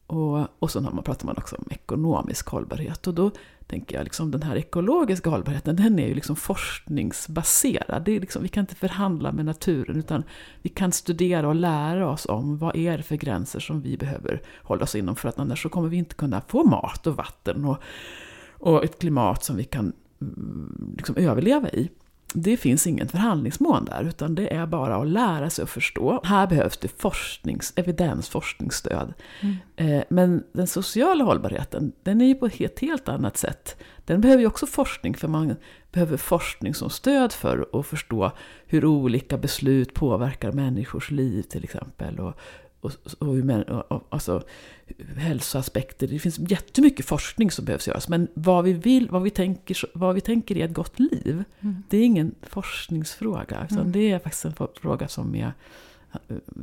Och, 0.09 0.47
och 0.59 0.71
sen 0.71 0.83
man, 0.83 1.03
pratar 1.03 1.27
man 1.27 1.37
också 1.39 1.57
om 1.57 1.65
ekonomisk 1.71 2.49
hållbarhet. 2.49 3.07
Och 3.07 3.15
då 3.15 3.31
tänker 3.67 3.97
jag, 3.97 4.05
liksom, 4.05 4.31
den 4.31 4.43
här 4.43 4.57
ekologiska 4.57 5.31
hållbarheten, 5.31 5.77
den 5.77 5.99
är 5.99 6.07
ju 6.07 6.15
liksom 6.15 6.37
forskningsbaserad. 6.37 8.03
Det 8.05 8.17
är 8.17 8.21
liksom, 8.21 8.43
vi 8.43 8.49
kan 8.49 8.61
inte 8.61 8.75
förhandla 8.75 9.33
med 9.33 9.45
naturen, 9.45 9.97
utan 9.97 10.23
vi 10.63 10.69
kan 10.69 10.93
studera 10.93 11.49
och 11.49 11.55
lära 11.55 12.11
oss 12.11 12.27
om 12.27 12.59
vad 12.59 12.77
är 12.77 12.97
det 12.97 13.03
för 13.03 13.17
gränser 13.17 13.61
som 13.61 13.81
vi 13.81 13.97
behöver 13.97 14.43
hålla 14.63 14.83
oss 14.83 14.95
inom, 14.95 15.17
för 15.17 15.29
att 15.29 15.39
annars 15.39 15.63
så 15.63 15.69
kommer 15.69 15.89
vi 15.89 15.97
inte 15.97 16.15
kunna 16.15 16.41
få 16.41 16.65
mat 16.65 17.07
och 17.07 17.17
vatten 17.17 17.65
och, 17.65 17.79
och 18.59 18.85
ett 18.85 18.99
klimat 18.99 19.45
som 19.45 19.57
vi 19.57 19.65
kan 19.65 19.93
mm, 20.21 20.95
liksom 20.97 21.17
överleva 21.17 21.69
i 21.69 21.91
det 22.35 22.57
finns 22.57 22.87
ingen 22.87 23.09
förhandlingsmål 23.09 23.85
där, 23.85 24.05
utan 24.05 24.35
det 24.35 24.55
är 24.55 24.67
bara 24.67 24.97
att 24.97 25.09
lära 25.09 25.51
sig 25.51 25.63
att 25.63 25.71
förstå. 25.71 26.21
Här 26.25 26.47
behövs 26.47 26.77
det 26.77 27.01
forsknings, 27.01 27.73
evidensforskningsstöd. 27.77 29.15
Mm. 29.41 29.57
Eh, 29.77 30.05
men 30.09 30.45
den 30.53 30.67
sociala 30.67 31.25
hållbarheten, 31.25 31.93
den 32.03 32.21
är 32.21 32.27
ju 32.27 32.35
på 32.35 32.47
ett 32.47 32.79
helt 32.79 33.09
annat 33.09 33.37
sätt. 33.37 33.77
Den 34.05 34.21
behöver 34.21 34.41
ju 34.41 34.47
också 34.47 34.67
forskning, 34.67 35.15
för 35.15 35.29
man 35.29 35.55
behöver 35.93 36.17
forskning 36.17 36.75
som 36.75 36.91
stöd 36.91 37.33
för 37.33 37.69
att 37.73 37.87
förstå 37.87 38.33
hur 38.67 38.85
olika 38.85 39.39
beslut 39.39 39.95
påverkar 39.95 40.53
människors 40.53 41.11
liv 41.11 41.43
till 41.43 41.65
exempel. 41.65 42.21
Och 42.21 42.35
och, 42.81 42.93
och, 43.19 43.29
och, 43.29 43.93
och, 43.93 44.07
alltså, 44.09 44.43
hälsoaspekter. 45.17 46.07
Det 46.07 46.19
finns 46.19 46.39
jättemycket 46.39 47.07
forskning 47.07 47.51
som 47.51 47.65
behövs 47.65 47.89
göras. 47.89 48.09
Men 48.09 48.29
vad 48.35 48.65
vi 48.65 48.73
vill, 48.73 49.09
vad 49.11 49.23
vi 49.23 49.31
tänker, 49.31 49.77
vad 49.95 50.15
vi 50.15 50.21
tänker 50.21 50.57
är 50.57 50.65
ett 50.65 50.75
gott 50.75 50.99
liv. 50.99 51.45
Mm. 51.61 51.83
Det 51.89 51.99
är 51.99 52.05
ingen 52.05 52.35
forskningsfråga. 52.43 53.65
Utan 53.65 53.79
mm. 53.79 53.93
Det 53.93 54.11
är 54.11 54.19
faktiskt 54.19 54.45
en 54.45 54.55
fråga 54.81 55.09
som 55.09 55.35
är 55.35 55.53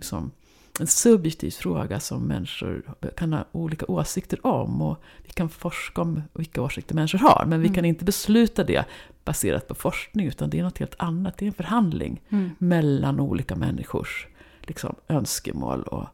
som 0.01 0.31
en 0.79 0.87
subjektiv 0.87 1.51
fråga 1.51 1.99
som 1.99 2.23
människor 2.23 2.83
kan 3.17 3.33
ha 3.33 3.45
olika 3.51 3.85
åsikter 3.85 4.45
om. 4.47 4.81
Och 4.81 4.97
vi 5.23 5.29
kan 5.29 5.49
forska 5.49 6.01
om 6.01 6.21
vilka 6.33 6.61
åsikter 6.61 6.95
människor 6.95 7.19
har. 7.19 7.45
Men 7.47 7.59
vi 7.59 7.67
mm. 7.67 7.75
kan 7.75 7.85
inte 7.85 8.05
besluta 8.05 8.63
det 8.63 8.85
baserat 9.23 9.67
på 9.67 9.75
forskning. 9.75 10.27
Utan 10.27 10.49
det 10.49 10.59
är 10.59 10.63
något 10.63 10.77
helt 10.77 10.95
annat. 10.97 11.37
Det 11.37 11.45
är 11.45 11.47
en 11.47 11.53
förhandling 11.53 12.21
mm. 12.29 12.49
mellan 12.57 13.19
olika 13.19 13.55
människors 13.55 14.27
liksom, 14.67 14.95
önskemål 15.07 15.83
och, 15.83 16.05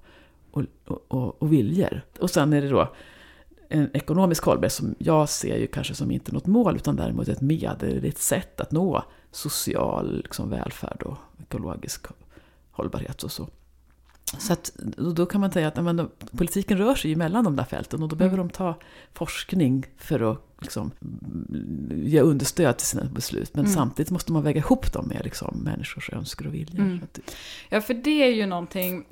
och, 0.51 0.63
och, 1.07 1.41
och 1.41 1.53
viljor. 1.53 2.01
Och 2.19 2.29
sen 2.29 2.53
är 2.53 2.61
det 2.61 2.69
då 2.69 2.93
en 3.69 3.89
ekonomisk 3.93 4.43
hållbarhet 4.43 4.73
som 4.73 4.95
jag 4.97 5.29
ser 5.29 5.57
ju 5.57 5.67
kanske 5.67 5.95
som 5.95 6.11
inte 6.11 6.31
något 6.31 6.45
mål 6.45 6.75
utan 6.75 6.95
däremot 6.95 7.27
ett 7.27 7.41
medel, 7.41 8.05
ett 8.05 8.17
sätt 8.17 8.61
att 8.61 8.71
nå 8.71 9.03
social 9.31 10.17
liksom, 10.17 10.49
välfärd 10.49 11.03
och 11.03 11.17
ekologisk 11.41 12.05
hållbarhet 12.71 13.23
och 13.23 13.31
så. 13.31 13.47
Så 14.37 14.53
att, 14.53 14.71
då 15.15 15.25
kan 15.25 15.41
man 15.41 15.51
säga 15.51 15.67
att 15.67 15.83
men, 15.83 16.09
politiken 16.37 16.77
rör 16.77 16.95
sig 16.95 17.15
mellan 17.15 17.43
de 17.43 17.55
där 17.55 17.63
fälten 17.63 18.03
och 18.03 18.09
då 18.09 18.15
behöver 18.15 18.37
mm. 18.37 18.47
de 18.47 18.53
ta 18.53 18.75
forskning 19.13 19.85
för 19.97 20.31
att 20.31 20.37
liksom, 20.61 20.91
ge 21.89 22.21
understöd 22.21 22.77
till 22.77 22.87
sina 22.87 23.03
beslut. 23.03 23.53
Men 23.53 23.65
mm. 23.65 23.75
samtidigt 23.75 24.11
måste 24.11 24.31
man 24.31 24.43
väga 24.43 24.59
ihop 24.59 24.93
dem 24.93 25.07
med 25.07 25.21
liksom, 25.23 25.57
människors 25.57 26.09
önskor 26.09 26.47
och 26.47 26.53
viljor. 26.53 26.79
Mm. 26.79 27.01
Ja, 27.69 27.81
för 27.81 27.93
det 27.93 28.23
är 28.23 28.31
ju 28.31 28.45
någonting, 28.45 29.05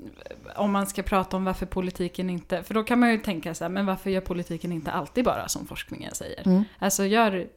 om 0.56 0.72
man 0.72 0.88
ska 0.88 1.04
prata 1.04 1.38
om 1.38 1.46
varför 1.46 1.66
politiken 1.66 2.30
inte, 2.30 2.64
för 2.64 2.74
då 2.74 2.84
kan 2.84 3.00
man 3.00 3.12
ju 3.12 3.18
tänka 3.18 3.54
så 3.56 3.64
här, 3.64 3.70
men 3.70 3.86
varför 3.86 4.10
gör 4.10 4.22
politiken 4.22 4.72
inte 4.72 4.92
alltid 4.92 5.26
bara 5.26 5.48
som 5.48 5.68
forskningen 5.68 6.16
säger? 6.16 6.48
Mm. 6.48 6.64
Alltså 6.80 7.06
gör, 7.06 7.48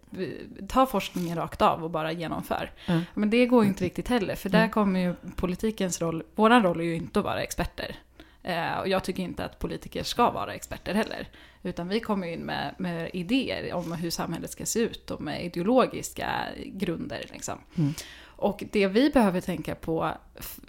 ta 0.68 0.86
forskningen 0.86 1.38
rakt 1.38 1.62
av 1.62 1.84
och 1.84 1.90
bara 1.90 2.12
genomför. 2.12 2.70
Men 3.14 3.30
det 3.30 3.46
går 3.46 3.62
ju 3.62 3.68
inte 3.68 3.84
riktigt 3.84 4.08
heller, 4.08 4.34
för 4.34 4.48
där 4.48 4.58
mm. 4.58 4.70
kommer 4.70 5.00
ju 5.00 5.14
politikens 5.36 6.00
roll, 6.00 6.22
våran 6.34 6.62
roll 6.62 6.80
är 6.80 6.84
ju 6.84 6.96
inte 6.96 7.18
att 7.18 7.24
vara 7.24 7.42
experter. 7.42 7.96
Eh, 8.42 8.78
och 8.78 8.88
jag 8.88 9.04
tycker 9.04 9.22
inte 9.22 9.44
att 9.44 9.58
politiker 9.58 10.02
ska 10.02 10.30
vara 10.30 10.54
experter 10.54 10.94
heller. 10.94 11.28
Utan 11.62 11.88
vi 11.88 12.00
kommer 12.00 12.26
in 12.26 12.40
med, 12.40 12.74
med 12.78 13.10
idéer 13.12 13.74
om 13.74 13.92
hur 13.92 14.10
samhället 14.10 14.50
ska 14.50 14.66
se 14.66 14.80
ut 14.80 15.10
och 15.10 15.20
med 15.20 15.44
ideologiska 15.44 16.30
grunder. 16.66 17.24
Liksom. 17.32 17.58
Mm. 17.78 17.92
Och 18.24 18.64
det 18.72 18.86
vi 18.86 19.10
behöver 19.10 19.40
tänka 19.40 19.74
på 19.74 20.10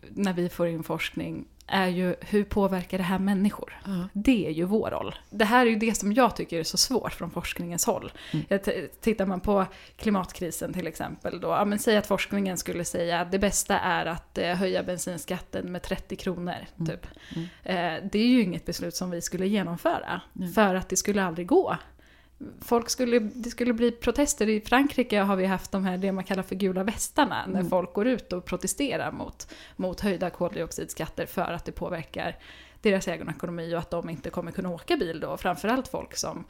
när 0.10 0.34
vi 0.34 0.50
får 0.50 0.68
in 0.68 0.84
forskning 0.84 1.46
är 1.68 1.88
ju 1.88 2.16
hur 2.22 2.44
påverkar 2.44 2.98
det 2.98 3.04
här 3.04 3.20
människor? 3.20 3.82
Mm. 3.86 4.10
Det 4.14 4.48
är 4.48 4.52
ju 4.52 4.64
vår 4.64 4.90
roll. 4.92 5.16
Det 5.30 5.46
här 5.46 5.66
är 5.66 5.70
ju 5.70 5.76
det 5.76 5.98
som 5.98 6.14
jag 6.14 6.36
tycker 6.36 6.60
är 6.60 6.64
så 6.64 6.78
svårt 6.78 7.14
från 7.14 7.32
forskningens 7.32 7.86
håll. 7.86 8.12
Mm. 8.32 8.62
Tittar 9.02 9.26
man 9.26 9.40
på 9.40 9.66
klimatkrisen 9.98 10.74
till 10.74 10.88
exempel 10.88 11.40
då, 11.40 11.48
ja, 11.48 11.66
men 11.66 11.80
säg 11.80 11.98
att 11.98 12.08
forskningen 12.08 12.58
skulle 12.58 12.86
säga 12.86 13.20
att 13.20 13.32
det 13.32 13.40
bästa 13.40 13.80
är 13.80 14.06
att 14.06 14.38
eh, 14.38 14.56
höja 14.56 14.84
bensinskatten 14.84 15.72
med 15.72 15.82
30 15.82 16.16
kronor. 16.16 16.56
Mm. 16.80 16.88
Typ. 16.88 17.08
Mm. 17.36 17.48
Eh, 17.64 18.10
det 18.12 18.20
är 18.20 18.28
ju 18.28 18.42
inget 18.42 18.66
beslut 18.66 18.96
som 18.96 19.12
vi 19.12 19.22
skulle 19.22 19.48
genomföra, 19.48 20.22
för 20.56 20.76
att 20.76 20.90
det 20.90 20.96
skulle 20.96 21.24
aldrig 21.24 21.48
gå 21.48 21.78
folk 22.62 22.90
skulle, 22.90 23.20
det 23.20 23.50
skulle 23.50 23.74
bli 23.74 23.92
protester. 23.92 24.50
I 24.50 24.62
Frankrike 24.62 25.20
har 25.20 25.36
vi 25.36 25.46
haft 25.46 25.72
de 25.72 25.86
här, 25.86 25.98
det 25.98 26.12
man 26.12 26.24
kallar 26.24 26.44
för 26.44 26.56
gula 26.56 26.84
västarna, 26.84 27.46
när 27.48 27.60
mm. 27.60 27.70
folk 27.70 27.94
går 27.94 28.08
ut 28.08 28.34
och 28.34 28.46
protesterar 28.46 29.12
mot, 29.12 29.48
mot 29.76 30.00
höjda 30.00 30.30
koldioxidskatter 30.30 31.26
för 31.26 31.52
att 31.54 31.66
det 31.66 31.72
påverkar 31.72 32.38
deras 32.82 33.08
egen 33.08 33.30
ekonomi 33.30 33.76
och 33.76 33.80
att 33.80 33.92
de 33.92 34.10
inte 34.10 34.30
kommer 34.30 34.52
kunna 34.52 34.70
åka 34.70 34.98
bil 34.98 35.20
då. 35.20 35.38
Framförallt 35.38 35.88
folk 35.88 36.16
som 36.16 36.46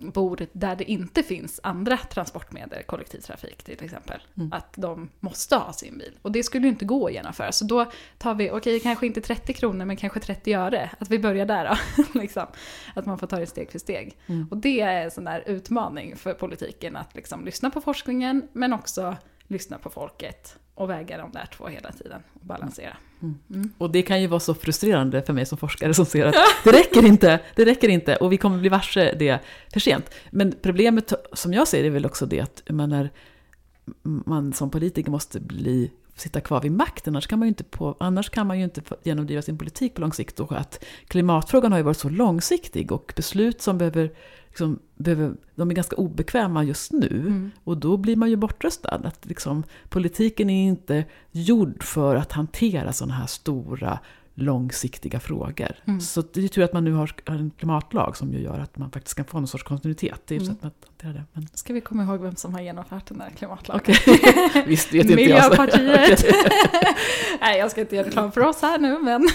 bor 0.00 0.46
där 0.52 0.76
det 0.76 0.90
inte 0.90 1.22
finns 1.22 1.60
andra 1.62 1.96
transportmedel, 1.96 2.82
kollektivtrafik 2.82 3.62
till 3.62 3.84
exempel. 3.84 4.20
Mm. 4.36 4.52
Att 4.52 4.74
de 4.76 5.10
måste 5.20 5.56
ha 5.56 5.72
sin 5.72 5.98
bil. 5.98 6.18
Och 6.22 6.32
det 6.32 6.42
skulle 6.42 6.66
ju 6.66 6.72
inte 6.72 6.84
gå 6.84 7.06
att 7.06 7.12
genomföra. 7.12 7.52
Så 7.52 7.64
då 7.64 7.90
tar 8.18 8.34
vi, 8.34 8.50
okej 8.50 8.56
okay, 8.56 8.80
kanske 8.80 9.06
inte 9.06 9.20
30 9.20 9.52
kronor 9.52 9.84
men 9.84 9.96
kanske 9.96 10.20
30 10.20 10.54
öre. 10.54 10.90
Att 10.98 11.10
vi 11.10 11.18
börjar 11.18 11.46
där 11.46 11.64
då. 11.64 12.02
liksom. 12.20 12.46
Att 12.94 13.06
man 13.06 13.18
får 13.18 13.26
ta 13.26 13.38
det 13.38 13.46
steg 13.46 13.72
för 13.72 13.78
steg. 13.78 14.18
Mm. 14.26 14.48
Och 14.50 14.56
det 14.56 14.80
är 14.80 15.04
en 15.04 15.10
sån 15.10 15.24
där 15.24 15.42
utmaning 15.46 16.16
för 16.16 16.34
politiken 16.34 16.96
att 16.96 17.14
liksom 17.14 17.44
lyssna 17.44 17.70
på 17.70 17.80
forskningen 17.80 18.48
men 18.52 18.72
också 18.72 19.16
lyssna 19.46 19.78
på 19.78 19.90
folket 19.90 20.58
och 20.74 20.90
väga 20.90 21.18
de 21.18 21.32
där 21.32 21.48
två 21.56 21.66
hela 21.66 21.92
tiden 21.92 22.22
och 22.32 22.46
balansera. 22.46 22.96
Mm. 23.22 23.38
Mm. 23.50 23.72
Och 23.78 23.90
det 23.90 24.02
kan 24.02 24.20
ju 24.20 24.26
vara 24.26 24.40
så 24.40 24.54
frustrerande 24.54 25.22
för 25.22 25.32
mig 25.32 25.46
som 25.46 25.58
forskare 25.58 25.94
som 25.94 26.06
ser 26.06 26.26
att 26.26 26.34
det 26.64 26.72
räcker 26.72 27.06
inte, 27.06 27.40
det 27.56 27.64
räcker 27.64 27.88
inte 27.88 28.16
och 28.16 28.32
vi 28.32 28.36
kommer 28.36 28.58
bli 28.58 28.68
varse 28.68 29.14
det 29.18 29.38
för 29.72 29.80
sent. 29.80 30.10
Men 30.30 30.54
problemet 30.62 31.12
som 31.32 31.52
jag 31.52 31.68
ser 31.68 31.84
är 31.84 31.90
väl 31.90 32.06
också 32.06 32.26
det 32.26 32.40
att 32.40 32.62
man, 32.68 32.92
är, 32.92 33.10
man 34.02 34.52
som 34.52 34.70
politiker 34.70 35.10
måste 35.10 35.40
bli 35.40 35.90
sitta 36.20 36.40
kvar 36.40 36.60
vid 36.60 36.72
makten. 36.72 37.14
Annars 37.14 37.26
kan 37.26 37.38
man 37.38 37.46
ju 37.46 37.48
inte, 37.48 37.64
på, 37.64 37.96
annars 38.00 38.30
kan 38.30 38.46
man 38.46 38.58
ju 38.58 38.64
inte 38.64 38.82
genomdriva 39.02 39.42
sin 39.42 39.58
politik 39.58 39.94
på 39.94 40.00
lång 40.00 40.12
sikt. 40.12 40.40
Och 40.40 40.52
att 40.52 40.84
klimatfrågan 41.06 41.72
har 41.72 41.78
ju 41.78 41.84
varit 41.84 41.96
så 41.96 42.08
långsiktig 42.08 42.92
och 42.92 43.12
beslut 43.16 43.62
som 43.62 43.78
behöver, 43.78 44.12
liksom, 44.50 44.78
behöver 44.96 45.34
de 45.54 45.70
är 45.70 45.74
ganska 45.74 45.96
obekväma 45.96 46.64
just 46.64 46.92
nu. 46.92 47.08
Mm. 47.26 47.50
Och 47.64 47.76
då 47.76 47.96
blir 47.96 48.16
man 48.16 48.30
ju 48.30 48.36
bortröstad. 48.36 49.00
Att 49.04 49.26
liksom, 49.26 49.62
politiken 49.88 50.50
är 50.50 50.68
inte 50.68 51.04
gjord 51.30 51.82
för 51.82 52.16
att 52.16 52.32
hantera 52.32 52.92
sådana 52.92 53.14
här 53.14 53.26
stora 53.26 53.98
långsiktiga 54.34 55.20
frågor. 55.20 55.76
Mm. 55.84 56.00
Så 56.00 56.22
det 56.32 56.44
är 56.44 56.48
tur 56.48 56.62
att 56.62 56.72
man 56.72 56.84
nu 56.84 56.92
har 56.92 57.14
en 57.26 57.50
klimatlag 57.50 58.16
som 58.16 58.32
ju 58.32 58.40
gör 58.40 58.58
att 58.58 58.78
man 58.78 58.90
faktiskt 58.90 59.16
kan 59.16 59.24
få 59.24 59.38
någon 59.38 59.48
sorts 59.48 59.64
kontinuitet. 59.64 60.22
Det 60.26 60.36
är 60.36 60.40
mm. 60.40 60.46
så 60.46 60.52
att 60.52 60.62
hantera 60.62 60.89
det. 61.08 61.24
Men... 61.32 61.48
Ska 61.54 61.72
vi 61.72 61.80
komma 61.80 62.02
ihåg 62.02 62.20
vem 62.20 62.36
som 62.36 62.54
har 62.54 62.60
genomfört 62.60 63.06
den 63.06 63.18
där 63.18 63.30
klimatlagen? 63.38 63.80
Okay. 63.80 64.62
Visst 64.66 64.92
vet 64.92 65.02
inte 65.02 65.14
Miljöpartiet. 65.14 66.24
nej, 67.40 67.58
jag 67.58 67.70
ska 67.70 67.80
inte 67.80 67.96
göra 67.96 68.06
reklam 68.06 68.32
för 68.32 68.40
oss 68.40 68.62
här 68.62 68.78
nu, 68.78 68.98
men... 68.98 69.28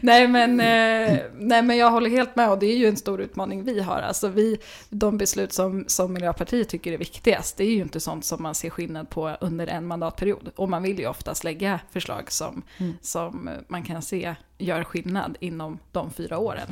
nej, 0.00 0.28
men 0.28 0.60
eh, 0.60 1.18
nej, 1.34 1.62
men 1.62 1.76
jag 1.76 1.90
håller 1.90 2.10
helt 2.10 2.36
med 2.36 2.50
och 2.50 2.58
det 2.58 2.66
är 2.66 2.76
ju 2.76 2.86
en 2.86 2.96
stor 2.96 3.20
utmaning 3.20 3.64
vi 3.64 3.80
har. 3.80 3.98
Alltså 3.98 4.28
vi, 4.28 4.58
de 4.88 5.18
beslut 5.18 5.52
som, 5.52 5.84
som 5.86 6.12
Miljöpartiet 6.12 6.68
tycker 6.68 6.92
är 6.92 6.98
viktigast, 6.98 7.56
det 7.56 7.64
är 7.64 7.70
ju 7.70 7.82
inte 7.82 8.00
sånt 8.00 8.24
som 8.24 8.42
man 8.42 8.54
ser 8.54 8.70
skillnad 8.70 9.10
på 9.10 9.36
under 9.40 9.66
en 9.66 9.86
mandatperiod. 9.86 10.50
Och 10.56 10.68
man 10.68 10.82
vill 10.82 10.98
ju 10.98 11.06
oftast 11.06 11.44
lägga 11.44 11.80
förslag 11.90 12.32
som, 12.32 12.62
mm. 12.78 12.94
som 13.02 13.50
man 13.68 13.82
kan 13.82 14.02
se 14.02 14.34
gör 14.58 14.84
skillnad 14.84 15.36
inom 15.40 15.78
de 15.92 16.10
fyra 16.10 16.38
åren. 16.38 16.68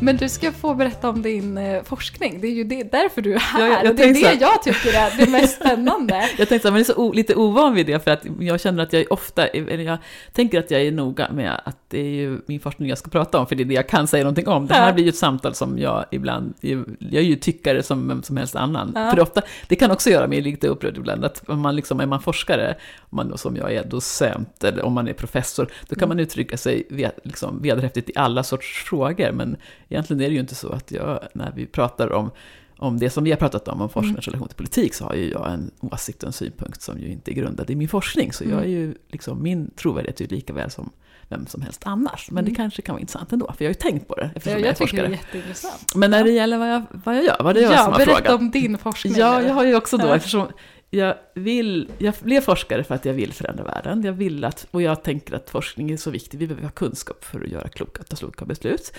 Men 0.00 0.16
du 0.16 0.28
ska 0.28 0.52
få 0.52 0.74
berätta 0.74 1.08
om 1.08 1.22
din 1.22 1.58
eh, 1.58 1.82
forskning. 1.82 2.40
Det 2.40 2.46
är 2.46 2.52
ju 2.52 2.64
det, 2.64 2.82
därför 2.92 3.22
du 3.22 3.34
är 3.34 3.38
här. 3.38 3.60
Ja, 3.60 3.66
jag, 3.66 3.84
jag 3.84 3.96
det 3.96 4.02
är 4.02 4.12
det 4.12 4.40
jag 4.40 4.62
tycker 4.62 4.98
är 4.98 5.16
det 5.16 5.30
mest 5.30 5.56
spännande. 5.56 6.28
jag 6.38 6.48
tänkte 6.48 6.68
att 6.68 6.74
man 6.74 6.80
är 6.80 6.84
så 6.84 7.12
lite 7.12 7.34
ovan 7.34 7.74
vid 7.74 7.86
det 7.86 8.04
för 8.04 8.10
att 8.10 8.22
jag 8.40 8.60
känner 8.60 8.82
att 8.82 8.92
jag 8.92 9.06
ofta, 9.10 9.46
eller 9.46 9.84
jag 9.84 9.98
tänker 10.32 10.58
att 10.58 10.70
jag 10.70 10.82
är 10.82 10.92
noga 10.92 11.28
med 11.32 11.60
att 11.64 11.76
det 11.88 12.00
är 12.00 12.10
ju 12.10 12.40
min 12.46 12.60
forskning 12.60 12.88
jag 12.88 12.98
ska 12.98 13.10
prata 13.10 13.38
om, 13.38 13.46
för 13.46 13.54
det 13.56 13.62
är 13.62 13.64
det 13.64 13.74
jag 13.74 13.88
kan 13.88 14.06
säga 14.06 14.24
någonting 14.24 14.48
om. 14.48 14.66
Det 14.66 14.74
här 14.74 14.86
ja. 14.86 14.92
blir 14.92 15.04
ju 15.04 15.08
ett 15.08 15.16
samtal 15.16 15.54
som 15.54 15.78
jag 15.78 16.04
ibland, 16.10 16.54
jag 16.60 17.14
är 17.14 17.20
ju 17.20 17.36
tyckare 17.36 17.82
som 17.82 18.08
vem 18.08 18.22
som 18.22 18.36
helst 18.36 18.56
annan. 18.56 18.92
Ja. 18.94 19.10
För 19.10 19.20
ofta, 19.20 19.42
det 19.68 19.76
kan 19.76 19.90
också 19.90 20.10
göra 20.10 20.26
mig 20.26 20.40
lite 20.40 20.68
upprörd 20.68 20.96
ibland, 20.96 21.24
att 21.24 21.48
om 21.48 21.60
man 21.60 21.76
liksom, 21.76 22.00
är 22.00 22.06
man 22.06 22.20
forskare, 22.20 22.76
om 23.00 23.16
man 23.16 23.38
som 23.38 23.56
jag 23.56 23.72
är 23.72 23.84
docent, 23.84 24.64
eller 24.64 24.84
om 24.84 24.92
man 24.92 25.08
är 25.08 25.12
professor, 25.12 25.68
då 25.88 25.94
kan 25.94 26.04
mm. 26.04 26.08
man 26.08 26.20
uttrycka 26.20 26.56
sig 26.56 26.86
ved, 26.90 27.10
liksom, 27.22 27.62
vederhäftigt 27.62 28.10
i 28.10 28.12
alla 28.16 28.42
sorts 28.42 28.84
frågor, 28.84 29.32
men 29.32 29.56
egentligen 29.88 30.22
är 30.22 30.28
det 30.28 30.34
ju 30.34 30.40
inte 30.40 30.54
så 30.54 30.68
att 30.68 30.90
jag, 30.90 31.20
när 31.34 31.52
vi 31.56 31.66
pratar 31.66 32.12
om 32.12 32.30
om 32.78 32.98
det 32.98 33.10
som 33.10 33.24
vi 33.24 33.30
har 33.30 33.36
pratat 33.36 33.68
om, 33.68 33.80
om 33.80 33.88
forskningens 33.88 34.26
mm. 34.26 34.32
relation 34.32 34.48
till 34.48 34.56
politik, 34.56 34.94
så 34.94 35.04
har 35.04 35.14
ju 35.14 35.30
jag 35.30 35.52
en 35.52 35.70
åsikt 35.80 36.22
och 36.22 36.26
en 36.26 36.32
synpunkt 36.32 36.82
som 36.82 36.98
ju 36.98 37.08
inte 37.08 37.30
är 37.30 37.34
grundad 37.34 37.70
i 37.70 37.76
min 37.76 37.88
forskning. 37.88 38.32
Så 38.32 38.44
jag 38.44 38.52
är 38.52 38.56
mm. 38.56 38.70
ju, 38.70 38.94
liksom, 39.08 39.42
min 39.42 39.70
trovärdighet 39.70 40.20
är 40.20 40.24
ju 40.24 40.36
lika 40.36 40.52
väl 40.52 40.70
som 40.70 40.90
vem 41.28 41.46
som 41.46 41.62
helst 41.62 41.82
annars. 41.84 42.30
Men 42.30 42.38
mm. 42.38 42.50
det 42.50 42.56
kanske 42.56 42.82
kan 42.82 42.92
vara 42.92 43.00
intressant 43.00 43.32
ändå, 43.32 43.46
för 43.46 43.64
jag 43.64 43.68
har 43.68 43.74
ju 43.74 43.74
tänkt 43.74 44.08
på 44.08 44.14
det 44.14 44.30
eftersom 44.34 44.52
jag, 44.52 44.60
jag 44.60 44.68
är 44.68 44.74
forskare. 44.74 45.02
Det 45.02 45.06
är 45.06 45.10
jätteintressant. 45.10 45.94
Men 45.94 46.10
när 46.10 46.24
det 46.24 46.30
gäller 46.30 46.58
vad 46.58 46.70
jag, 46.70 46.82
vad 47.04 47.16
jag 47.16 47.24
gör, 47.24 47.36
vad 47.40 47.54
det 47.54 47.60
är 47.60 47.62
jag 47.62 47.72
ja, 47.72 47.84
som 47.84 47.92
har 47.92 48.00
frågat. 48.00 48.08
Ja, 48.08 48.22
berätta 48.22 48.36
om 48.36 48.50
din 48.50 48.78
forskning. 48.78 49.14
Ja, 49.16 49.42
jag 49.42 49.54
har 49.54 49.64
ju 49.64 49.76
också 49.76 49.96
då, 49.96 50.12
eftersom 50.12 50.46
jag, 50.90 51.14
vill, 51.34 51.90
jag 51.98 52.14
blev 52.22 52.40
forskare 52.40 52.84
för 52.84 52.94
att 52.94 53.04
jag 53.04 53.14
vill 53.14 53.32
förändra 53.32 53.64
världen. 53.64 54.02
Jag 54.02 54.12
vill 54.12 54.44
att, 54.44 54.66
och 54.70 54.82
jag 54.82 55.02
tänker 55.02 55.34
att 55.34 55.50
forskning 55.50 55.90
är 55.90 55.96
så 55.96 56.10
viktig, 56.10 56.38
vi 56.38 56.46
behöver 56.46 56.64
ha 56.64 56.72
kunskap 56.72 57.24
för 57.24 57.40
att 57.40 57.48
göra 57.48 57.68
kloka, 57.68 58.02
ta 58.02 58.16
kloka 58.16 58.44
beslut. 58.44 58.92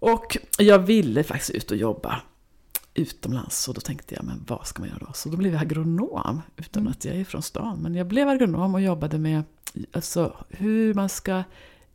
Och 0.00 0.36
jag 0.58 0.78
ville 0.78 1.22
faktiskt 1.24 1.50
ut 1.50 1.70
och 1.70 1.76
jobba 1.76 2.22
utomlands 2.94 3.68
och 3.68 3.74
då 3.74 3.80
tänkte 3.80 4.14
jag, 4.14 4.24
men 4.24 4.44
vad 4.48 4.66
ska 4.66 4.82
man 4.82 4.88
göra 4.88 4.98
då? 5.06 5.12
Så 5.12 5.28
då 5.28 5.36
blev 5.36 5.52
jag 5.52 5.62
agronom, 5.62 6.42
utan 6.56 6.82
mm. 6.82 6.90
att 6.90 7.04
jag 7.04 7.16
är 7.16 7.24
från 7.24 7.42
stan. 7.42 7.78
Men 7.82 7.94
jag 7.94 8.06
blev 8.06 8.28
agronom 8.28 8.74
och 8.74 8.80
jobbade 8.80 9.18
med 9.18 9.42
alltså, 9.92 10.36
hur 10.48 10.94
man 10.94 11.08
ska 11.08 11.42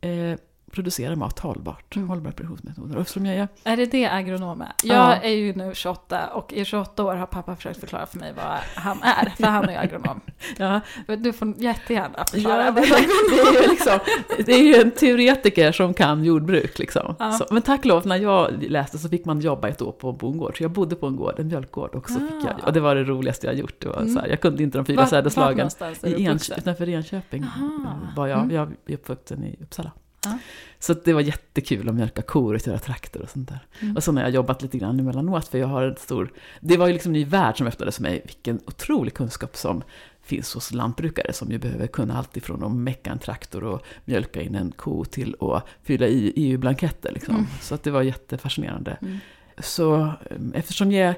eh, 0.00 0.38
producera 0.76 1.16
mat 1.16 1.38
hållbart. 1.38 1.96
Mm. 1.96 2.08
Hållbara 2.08 2.32
produktionsmetoder. 2.32 2.96
Och 2.96 3.06
jag 3.16 3.26
är... 3.26 3.48
är 3.64 3.76
det 3.76 3.86
det 3.86 4.06
agronom 4.06 4.60
är? 4.60 4.72
Jag 4.82 4.96
ja. 4.96 5.14
är 5.14 5.30
ju 5.30 5.54
nu 5.54 5.74
28 5.74 6.26
och 6.26 6.52
i 6.52 6.64
28 6.64 7.04
år 7.04 7.14
har 7.14 7.26
pappa 7.26 7.56
försökt 7.56 7.80
förklara 7.80 8.06
för 8.06 8.18
mig 8.18 8.32
vad 8.36 8.58
han 8.74 9.02
är. 9.02 9.32
För 9.36 9.46
han 9.46 9.64
är 9.64 9.72
ju 9.72 9.78
agronom. 9.78 10.20
ja. 10.58 10.80
Du 11.16 11.32
får 11.32 11.54
jättegärna 11.56 12.24
förklara. 12.30 12.64
Ja, 12.64 12.70
det, 12.70 12.80
det, 12.80 13.40
är 13.40 13.62
ju 13.62 13.68
liksom, 13.68 13.98
det 14.46 14.52
är 14.52 14.62
ju 14.62 14.74
en 14.74 14.90
teoretiker 14.90 15.72
som 15.72 15.94
kan 15.94 16.24
jordbruk. 16.24 16.78
Liksom. 16.78 17.14
Ja. 17.18 17.32
Så, 17.32 17.46
men 17.50 17.62
tack 17.62 17.84
lov, 17.84 18.06
när 18.06 18.16
jag 18.16 18.62
läste 18.62 18.98
så 18.98 19.08
fick 19.08 19.24
man 19.24 19.40
jobba 19.40 19.68
ett 19.68 19.82
år 19.82 19.92
på 19.92 20.10
en 20.10 20.16
bondgård. 20.16 20.56
Så 20.56 20.64
jag 20.64 20.70
bodde 20.70 20.96
på 20.96 21.06
en 21.06 21.16
gård, 21.16 21.34
en 21.38 21.48
mjölkgård. 21.48 21.94
Och, 21.94 22.10
så 22.10 22.20
fick 22.20 22.44
jag, 22.44 22.54
ah. 22.62 22.66
och 22.66 22.72
det 22.72 22.80
var 22.80 22.94
det 22.94 23.04
roligaste 23.04 23.46
jag 23.46 23.56
gjort. 23.56 23.74
Det 23.78 23.88
var 23.88 23.96
mm. 23.96 24.14
så 24.14 24.20
här, 24.20 24.28
jag 24.28 24.40
kunde 24.40 24.62
inte 24.62 24.78
de 24.78 24.84
fyra 24.84 25.06
sädesslagen. 25.06 25.70
Utanför 26.02 26.88
Enköping 26.88 27.44
Aha. 27.44 27.98
var 28.16 28.26
jag. 28.26 28.38
Mm. 28.38 28.56
Jag 28.56 28.72
är 28.86 28.94
uppvuxen 28.94 29.44
i 29.44 29.56
Uppsala. 29.62 29.92
Ja. 30.26 30.38
Så 30.78 30.94
det 30.94 31.12
var 31.12 31.20
jättekul 31.20 31.88
att 31.88 31.94
mjölka 31.94 32.22
kor 32.22 32.54
och 32.54 32.66
göra 32.66 32.78
traktor 32.78 33.22
och 33.22 33.30
sånt 33.30 33.48
där. 33.48 33.66
Mm. 33.80 33.96
Och 33.96 34.04
så 34.04 34.12
har 34.12 34.20
jag 34.20 34.30
jobbat 34.30 34.62
lite 34.62 34.78
grann 34.78 35.00
emellanåt, 35.00 35.48
för 35.48 35.58
jag 35.58 35.66
har 35.66 35.82
en 35.82 35.96
stor... 35.96 36.32
Det 36.60 36.76
var 36.76 36.86
ju 36.86 36.92
liksom 36.92 37.10
en 37.10 37.12
ny 37.12 37.24
värld 37.24 37.58
som 37.58 37.66
öppnades 37.66 37.96
för 37.96 38.02
mig. 38.02 38.22
Vilken 38.24 38.60
otrolig 38.66 39.14
kunskap 39.14 39.56
som 39.56 39.82
finns 40.22 40.54
hos 40.54 40.72
lantbrukare 40.72 41.32
som 41.32 41.50
ju 41.50 41.58
behöver 41.58 41.86
kunna 41.86 42.18
allt 42.18 42.36
ifrån 42.36 42.64
att 42.64 42.72
mecka 42.72 43.10
en 43.10 43.18
traktor 43.18 43.64
och 43.64 43.82
mjölka 44.04 44.42
in 44.42 44.54
en 44.54 44.72
ko 44.72 45.04
till 45.04 45.36
att 45.40 45.66
fylla 45.82 46.06
i 46.06 46.32
EU-blanketter. 46.36 47.12
Liksom. 47.12 47.34
Mm. 47.34 47.46
Så 47.60 47.74
att 47.74 47.82
det 47.82 47.90
var 47.90 48.02
jättefascinerande. 48.02 48.96
Mm. 49.02 49.18
Så 49.58 49.96
eh, 50.04 50.36
eftersom 50.54 50.92
jag 50.92 51.14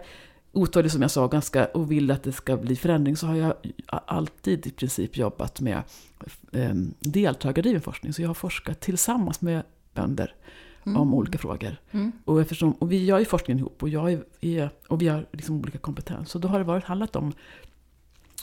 otålig 0.53 0.93
som 0.93 1.03
jag 1.03 1.11
sa 1.11 1.27
ganska, 1.27 1.67
och 1.67 1.93
vill 1.93 2.11
att 2.11 2.23
det 2.23 2.33
ska 2.33 2.57
bli 2.57 2.77
förändring 2.77 3.17
så 3.17 3.27
har 3.27 3.35
jag 3.35 3.55
alltid 3.87 4.67
i 4.67 4.71
princip 4.71 5.17
jobbat 5.17 5.61
med 5.61 5.83
eh, 6.53 6.75
deltagardriven 7.01 7.81
forskning. 7.81 8.13
Så 8.13 8.23
jag 8.23 8.29
har 8.29 8.35
forskat 8.35 8.81
tillsammans 8.81 9.41
med 9.41 9.63
bönder 9.95 10.35
mm. 10.87 11.01
om 11.01 11.15
olika 11.15 11.39
frågor. 11.39 11.77
Mm. 11.91 12.13
Och, 12.25 12.41
eftersom, 12.41 12.73
och 12.73 12.93
vi 12.93 13.05
gör 13.05 13.19
ju 13.19 13.25
forskningen 13.25 13.59
ihop 13.59 13.83
och, 13.83 13.89
jag 13.89 14.21
är, 14.41 14.71
och 14.89 15.03
vi 15.03 15.09
har 15.09 15.27
liksom 15.33 15.61
olika 15.61 15.79
kompetens. 15.79 16.31
Så 16.31 16.39
då 16.39 16.49
har 16.49 16.59
det 16.59 16.65
varit 16.65 16.85
handlat 16.85 17.17
om 17.17 17.33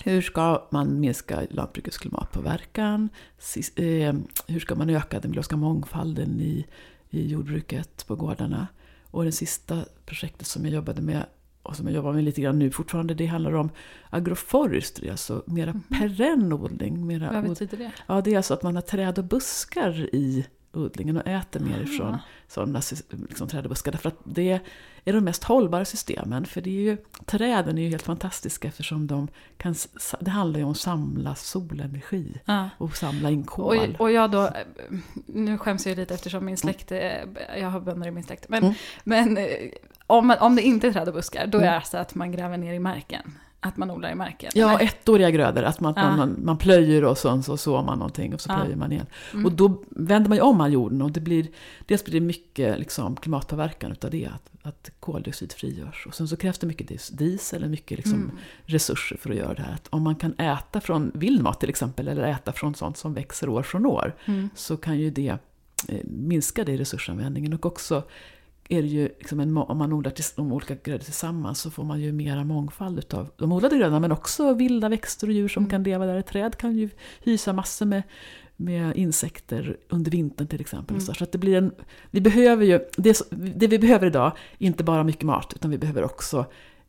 hur 0.04 0.22
ska 0.22 0.68
man 0.72 1.00
minska 1.00 1.44
lantbrukets 1.50 1.98
klimatpåverkan? 1.98 3.10
Eh, 3.76 4.14
hur 4.48 4.60
ska 4.60 4.76
man 4.76 4.90
öka 4.90 5.20
den 5.20 5.32
biologiska 5.32 5.58
mångfalden 5.58 6.42
i, 6.42 6.66
i 7.10 7.28
jordbruket 7.28 8.08
på 8.08 8.16
gårdarna? 8.16 8.68
Och 9.12 9.26
det 9.26 9.32
sista 9.32 9.86
projektet 10.06 10.48
som 10.48 10.66
jag 10.66 10.74
jobbade 10.74 11.02
med 11.02 11.26
och 11.66 11.76
som 11.76 11.88
jag 11.88 11.96
jobbar 11.96 12.14
med 12.14 12.24
lite 12.24 12.42
grann 12.42 12.60
nu 12.60 12.72
fortfarande, 12.72 13.14
det 13.14 13.26
handlar 13.26 13.54
om 13.54 13.70
agroforestry, 14.10 15.10
alltså 15.10 15.44
mera 15.46 15.70
mm. 15.70 15.82
perennodling. 15.82 17.08
Mera 17.08 17.32
Vad 17.34 17.50
betyder 17.50 17.78
det? 17.78 17.92
Ja, 18.08 18.22
det 18.22 18.34
är 18.34 18.38
alltså 18.38 18.54
att 18.54 18.64
man 18.64 18.76
har 18.76 18.82
träd 18.82 19.18
och 19.18 19.26
buskar 19.26 20.16
i 20.16 20.46
odlingen 20.74 21.18
och 21.18 21.28
äter 21.28 21.60
mer 21.60 21.82
ifrån 21.82 22.18
sådana 22.48 22.82
liksom, 23.10 23.48
träd 23.48 23.64
och 23.64 23.70
buskar. 23.70 23.92
Därför 23.92 24.10
att 24.10 24.20
det 24.24 24.60
är 25.06 25.14
de 25.14 25.24
mest 25.24 25.44
hållbara 25.44 25.86
systemen. 25.86 26.46
För 26.46 26.62
det 26.62 26.70
är 26.70 26.82
ju, 26.82 26.98
träden 27.26 27.78
är 27.78 27.82
ju 27.82 27.90
helt 27.90 28.04
fantastiska 28.04 28.68
eftersom 28.68 29.08
de 29.08 29.28
kan, 29.58 29.76
det 30.20 30.32
handlar 30.32 30.60
ju 30.60 30.66
om 30.66 30.72
att 30.72 30.78
samla 30.78 31.36
solenergi 31.36 32.42
ja. 32.46 32.70
och 32.78 32.98
samla 32.98 33.30
in 33.30 33.44
kol. 33.44 33.78
Och, 33.78 34.02
och 34.02 34.12
jag 34.12 34.32
då, 34.32 34.50
nu 35.26 35.58
skäms 35.58 35.88
jag 35.88 35.98
lite 35.98 36.14
eftersom 36.14 36.46
min 36.46 36.58
släkt, 36.58 36.92
jag 37.58 37.70
har 37.70 37.80
bönder 37.80 38.08
i 38.08 38.12
min 38.12 38.24
släkt, 38.24 38.50
men, 38.50 38.64
mm. 38.64 38.76
men 39.04 39.38
om, 40.08 40.36
om 40.40 40.56
det 40.56 40.62
inte 40.62 40.88
är 40.88 40.92
träd 40.92 41.08
och 41.08 41.14
buskar, 41.14 41.48
då 41.48 41.58
är 41.58 41.62
det 41.62 41.76
alltså 41.76 41.98
att 41.98 42.16
man 42.16 42.32
gräver 42.32 42.58
ner 42.58 42.74
i 42.74 42.80
marken. 42.80 43.32
Att 43.60 43.78
man 43.78 43.92
odlar 43.92 44.12
i 44.12 44.16
marken? 44.16 44.52
Ja, 44.56 44.80
eller? 44.80 44.86
ettåriga 44.86 45.32
grödor. 45.32 45.64
Att 45.64 45.80
man, 45.80 45.94
ja. 45.96 46.16
man, 46.16 46.36
man 46.44 46.58
plöjer 46.58 47.04
och 47.04 47.18
så, 47.18 47.42
så 47.42 47.58
sår 47.58 47.84
man 47.84 48.00
någonting 48.00 48.34
och 48.34 48.42
så 48.42 48.52
ja. 48.52 48.60
plöjer 48.60 48.76
man 48.76 48.92
igen. 48.92 49.06
Mm. 49.34 49.46
Och 49.46 49.52
då 49.52 49.84
vänder 49.90 50.30
man 50.30 50.38
ju 50.38 50.42
om 50.42 50.62
all 50.62 50.74
jorden 50.74 51.02
och 51.02 51.12
det 51.12 51.20
blir, 51.20 51.48
dels 51.86 52.06
blir 52.06 52.20
det 52.20 52.26
mycket 52.26 52.80
liksom, 52.80 53.16
klimatpåverkan 53.16 53.92
utav 53.92 54.12
det. 54.12 54.26
Att, 54.26 54.50
att 54.62 54.90
koldioxid 55.00 55.54
frigörs. 55.54 56.06
Och 56.08 56.16
sen 56.16 56.28
så 56.28 56.38
krävs 56.38 56.58
det 56.58 56.68
mycket 56.68 57.18
diesel, 57.18 57.70
mycket 57.70 57.98
liksom, 57.98 58.14
mm. 58.14 58.38
resurser 58.66 59.18
för 59.18 59.30
att 59.30 59.36
göra 59.36 59.54
det 59.54 59.62
här. 59.62 59.74
Att 59.74 59.88
om 59.90 60.04
man 60.04 60.16
kan 60.16 60.34
äta 60.34 60.82
från 60.82 61.12
vildmat 61.14 61.60
till 61.60 61.70
exempel, 61.70 62.08
eller 62.08 62.24
äta 62.24 62.52
från 62.52 62.76
sånt 62.76 62.98
som 62.98 63.14
växer 63.14 63.50
år 63.50 63.64
från 63.64 63.86
år, 63.86 64.16
mm. 64.26 64.50
så 64.56 64.78
kan 64.78 65.00
ju 65.00 65.10
det 65.10 65.38
eh, 65.88 66.00
minska 66.04 66.64
det 66.64 66.72
i 66.72 66.78
resursanvändningen 66.78 67.54
och 67.54 67.66
också 67.66 68.04
är 68.70 68.82
det 68.82 68.88
ju 68.88 69.04
liksom 69.04 69.40
en, 69.40 69.58
om 69.58 69.78
man 69.78 69.94
odlar 69.94 70.14
de 70.36 70.52
olika 70.52 70.76
grödor 70.76 71.04
tillsammans 71.04 71.62
så 71.62 71.72
får 71.72 71.84
man 71.84 72.02
ju 72.02 72.12
mera 72.12 72.44
mångfald 72.44 73.00
utav 73.00 73.30
de 73.38 73.52
odlade 73.52 73.78
grödorna 73.78 74.00
men 74.00 74.12
också 74.12 74.54
vilda 74.54 74.90
växter 74.90 75.28
och 75.28 75.34
djur 75.34 75.48
som 75.48 75.64
mm. 75.64 75.70
kan 75.70 75.84
leva 75.84 76.06
där. 76.06 76.16
Ett 76.16 76.28
träd 76.28 76.58
kan 76.58 76.76
ju 76.76 76.90
hysa 77.24 77.54
massor 77.54 77.86
med, 77.86 78.04
med 78.56 78.98
insekter 78.98 79.78
under 79.90 80.12
vintern 80.12 80.48
till 80.48 80.62
exempel. 80.62 80.96
Mm. 80.96 81.06
Så 81.06 81.24
att 81.24 81.32
det 81.32 81.38
blir 81.38 81.58
en, 81.58 81.72
vi 82.12 82.22
behöver 82.22 82.66
ju, 82.66 82.80
det, 82.98 83.22
det 83.32 83.68
vi 83.68 83.80
behöver 83.80 84.08
idag, 84.08 84.32
inte 84.58 84.84
bara 84.84 85.04
mycket 85.04 85.24
mat 85.24 85.54
utan 85.56 85.72
vi 85.72 85.78
behöver 85.78 86.04
också 86.04 86.46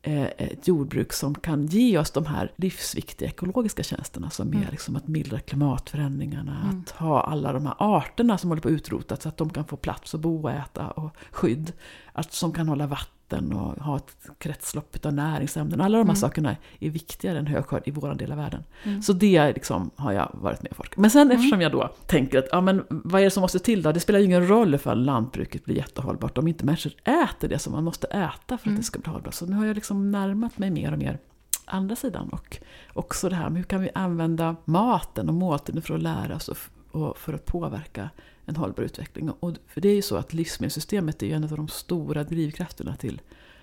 ett 0.06 0.68
jordbruk 0.68 1.12
som 1.12 1.34
kan 1.34 1.66
ge 1.66 1.98
oss 1.98 2.10
de 2.10 2.26
här 2.26 2.52
livsviktiga 2.56 3.28
ekologiska 3.28 3.82
tjänsterna 3.82 4.30
som 4.30 4.48
är 4.48 4.56
mm. 4.56 4.68
liksom 4.70 4.96
att 4.96 5.08
mildra 5.08 5.40
klimatförändringarna, 5.40 6.60
mm. 6.62 6.80
att 6.80 6.90
ha 6.90 7.20
alla 7.20 7.52
de 7.52 7.66
här 7.66 7.74
arterna 7.78 8.38
som 8.38 8.50
håller 8.50 8.62
på 8.62 8.68
att 8.68 8.72
utrotas 8.72 9.22
så 9.22 9.28
att 9.28 9.36
de 9.36 9.50
kan 9.50 9.64
få 9.64 9.76
plats 9.76 10.14
att 10.14 10.20
bo 10.20 10.42
och 10.42 10.50
äta 10.50 10.90
och 10.90 11.16
skydd. 11.30 11.72
att, 12.12 12.32
som 12.32 12.52
kan 12.52 12.68
hålla 12.68 12.86
vatten 12.86 13.15
och 13.32 13.84
ha 13.84 13.96
ett 13.96 14.16
kretslopp 14.38 14.96
av 15.06 15.12
näringsämnen. 15.14 15.80
Alla 15.80 15.98
de 15.98 16.02
här 16.02 16.02
Mm. 16.04 16.16
sakerna 16.16 16.56
är 16.80 16.90
viktigare 16.90 17.38
än 17.38 17.46
högskörd 17.46 17.82
i 17.86 17.90
vår 17.90 18.14
del 18.14 18.32
av 18.32 18.38
världen. 18.38 18.64
Mm. 18.84 19.02
Så 19.02 19.12
det 19.12 19.52
liksom 19.52 19.90
har 19.96 20.12
jag 20.12 20.30
varit 20.32 20.62
med 20.62 20.70
och 20.70 20.76
forskat. 20.76 20.96
Men 20.96 21.10
sen 21.10 21.30
eftersom 21.30 21.60
jag 21.60 21.72
då 21.72 21.88
tänker 22.06 22.38
att 22.38 22.44
ja, 22.52 22.60
men 22.60 22.84
vad 22.88 23.20
är 23.20 23.24
det 23.24 23.30
som 23.30 23.40
måste 23.40 23.58
till 23.58 23.82
då? 23.82 23.92
Det 23.92 24.00
spelar 24.00 24.18
ju 24.18 24.24
ingen 24.24 24.48
roll 24.48 24.74
ifall 24.74 25.04
lantbruket 25.04 25.64
blir 25.64 25.76
jättehållbart 25.76 26.38
om 26.38 26.48
inte 26.48 26.64
människor 26.64 26.92
äter 27.04 27.48
det 27.48 27.58
som 27.58 27.72
man 27.72 27.84
måste 27.84 28.06
äta 28.06 28.30
för 28.46 28.54
att 28.54 28.66
Mm. 28.66 28.76
det 28.76 28.82
ska 28.82 28.98
bli 28.98 29.12
hållbart. 29.12 29.34
Så 29.34 29.46
nu 29.46 29.56
har 29.56 29.66
jag 29.66 29.74
liksom 29.74 30.10
närmat 30.10 30.58
mig 30.58 30.70
mer 30.70 30.92
och 30.92 30.98
mer 30.98 31.18
andra 31.64 31.96
sidan. 31.96 32.28
Och 32.28 32.58
också 32.94 33.28
det 33.28 33.34
här 33.36 33.48
med 33.50 33.56
hur 33.56 33.64
kan 33.64 33.80
vi 33.80 33.90
använda 33.94 34.56
maten 34.64 35.28
och 35.28 35.34
måltiden 35.34 35.82
för 35.82 35.94
att 35.94 36.02
lära 36.02 36.36
oss 36.36 36.50
och 36.92 37.18
för 37.18 37.32
att 37.34 37.44
påverka 37.44 38.10
en 38.46 38.56
hållbar 38.56 38.82
utveckling. 38.82 39.30
Och, 39.30 39.56
för 39.66 39.80
det 39.80 39.88
är 39.88 39.94
ju 39.94 40.02
så 40.02 40.16
att 40.16 40.32
livsmedelssystemet 40.32 41.22
är 41.22 41.26
ju 41.26 41.32
en 41.32 41.44
av 41.44 41.50
de 41.50 41.68
stora 41.68 42.24
drivkrafterna 42.24 42.96
till 42.96 43.20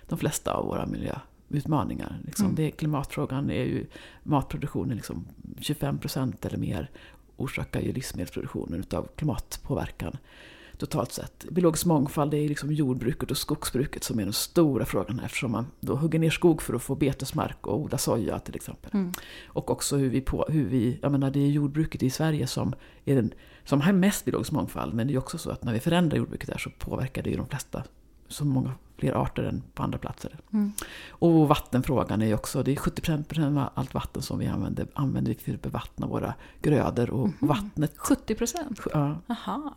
de 0.07 0.19
flesta 0.19 0.53
av 0.53 0.65
våra 0.65 0.85
miljöutmaningar. 0.85 2.19
Liksom 2.25 2.45
Mm. 2.45 2.55
det, 2.55 2.71
klimatfrågan 2.71 3.49
är 3.49 3.63
ju 3.63 3.85
matproduktionen, 4.23 4.95
liksom 4.95 5.25
25% 5.59 6.45
eller 6.45 6.57
mer 6.57 6.89
orsakar 7.37 7.81
ju 7.81 7.93
livsmedelsproduktionen 7.93 8.79
utav 8.79 9.07
klimatpåverkan 9.15 10.17
totalt 10.77 11.11
sett. 11.11 11.45
Biologisk 11.49 11.85
mångfald 11.85 12.31
det 12.31 12.37
är 12.37 12.49
liksom 12.49 12.71
jordbruket 12.71 13.31
och 13.31 13.37
skogsbruket 13.37 14.03
som 14.03 14.19
är 14.19 14.23
den 14.23 14.33
stora 14.33 14.85
frågan 14.85 15.19
här, 15.19 15.25
eftersom 15.25 15.51
man 15.51 15.65
då 15.79 15.95
hugger 15.95 16.19
ner 16.19 16.29
skog 16.29 16.61
för 16.61 16.73
att 16.73 16.83
få 16.83 16.95
betesmark 16.95 17.67
och 17.67 17.79
odla 17.79 17.97
soja 17.97 18.39
till 18.39 18.55
exempel. 18.55 18.91
Mm. 18.93 19.11
Och 19.45 19.71
också 19.71 19.97
hur 19.97 20.09
vi, 20.09 20.21
på, 20.21 20.45
hur 20.49 20.65
vi 20.65 20.99
jag 21.01 21.11
menar 21.11 21.31
det 21.31 21.39
är 21.39 21.47
jordbruket 21.47 22.03
i 22.03 22.09
Sverige 22.09 22.47
som, 22.47 22.75
är 23.05 23.15
den, 23.15 23.33
som 23.65 23.81
har 23.81 23.93
mest 23.93 24.25
biologisk 24.25 24.51
mångfald. 24.51 24.93
Men 24.93 25.07
det 25.07 25.13
är 25.13 25.17
också 25.17 25.37
så 25.37 25.49
att 25.51 25.63
när 25.63 25.73
vi 25.73 25.79
förändrar 25.79 26.17
jordbruket 26.17 26.49
där 26.49 26.57
så 26.57 26.69
påverkar 26.69 27.23
det 27.23 27.29
ju 27.29 27.37
de 27.37 27.47
flesta, 27.47 27.83
så 28.27 28.45
många 28.45 28.71
fler 28.97 29.13
arter 29.13 29.43
än 29.43 29.63
på 29.73 29.83
andra 29.83 29.97
platser. 29.97 30.39
Mm. 30.53 30.71
Och 31.09 31.47
vattenfrågan 31.47 32.21
är 32.21 32.25
ju 32.25 32.33
också, 32.33 32.63
det 32.63 32.71
är 32.71 32.75
70% 32.75 33.57
av 33.59 33.69
allt 33.73 33.93
vatten 33.93 34.21
som 34.21 34.39
vi 34.39 34.47
använder, 34.47 34.87
använder 34.93 35.33
vi 35.33 35.39
för 35.39 35.53
att 35.53 35.61
bevattna 35.61 36.07
våra 36.07 36.33
grödor. 36.61 37.09
Och 37.09 37.27
Mhm. 37.27 37.33
vattnet, 37.39 37.93
70 37.97 38.35
procent? 38.35 38.79
ja. 38.93 39.17
Aha. 39.27 39.73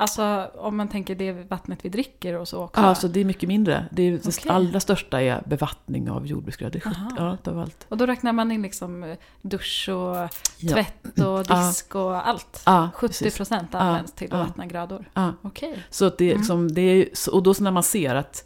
Alltså 0.00 0.50
om 0.54 0.76
man 0.76 0.88
tänker 0.88 1.14
det 1.14 1.32
vattnet 1.32 1.78
vi 1.82 1.88
dricker 1.88 2.34
och 2.38 2.48
så 2.48 2.62
också? 2.62 2.80
Ja, 2.80 2.86
alltså 2.86 3.08
det 3.08 3.20
är 3.20 3.24
mycket 3.24 3.48
mindre. 3.48 3.86
Det, 3.92 4.02
är, 4.02 4.12
det 4.12 4.26
Okej. 4.28 4.50
allra 4.52 4.80
största 4.80 5.22
är 5.22 5.42
bevattning 5.46 6.10
av 6.10 6.26
jordbruksgrödor. 6.26 6.80
Det 6.84 6.86
är 6.88 6.90
70, 6.90 7.00
Aha. 7.00 7.36
ja, 7.44 7.50
av 7.52 7.58
allt. 7.58 7.86
Och 7.88 7.96
då 7.96 8.06
räknar 8.06 8.32
man 8.32 8.52
in 8.52 8.62
liksom 8.62 9.04
eh, 9.04 9.16
dusch 9.42 9.88
och 9.88 10.16
Ja. 10.58 10.72
tvätt 10.72 11.18
och 11.18 11.44
Ja. 11.48 11.66
disk 11.66 11.94
och 11.94 12.28
allt? 12.28 12.62
Ja, 12.66 12.90
70 12.94 13.08
precis. 13.12 13.36
procent 13.36 13.68
Ja, 13.72 13.78
används 13.78 14.12
till 14.12 14.32
att 14.32 14.38
ja. 14.38 14.44
vattna 14.46 14.66
grödor? 14.66 15.10
Ja. 15.14 15.32
Okej. 15.42 15.78
Så 15.90 16.08
det, 16.18 16.24
är 16.24 16.28
Mm. 16.30 16.38
liksom, 16.40 16.72
det 16.74 16.80
är, 16.82 17.08
och 17.32 17.42
då 17.42 17.54
så 17.54 17.62
när 17.62 17.70
man 17.70 17.82
ser 17.82 18.14
att 18.14 18.44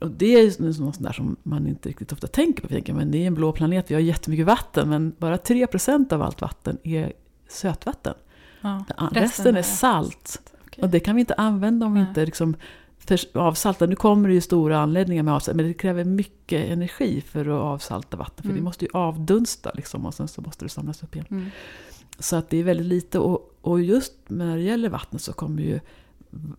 och 0.00 0.10
det 0.10 0.34
är 0.34 0.80
något 0.82 1.02
där 1.02 1.12
som 1.12 1.36
man 1.42 1.66
inte 1.66 1.88
riktigt 1.88 2.12
ofta 2.12 2.26
tänker 2.26 2.62
på. 2.62 2.68
Tänker, 2.68 2.94
men 2.94 3.10
det 3.10 3.18
är 3.18 3.26
en 3.26 3.34
blå 3.34 3.52
planet, 3.52 3.90
vi 3.90 3.94
har 3.94 4.00
jättemycket 4.02 4.46
vatten, 4.46 4.88
men 4.88 5.12
bara 5.18 5.36
3% 5.36 6.12
av 6.12 6.22
allt 6.22 6.40
vatten 6.40 6.78
är 6.84 7.12
sötvatten. 7.48 8.14
Ja. 8.60 8.84
Resten, 9.12 9.56
är 9.56 9.62
salt. 9.62 10.40
Okej. 10.78 10.84
Och 10.84 10.90
det 10.90 11.00
kan 11.00 11.14
vi 11.14 11.20
inte 11.20 11.34
använda 11.34 11.86
om 11.86 11.94
vi 11.94 12.00
Nej. 12.00 12.08
inte 12.08 12.24
liksom 12.24 12.56
avsaltar. 13.34 13.86
Nu 13.86 13.96
kommer 13.96 14.28
det 14.28 14.34
ju 14.34 14.40
stora 14.40 14.78
anläggningar 14.78 15.22
med 15.22 15.34
avsalt, 15.34 15.56
men 15.56 15.66
det 15.66 15.74
kräver 15.74 16.04
mycket 16.04 16.70
energi 16.70 17.20
för 17.20 17.40
att 17.48 17.62
avsalta 17.62 18.16
vatten. 18.16 18.42
För 18.42 18.44
Mm. 18.44 18.56
det 18.56 18.62
måste 18.64 18.84
ju 18.84 18.90
avdunsta 18.94 19.70
liksom, 19.74 20.06
och 20.06 20.14
sen 20.14 20.28
så 20.28 20.40
måste 20.40 20.64
det 20.64 20.68
samlas 20.68 21.02
upp 21.02 21.14
igen. 21.14 21.26
Mm. 21.30 21.46
Så 22.18 22.36
att 22.36 22.50
det 22.50 22.56
är 22.56 22.64
väldigt 22.64 22.86
lite. 22.86 23.18
Och, 23.18 23.54
och 23.60 23.80
just 23.80 24.12
när 24.26 24.56
det 24.56 24.62
gäller 24.62 24.88
vattnet 24.88 25.22
så 25.22 25.32
kommer 25.32 25.62
ju 25.62 25.80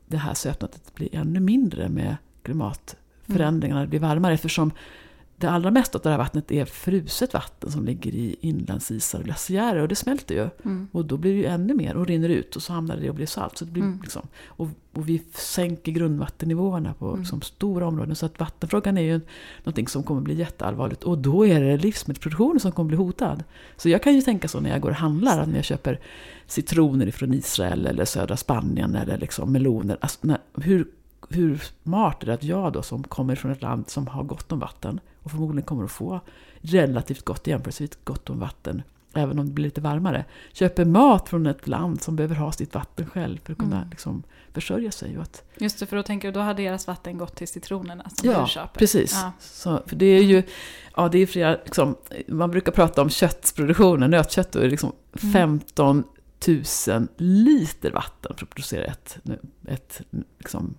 det 0.08 0.18
här 0.18 0.34
sötvattnet 0.34 0.96
bli 0.96 1.10
ännu 1.12 1.40
mindre 1.40 1.90
med 1.90 2.16
klimatförändringarna. 2.44 3.82
Det 3.82 3.88
blir 3.88 4.00
varmare 4.00 4.34
eftersom 4.34 4.72
det 5.40 5.50
allra 5.50 5.72
mesta 5.72 5.98
av 5.98 6.02
det 6.02 6.10
här 6.10 6.18
vattnet 6.18 6.52
är 6.52 6.66
fruset 6.66 7.34
vatten 7.34 7.72
som 7.72 7.86
ligger 7.86 8.16
i 8.16 8.36
inlandsisar 8.42 9.20
och 9.20 9.26
glaciärer 9.26 9.82
och 9.82 9.88
det 9.88 9.96
smälter 9.96 10.36
ju. 10.36 10.50
Mm. 10.66 10.88
Och 10.92 11.06
då 11.06 11.18
blir 11.18 11.32
det 11.32 11.38
ju 11.38 11.46
ännu 11.46 11.74
mer 11.74 11.96
och 11.96 12.08
rinner 12.08 12.30
ut 12.30 12.56
och 12.56 12.62
så 12.62 12.74
hamnar 12.74 12.98
det 12.98 13.10
och 13.10 13.16
blir 13.16 13.26
salt. 13.26 13.58
Så 13.58 13.66
det 13.66 13.72
blir 13.72 13.84
Mm. 13.84 14.00
liksom, 14.02 14.28
och, 14.46 14.68
och 14.94 15.10
vi 15.10 15.24
sänker 15.34 15.92
grundvattennivåerna 15.92 16.94
på 16.94 17.08
Mm. 17.08 17.20
liksom, 17.20 17.42
stora 17.42 17.88
områden. 17.88 18.16
Så 18.16 18.26
att 18.26 18.40
vattenfrågan 18.40 18.98
är 18.98 19.02
ju 19.02 19.22
någonting 19.64 19.88
som 19.88 20.04
kommer 20.04 20.22
bli 20.22 20.34
jätteallvarligt. 20.34 21.04
Och 21.04 21.18
då 21.18 21.48
är 21.48 21.62
det 21.62 21.78
livsmedelsproduktionen 21.78 22.60
som 22.60 22.72
kommer 22.72 22.88
bli 22.88 22.98
hotad. 22.98 23.44
Så 23.78 23.90
jag 23.90 24.04
kan 24.04 24.16
ju 24.16 24.22
tänka 24.22 24.48
så 24.48 24.60
när 24.60 24.70
jag 24.70 24.82
går 24.82 24.90
och 24.90 24.96
handlar, 24.96 25.40
att 25.40 25.48
när 25.50 25.56
jag 25.56 25.66
köper 25.66 26.00
citroner 26.48 27.12
från 27.12 27.34
Israel 27.34 27.86
eller 27.86 28.06
södra 28.06 28.38
Spanien 28.38 28.96
eller 28.96 29.18
liksom 29.18 29.52
meloner. 29.52 29.98
Alltså, 30.02 30.20
när, 30.22 30.38
hur, 30.56 30.88
hur 31.30 31.64
smart 31.84 32.24
är 32.24 32.28
det 32.28 32.34
att 32.34 32.44
jag 32.44 32.74
då 32.74 32.82
som 32.82 33.04
kommer 33.04 33.36
från 33.36 33.52
ett 33.52 33.62
land 33.62 33.90
som 33.90 34.08
har 34.08 34.24
gott 34.24 34.52
om 34.52 34.60
vatten 34.60 35.00
och 35.24 35.32
förmodligen 35.32 35.66
kommer 35.66 35.84
att 35.84 35.92
få 35.92 36.20
relativt 36.62 37.26
gott, 37.26 37.48
jämförelsevis 37.48 37.98
gott 38.04 38.30
om 38.30 38.40
vatten, 38.40 38.82
även 39.14 39.40
om 39.40 39.46
det 39.46 39.52
blir 39.52 39.66
lite 39.66 39.82
varmare, 39.82 40.26
köper 40.54 40.86
mat 40.86 41.30
från 41.30 41.46
ett 41.46 41.68
land 41.68 42.02
som 42.02 42.16
behöver 42.16 42.36
ha 42.36 42.52
sitt 42.52 42.74
vatten 42.74 43.06
själv 43.06 43.38
för 43.44 43.52
att 43.54 43.60
kunna 43.60 43.78
Mm. 43.78 43.90
liksom, 43.90 44.24
försörja 44.54 44.92
sig. 44.92 45.18
Och 45.18 45.24
att, 45.24 45.44
Just 45.58 45.80
det, 45.80 45.86
för 45.86 45.98
då 45.98 46.04
tänker 46.04 46.28
du, 46.28 46.32
då 46.32 46.40
har 46.40 46.54
deras 46.54 46.88
vatten 46.88 47.18
gått 47.18 47.36
till 47.36 47.48
citronerna 47.48 48.10
som 48.10 48.30
Ja, 48.30 48.42
du 48.42 48.48
köper. 48.50 48.80
precis. 48.80 49.24
Ja. 49.66 49.82
För 49.86 49.96
det 49.96 50.06
är 50.06 50.24
ju, 50.24 50.44
ja 50.96 51.10
det 51.10 51.20
är 51.20 51.26
flera, 51.26 51.52
liksom, 51.66 51.96
man 52.28 52.52
brukar 52.52 52.72
prata 52.72 53.02
om 53.02 53.10
köttproduktionen, 53.10 54.12
nötkött, 54.12 54.52
det 54.52 54.66
är 54.66 54.70
liksom 54.70 54.92
Mm. 55.24 55.34
15 55.34 56.04
000 56.48 57.08
liter 57.18 57.92
vatten 57.92 58.34
för 58.38 58.46
att 58.46 58.50
producera 58.50 58.84
ett, 58.86 59.18
ett, 59.68 60.02
liksom, 60.38 60.76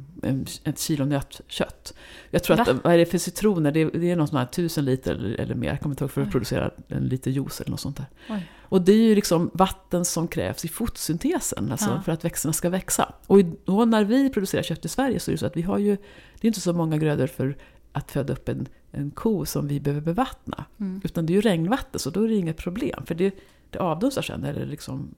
ett 0.64 0.78
kilo 0.78 1.04
nötkött. 1.04 1.94
Jag 2.30 2.42
tror 2.44 2.60
att, 2.60 2.68
Va? 2.68 2.78
vad 2.84 2.92
är 2.94 2.98
det 2.98 3.06
för 3.06 3.18
citroner? 3.18 3.72
Det 3.72 3.80
är, 3.80 3.90
det 3.90 4.10
är 4.10 4.16
någon 4.16 4.28
sån 4.28 4.36
här 4.38 4.44
1000 4.44 4.84
liter 4.84 5.14
eller, 5.14 5.40
eller 5.40 5.54
mer, 5.54 5.68
jag 5.68 5.80
kommer 5.80 5.92
inte 5.92 6.04
ihåg, 6.04 6.10
för 6.10 6.20
att 6.20 6.26
Oj. 6.26 6.32
producera 6.32 6.70
en 6.88 7.06
liter 7.08 7.30
juice 7.30 7.60
eller 7.60 7.70
något 7.70 7.80
sånt 7.80 7.96
där. 7.96 8.06
Oj. 8.30 8.50
Och 8.60 8.82
det 8.82 8.92
är 8.92 8.96
ju 9.08 9.14
liksom 9.14 9.50
vatten 9.54 10.04
som 10.04 10.28
krävs 10.28 10.64
i 10.64 10.68
fotosyntesen, 10.68 11.68
alltså 11.72 11.90
Ja. 11.90 12.02
för 12.02 12.12
att 12.12 12.24
växterna 12.24 12.52
ska 12.52 12.68
växa. 12.70 13.12
Och 13.26 13.40
i- 13.40 13.52
då 13.64 13.84
när 13.84 14.04
vi 14.04 14.30
producerar 14.30 14.62
kött 14.62 14.84
i 14.84 14.88
Sverige 14.88 15.20
så 15.20 15.30
är 15.30 15.32
det 15.32 15.38
så 15.38 15.46
att 15.46 15.56
vi 15.56 15.62
har 15.62 15.78
ju, 15.78 15.96
det 16.40 16.46
är 16.46 16.48
inte 16.48 16.60
så 16.60 16.72
många 16.72 16.96
grödor 16.98 17.26
för 17.26 17.56
att 17.92 18.10
föda 18.10 18.32
upp 18.32 18.48
en, 18.48 18.68
en 18.90 19.10
ko 19.10 19.46
som 19.46 19.68
vi 19.68 19.80
behöver 19.80 20.00
bevattna. 20.00 20.64
Mm. 20.80 21.00
Utan 21.04 21.26
det 21.26 21.32
är 21.32 21.34
ju 21.34 21.40
regnvatten, 21.40 21.98
så 22.00 22.10
då 22.10 22.22
är 22.24 22.28
det 22.28 22.34
inget 22.34 22.56
problem. 22.56 23.06
För 23.06 23.14
det, 23.14 23.34
det 23.70 23.78
avdunstar 23.78 24.22
sen. 24.22 24.44
Eller 24.44 24.66
liksom, 24.66 25.14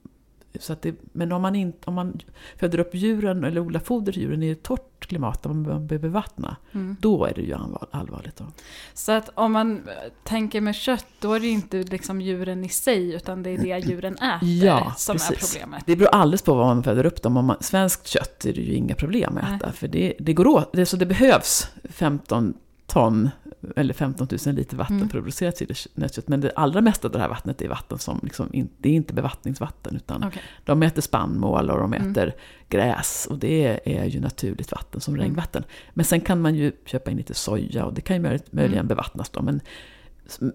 så 0.59 0.73
att 0.73 0.81
det, 0.81 0.95
men 1.11 1.31
om 1.31 1.41
man, 1.41 1.55
inte, 1.55 1.77
om 1.85 1.93
man 1.93 2.19
föder 2.59 2.79
upp 2.79 2.95
djuren 2.95 3.43
eller 3.43 3.61
odlar 3.61 3.79
foder 3.79 4.11
till 4.13 4.21
djuren 4.21 4.43
i 4.43 4.49
ett 4.49 4.63
torrt 4.63 5.05
klimat 5.07 5.43
där 5.43 5.49
man 5.49 5.63
behöver 5.63 5.97
bevattna, 5.99 6.55
Mm. 6.71 6.95
då 6.99 7.25
är 7.25 7.33
det 7.33 7.41
ju 7.41 7.53
allvar- 7.53 7.87
allvarligt. 7.91 8.35
Då. 8.37 8.45
Så 8.93 9.11
att 9.11 9.29
om 9.33 9.51
man 9.51 9.77
eh, 9.77 9.81
tänker 10.23 10.61
med 10.61 10.75
kött, 10.75 11.05
då 11.19 11.33
är 11.33 11.39
det 11.39 11.45
ju 11.45 11.51
inte 11.53 11.83
liksom 11.83 12.21
djuren 12.21 12.63
i 12.63 12.69
sig, 12.69 13.13
utan 13.13 13.43
det 13.43 13.49
är 13.49 13.57
det 13.57 13.77
djuren 13.89 14.13
äter 14.17 14.49
Ja, 14.49 14.93
som 14.97 15.15
är 15.15 15.19
precis. 15.19 15.53
problemet. 15.53 15.83
Det 15.85 15.95
beror 15.95 16.09
alldeles 16.09 16.41
på 16.41 16.53
vad 16.53 16.65
man 16.67 16.83
föder 16.83 17.05
upp 17.05 17.21
dem. 17.21 17.37
Om 17.37 17.45
man, 17.45 17.57
svenskt 17.61 18.07
kött 18.07 18.45
är 18.45 18.53
det 18.53 18.61
ju 18.61 18.73
inga 18.73 18.95
problem 18.95 19.37
att 19.37 19.43
Nej. 19.49 19.55
äta. 19.55 19.71
För 19.71 19.87
det, 19.87 20.13
det 20.19 20.33
går 20.33 20.47
åt. 20.47 20.73
Det, 20.73 20.85
så 20.85 20.97
det 20.97 21.05
behövs 21.05 21.67
15 21.83 22.53
ton 22.87 23.29
eller 23.75 23.93
15 23.93 24.27
000 24.45 24.55
liter 24.55 24.77
vatten 24.77 24.95
Mm. 24.95 25.09
för 25.09 25.17
att 25.17 25.23
producera 25.23 25.51
till 25.51 25.75
nötkött. 25.95 26.27
Men 26.27 26.41
det 26.41 26.51
allra 26.55 26.81
mesta 26.81 27.07
av 27.07 27.11
det 27.11 27.19
här 27.19 27.29
vattnet 27.29 27.61
är 27.61 27.69
vatten 27.69 27.99
som 27.99 28.19
liksom 28.23 28.53
in, 28.53 28.69
det 28.77 28.89
är 28.89 28.93
inte 28.93 29.13
bevattningsvatten. 29.13 29.95
Utan 29.95 30.23
Okej. 30.23 30.41
de 30.65 30.83
äter 30.83 31.01
spannmål 31.01 31.69
och 31.69 31.77
de 31.79 31.93
Mm. 31.93 32.11
äter 32.11 32.33
gräs. 32.69 33.27
Och 33.29 33.37
det 33.37 33.79
är, 33.85 34.05
ju 34.05 34.19
naturligt 34.19 34.71
vatten 34.71 35.01
som 35.01 35.13
Mm. 35.13 35.23
regnvatten. 35.25 35.63
Men 35.93 36.05
sen 36.05 36.21
kan 36.21 36.41
man 36.41 36.55
ju 36.55 36.71
köpa 36.85 37.11
in 37.11 37.17
lite 37.17 37.33
soja 37.33 37.85
och 37.85 37.93
det 37.93 38.01
kan 38.01 38.15
ju 38.15 38.21
möj- 38.23 38.47
möjligen 38.51 38.79
Mm. 38.79 38.87
bevattnas 38.87 39.29
då. 39.29 39.41
Men, 39.41 39.61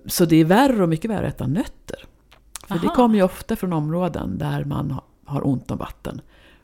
så 0.06 0.24
det 0.24 0.36
är 0.36 0.44
värre 0.44 0.82
och 0.82 0.88
mycket 0.88 1.10
värre 1.10 1.26
att 1.28 1.34
äta 1.34 1.46
nötter. 1.46 2.04
För 2.68 2.74
det 2.78 2.86
Aha. 2.86 2.94
kommer 2.94 3.14
ju 3.16 3.22
ofta 3.22 3.56
från 3.56 3.72
områden 3.72 4.38
där 4.38 4.64
man 4.64 4.90
ha- 4.90 5.04
har 5.24 5.46
ont 5.46 5.70
om 5.70 5.78
vatten. 5.78 6.20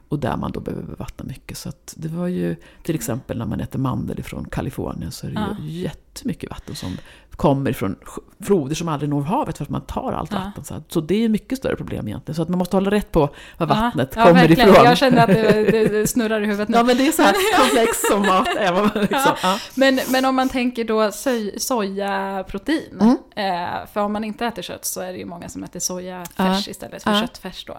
Och 0.08 0.18
där 0.18 0.36
man 0.36 0.52
då 0.52 0.60
behöver 0.60 0.82
bevattna 0.86 1.24
mycket. 1.24 1.58
Så 1.58 1.72
det 1.96 2.08
var 2.08 2.26
ju 2.26 2.56
till 2.82 2.94
exempel 2.94 3.38
när 3.38 3.46
man 3.46 3.60
äter 3.60 3.78
mandel 3.78 4.22
från 4.22 4.44
Kalifornien 4.44 5.12
så 5.12 5.26
är 5.26 5.30
det 5.30 5.40
Ja. 5.40 5.56
ju 5.64 5.80
jättemycket 5.80 6.50
vatten 6.50 6.74
som 6.74 6.96
kommer 7.36 7.72
från 7.72 7.96
floder 8.44 8.74
som 8.74 8.88
aldrig 8.88 9.10
når 9.10 9.22
havet 9.22 9.56
för 9.58 9.64
att 9.64 9.70
man 9.70 9.80
tar 9.86 10.12
allt 10.12 10.32
Ja. 10.32 10.38
vatten. 10.38 10.64
Så, 10.64 10.82
så 10.88 11.00
det 11.00 11.24
är 11.24 11.28
mycket 11.28 11.58
större 11.58 11.76
problem 11.76 12.08
egentligen. 12.08 12.36
Så 12.36 12.42
att 12.42 12.48
man 12.48 12.58
måste 12.58 12.76
hålla 12.76 12.90
rätt 12.90 13.12
på 13.12 13.28
var 13.58 13.66
vattnet 13.66 14.12
ja, 14.16 14.22
kommer 14.22 14.34
verkligen. 14.40 14.70
ifrån. 14.70 14.84
Jag 14.84 14.98
känner 14.98 15.22
att 15.22 15.26
det, 15.28 15.88
det, 15.88 16.06
snurrar 16.06 16.40
i 16.40 16.44
huvudet 16.46 16.68
nu. 16.68 16.76
Ja 16.76 16.82
men 16.82 16.96
det 16.96 17.06
är 17.06 17.12
så 17.12 17.22
här 17.22 17.34
komplext 17.60 18.08
som 18.10 18.22
mat 18.22 18.48
är. 18.58 19.00
Liksom. 19.00 19.58
Men, 19.74 20.00
men 20.12 20.24
om 20.24 20.34
man 20.36 20.48
tänker 20.48 20.84
då 20.84 21.12
soj, 21.12 21.60
sojaprotein, 21.60 23.00
Mm. 23.00 23.16
eh, 23.36 23.86
för 23.92 24.00
om 24.00 24.12
man 24.12 24.24
inte 24.24 24.46
äter 24.46 24.62
kött 24.62 24.84
så 24.84 25.00
är 25.00 25.12
det 25.12 25.18
ju 25.18 25.24
många 25.24 25.48
som 25.48 25.64
äter 25.64 25.80
sojafärs 25.80 26.68
istället 26.68 27.02
för 27.02 27.20
köttfärs 27.20 27.64
då. 27.64 27.76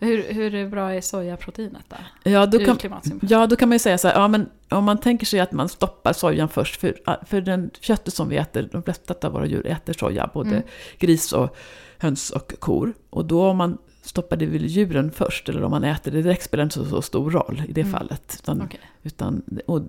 Hur, 0.00 0.32
hur 0.32 0.68
bra 0.68 0.94
är 0.94 1.00
sojaproteinet 1.00 1.84
då? 1.88 1.96
Ja, 2.30 2.46
då 2.46 2.58
kan, 2.58 2.78
ja, 3.22 3.46
då 3.46 3.56
kan 3.56 3.68
man 3.68 3.74
ju 3.74 3.78
säga 3.78 3.98
så 3.98 4.08
här, 4.08 4.14
ja, 4.14 4.28
men 4.28 4.48
om 4.70 4.84
man 4.84 4.98
tänker 4.98 5.26
sig 5.26 5.40
att 5.40 5.52
man 5.52 5.68
stoppar 5.68 6.12
sojan 6.12 6.48
först, 6.48 6.80
för, 6.80 6.96
för 7.26 7.40
den 7.40 7.70
köttet 7.80 8.14
som 8.14 8.28
vi 8.28 8.36
äter, 8.36 8.68
de 8.72 8.82
flesta 8.82 8.95
av 9.24 9.32
våra 9.32 9.46
djur 9.46 9.66
äter 9.66 9.92
soja, 9.92 10.30
både 10.34 10.50
Mm. 10.50 10.62
gris 10.98 11.32
och 11.32 11.56
höns 11.98 12.30
och 12.30 12.52
kor. 12.58 12.94
Och 13.10 13.24
då 13.24 13.46
om 13.46 13.56
man 13.56 13.78
stoppar 14.02 14.36
det 14.36 14.46
vid 14.46 14.66
djuren 14.66 15.10
först, 15.10 15.48
eller 15.48 15.62
om 15.64 15.70
man 15.70 15.84
äter 15.84 16.10
det 16.12 16.22
direkt, 16.22 16.44
spelar 16.44 16.64
inte 16.64 16.74
så, 16.74 16.84
så 16.84 17.02
stor 17.02 17.30
roll 17.30 17.62
i 17.68 17.72
det 17.72 17.80
Mm. 17.80 17.92
fallet. 17.92 18.36
Utan, 18.42 18.62
Okej. 18.62 18.80
utan, 19.02 19.42
och, 19.66 19.80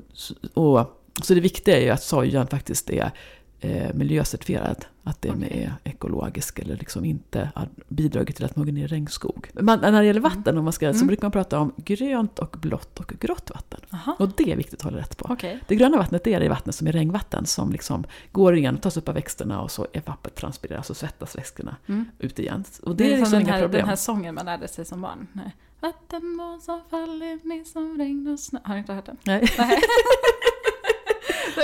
och 0.53 0.93
Så 1.23 1.33
det 1.33 1.39
viktiga 1.41 1.77
är 1.77 1.81
ju 1.81 1.89
att 1.89 2.03
sojan 2.03 2.47
faktiskt 2.47 2.89
är 2.89 3.11
eh, 3.59 3.93
miljöcertifierad. 3.93 4.85
Att 5.03 5.21
den 5.21 5.43
Okej. 5.43 5.63
är 5.83 5.89
ekologisk 5.91 6.59
eller 6.59 6.75
liksom 6.77 7.05
inte 7.05 7.49
har 7.55 7.67
bidragit 7.87 8.35
till 8.35 8.45
att 8.45 8.55
man 8.55 8.65
går 8.65 8.73
ner 8.73 8.87
regnskog. 8.87 9.49
Men 9.53 9.79
när 9.79 9.91
det 10.01 10.05
gäller 10.05 10.19
vatten 10.19 10.57
om 10.57 10.63
man 10.63 10.73
ska, 10.73 10.93
så 10.93 10.95
Mm. 10.97 11.07
brukar 11.07 11.23
man 11.23 11.31
prata 11.31 11.59
om 11.59 11.73
grönt 11.77 12.39
och 12.39 12.55
blått 12.59 12.99
och 12.99 13.13
grått 13.19 13.49
vatten. 13.53 13.79
Aha. 13.93 14.15
Och 14.19 14.29
det 14.37 14.51
är 14.51 14.55
viktigt 14.55 14.79
att 14.79 14.81
hålla 14.81 14.97
rätt 14.97 15.17
på. 15.17 15.25
Okej. 15.29 15.59
Det 15.67 15.75
gröna 15.75 15.97
vattnet 15.97 16.27
är 16.27 16.39
det 16.39 16.49
vattnet 16.49 16.75
som 16.75 16.87
är 16.87 16.91
regnvatten 16.91 17.45
som 17.45 17.71
liksom 17.71 18.03
går 18.31 18.55
igen, 18.57 18.77
tas 18.77 18.97
upp 18.97 19.09
av 19.09 19.15
växterna 19.15 19.61
och 19.61 19.71
så 19.71 19.87
är 19.93 20.01
vattnet 20.05 20.35
transpireras 20.35 20.89
och 20.89 20.97
svettas 20.97 21.37
växterna 21.37 21.75
Mm. 21.87 22.05
ut 22.19 22.39
igen. 22.39 22.63
Och 22.83 22.95
Det 22.95 23.03
det 23.03 23.09
är, 23.09 23.13
är 23.13 23.17
liksom 23.17 23.25
som 23.31 23.39
den 23.39 23.47
inga 23.47 23.53
här, 23.53 23.61
problem. 23.61 23.79
den 23.79 23.89
här 23.89 23.95
sången 23.95 24.35
man 24.35 24.45
lärde 24.45 24.67
sig 24.67 24.85
som 24.85 25.01
barn. 25.01 25.27
Nej. 25.33 25.55
Vattenmål 25.79 26.61
som 26.61 26.81
faller 26.89 27.47
ner 27.47 27.63
som 27.63 27.97
regn 27.97 28.27
och 28.27 28.39
snö. 28.39 28.59
Har 28.63 28.73
du 28.73 28.79
inte 28.79 28.93
hört 28.93 29.05
den? 29.05 29.17
Nej. 29.23 29.47
Nej. 29.57 29.79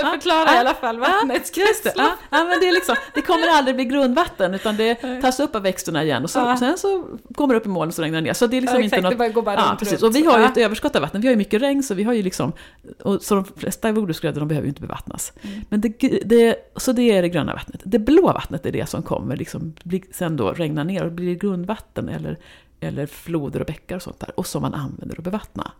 Den 0.04 0.20
förklarar 0.20 0.54
i 0.54 0.58
alla 0.58 0.74
fall 0.74 0.98
vattnets 0.98 1.50
det. 1.50 1.60
kretslopp. 1.60 1.94
Ja, 1.96 2.10
ja, 2.30 2.44
men 2.44 2.60
det, 2.60 2.68
är 2.68 2.72
liksom, 2.72 2.96
det 3.14 3.22
kommer 3.22 3.48
aldrig 3.48 3.76
bli 3.76 3.84
grundvatten 3.84 4.54
utan 4.54 4.76
det 4.76 4.94
tas 5.22 5.40
upp 5.40 5.54
av 5.54 5.62
växterna 5.62 6.04
igen 6.04 6.24
och 6.24 6.30
så, 6.30 6.38
Ja. 6.38 6.56
sen 6.56 6.78
så 6.78 7.04
kommer 7.34 7.54
det 7.54 7.60
upp 7.60 7.66
i 7.66 7.68
moln 7.68 7.88
och 7.88 7.94
så 7.94 8.02
regnar 8.02 8.20
det 8.20 8.24
ner. 8.24 8.32
Så 8.32 8.46
det 8.46 8.56
är 8.56 8.60
liksom 8.60 8.78
Ja, 8.78 8.84
inte 8.84 8.96
exakt, 8.96 9.02
något... 9.02 9.10
det 9.12 9.16
bara 9.16 9.28
går 9.28 9.42
bara 9.42 9.54
Ja, 9.54 9.68
runt, 9.70 9.78
precis. 9.78 10.02
Och 10.02 10.16
vi 10.16 10.24
har 10.24 10.38
ju 10.38 10.44
ett 10.44 10.56
överskott 10.56 10.96
av 10.96 11.02
vatten. 11.02 11.20
Vi 11.20 11.26
har 11.26 11.32
ju 11.32 11.36
mycket 11.38 11.62
regn 11.62 11.82
så 11.82 11.94
vi 11.94 12.02
har 12.02 12.12
ju 12.12 12.22
liksom... 12.22 12.52
Och 13.02 13.22
så 13.22 13.34
de 13.34 13.44
flesta 13.56 13.88
jordgubbsgrödor 13.88 14.40
de 14.40 14.48
behöver 14.48 14.66
ju 14.66 14.68
inte 14.68 14.80
bevattnas. 14.80 15.32
Mm. 15.42 15.60
Men 15.68 15.80
det, 15.80 15.88
det, 16.24 16.56
så 16.76 16.92
det 16.92 17.02
är 17.02 17.22
det 17.22 17.28
gröna 17.28 17.54
vattnet. 17.54 17.80
Det 17.84 17.98
blå 17.98 18.32
vattnet 18.32 18.66
är 18.66 18.72
det 18.72 18.88
som 18.88 19.02
kommer 19.02 19.36
liksom, 19.36 19.74
sen 20.12 20.36
då 20.36 20.52
regna 20.52 20.84
ner 20.84 21.04
och 21.04 21.12
blir 21.12 21.34
grundvatten 21.34 22.08
eller, 22.08 22.38
eller 22.80 23.06
floder 23.06 23.60
och 23.60 23.66
bäckar 23.66 23.96
och 23.96 24.02
sånt 24.02 24.20
där. 24.20 24.30
Och 24.40 24.46
som 24.46 24.62
man 24.62 24.74
använder 24.74 25.16
att 25.18 25.24
bevattna. 25.24 25.72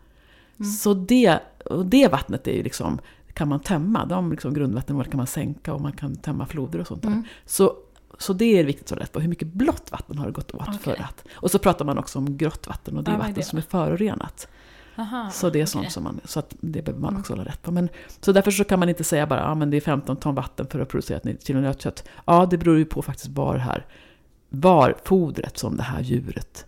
Mm. 0.60 0.72
Så 0.72 0.94
det, 0.94 1.38
och 1.64 1.86
det 1.86 2.08
vattnet 2.08 2.48
är 2.48 2.52
ju 2.52 2.62
liksom, 2.62 2.98
kan 3.34 3.48
man 3.48 3.60
tömma. 3.60 4.04
De 4.06 4.30
liksom 4.30 4.54
grundvattenmål 4.54 5.04
kan 5.04 5.16
man 5.16 5.26
sänka 5.26 5.74
och 5.74 5.80
man 5.80 5.92
kan 5.92 6.16
tömma 6.16 6.46
floder 6.46 6.78
och 6.80 6.86
sånt 6.86 7.02
där. 7.02 7.08
Mm. 7.08 7.22
Så, 7.46 7.72
så 8.18 8.32
det 8.32 8.58
är 8.58 8.64
viktigt 8.64 8.92
att 8.92 8.98
rätt 8.98 9.12
på. 9.12 9.20
Hur 9.20 9.28
mycket 9.28 9.48
blått 9.48 9.92
vatten 9.92 10.18
har 10.18 10.26
det 10.26 10.32
gått 10.32 10.54
åt 10.54 10.60
Okej. 10.68 10.78
för 10.80 11.02
att... 11.02 11.24
Och 11.34 11.50
så 11.50 11.58
pratar 11.58 11.84
man 11.84 11.98
också 11.98 12.18
om 12.18 12.36
grått 12.36 12.66
vatten 12.66 12.96
och 12.96 13.04
det 13.04 13.10
är 13.10 13.16
vatten 13.18 13.34
det 13.34 13.42
som 13.42 13.58
är 13.58 13.62
förorenat. 13.62 14.48
Aha, 14.96 15.30
Så 15.30 15.50
det 15.50 15.60
är 15.60 15.66
sånt 15.66 15.82
okej. 15.82 15.92
som 15.92 16.04
man, 16.04 16.20
så 16.24 16.38
att 16.38 16.54
det 16.60 16.82
behöver 16.82 17.00
man 17.00 17.10
Mm. 17.10 17.20
också 17.20 17.32
hålla 17.32 17.44
rätt 17.44 17.62
på. 17.62 17.70
Men, 17.72 17.88
så 18.20 18.32
därför 18.32 18.50
så 18.50 18.64
kan 18.64 18.78
man 18.78 18.88
inte 18.88 19.04
säga 19.04 19.26
bara, 19.26 19.40
ja 19.40 19.54
men 19.54 19.70
det 19.70 19.76
är 19.76 19.80
15 19.80 20.16
ton 20.16 20.34
vatten 20.34 20.66
för 20.66 20.80
att 20.80 20.88
producera 20.88 21.18
ett 21.18 21.46
kilo 21.46 21.60
nötkött. 21.60 22.04
Ja, 22.24 22.46
det 22.50 22.58
beror 22.58 22.78
ju 22.78 22.84
på 22.84 23.02
faktiskt 23.02 23.28
var 23.28 23.56
här, 23.56 23.86
var 24.48 24.94
fodret 25.04 25.58
som 25.58 25.76
det 25.76 25.82
här 25.82 26.00
djuret 26.00 26.66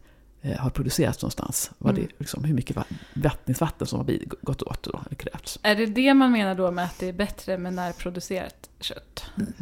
har 0.55 0.71
producerats 0.71 1.23
någonstans. 1.23 1.71
Var 1.79 1.91
Mm. 1.91 2.03
det, 2.03 2.09
liksom, 2.19 2.45
hur 2.45 2.55
mycket 2.55 2.77
va- 2.77 2.85
vattningsvatten 3.15 3.87
som 3.87 3.99
har 3.99 4.19
gått 4.43 4.63
åt 4.63 4.83
då, 4.83 5.01
eller 5.07 5.17
krävts. 5.17 5.59
Är 5.63 5.75
det 5.77 5.87
det 5.87 6.15
man 6.15 6.33
menar 6.33 6.55
då 6.55 6.71
med 6.71 6.85
att 6.85 6.99
det 6.99 7.09
är 7.09 7.13
bättre 7.13 7.59
med 7.59 7.75
närproducerat 7.75 8.71
kött? 8.81 9.25
Mm. 9.39 9.53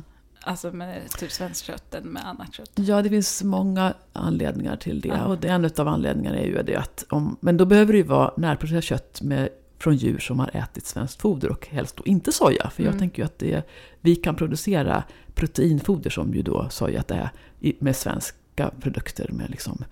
Alltså 0.46 0.72
med 0.72 1.10
typ 1.18 1.32
svenskt 1.32 1.64
kött 1.64 1.94
än 1.94 2.04
med 2.04 2.26
annat 2.28 2.54
kött? 2.54 2.70
Ja, 2.74 3.02
det 3.02 3.08
finns 3.08 3.42
många 3.42 3.94
anledningar 4.12 4.76
till 4.76 5.00
det. 5.00 5.08
Ja. 5.08 5.24
Och 5.24 5.44
en 5.44 5.70
av 5.78 5.88
anledningarna 5.88 6.38
är 6.38 6.46
ju 6.46 6.62
det 6.62 6.76
att 6.76 7.04
om, 7.10 7.36
men 7.40 7.56
då 7.56 7.64
behöver 7.64 7.92
det 7.92 7.96
ju 7.98 8.04
vara 8.04 8.32
närproducerat 8.36 8.84
kött 8.84 9.22
med, 9.22 9.48
från 9.78 9.96
djur 9.96 10.18
som 10.18 10.38
har 10.38 10.50
ätit 10.56 10.86
svenskt 10.86 11.20
foder 11.20 11.50
och 11.50 11.66
helst 11.68 11.96
då 11.96 12.02
inte 12.06 12.32
soja. 12.32 12.70
För 12.70 12.82
jag 12.82 12.88
Mm. 12.90 12.98
tänker 12.98 13.22
ju 13.22 13.26
att 13.26 13.38
det, 13.38 13.62
vi 14.00 14.16
kan 14.16 14.34
producera 14.34 15.04
proteinfoder 15.34 16.10
som 16.10 16.34
ju 16.34 16.42
då 16.42 16.68
sojat 16.70 17.10
är 17.10 17.30
med 17.78 17.96
svenska 17.96 18.70
produkter 18.80 19.28
med 19.32 19.50
liksom 19.50 19.84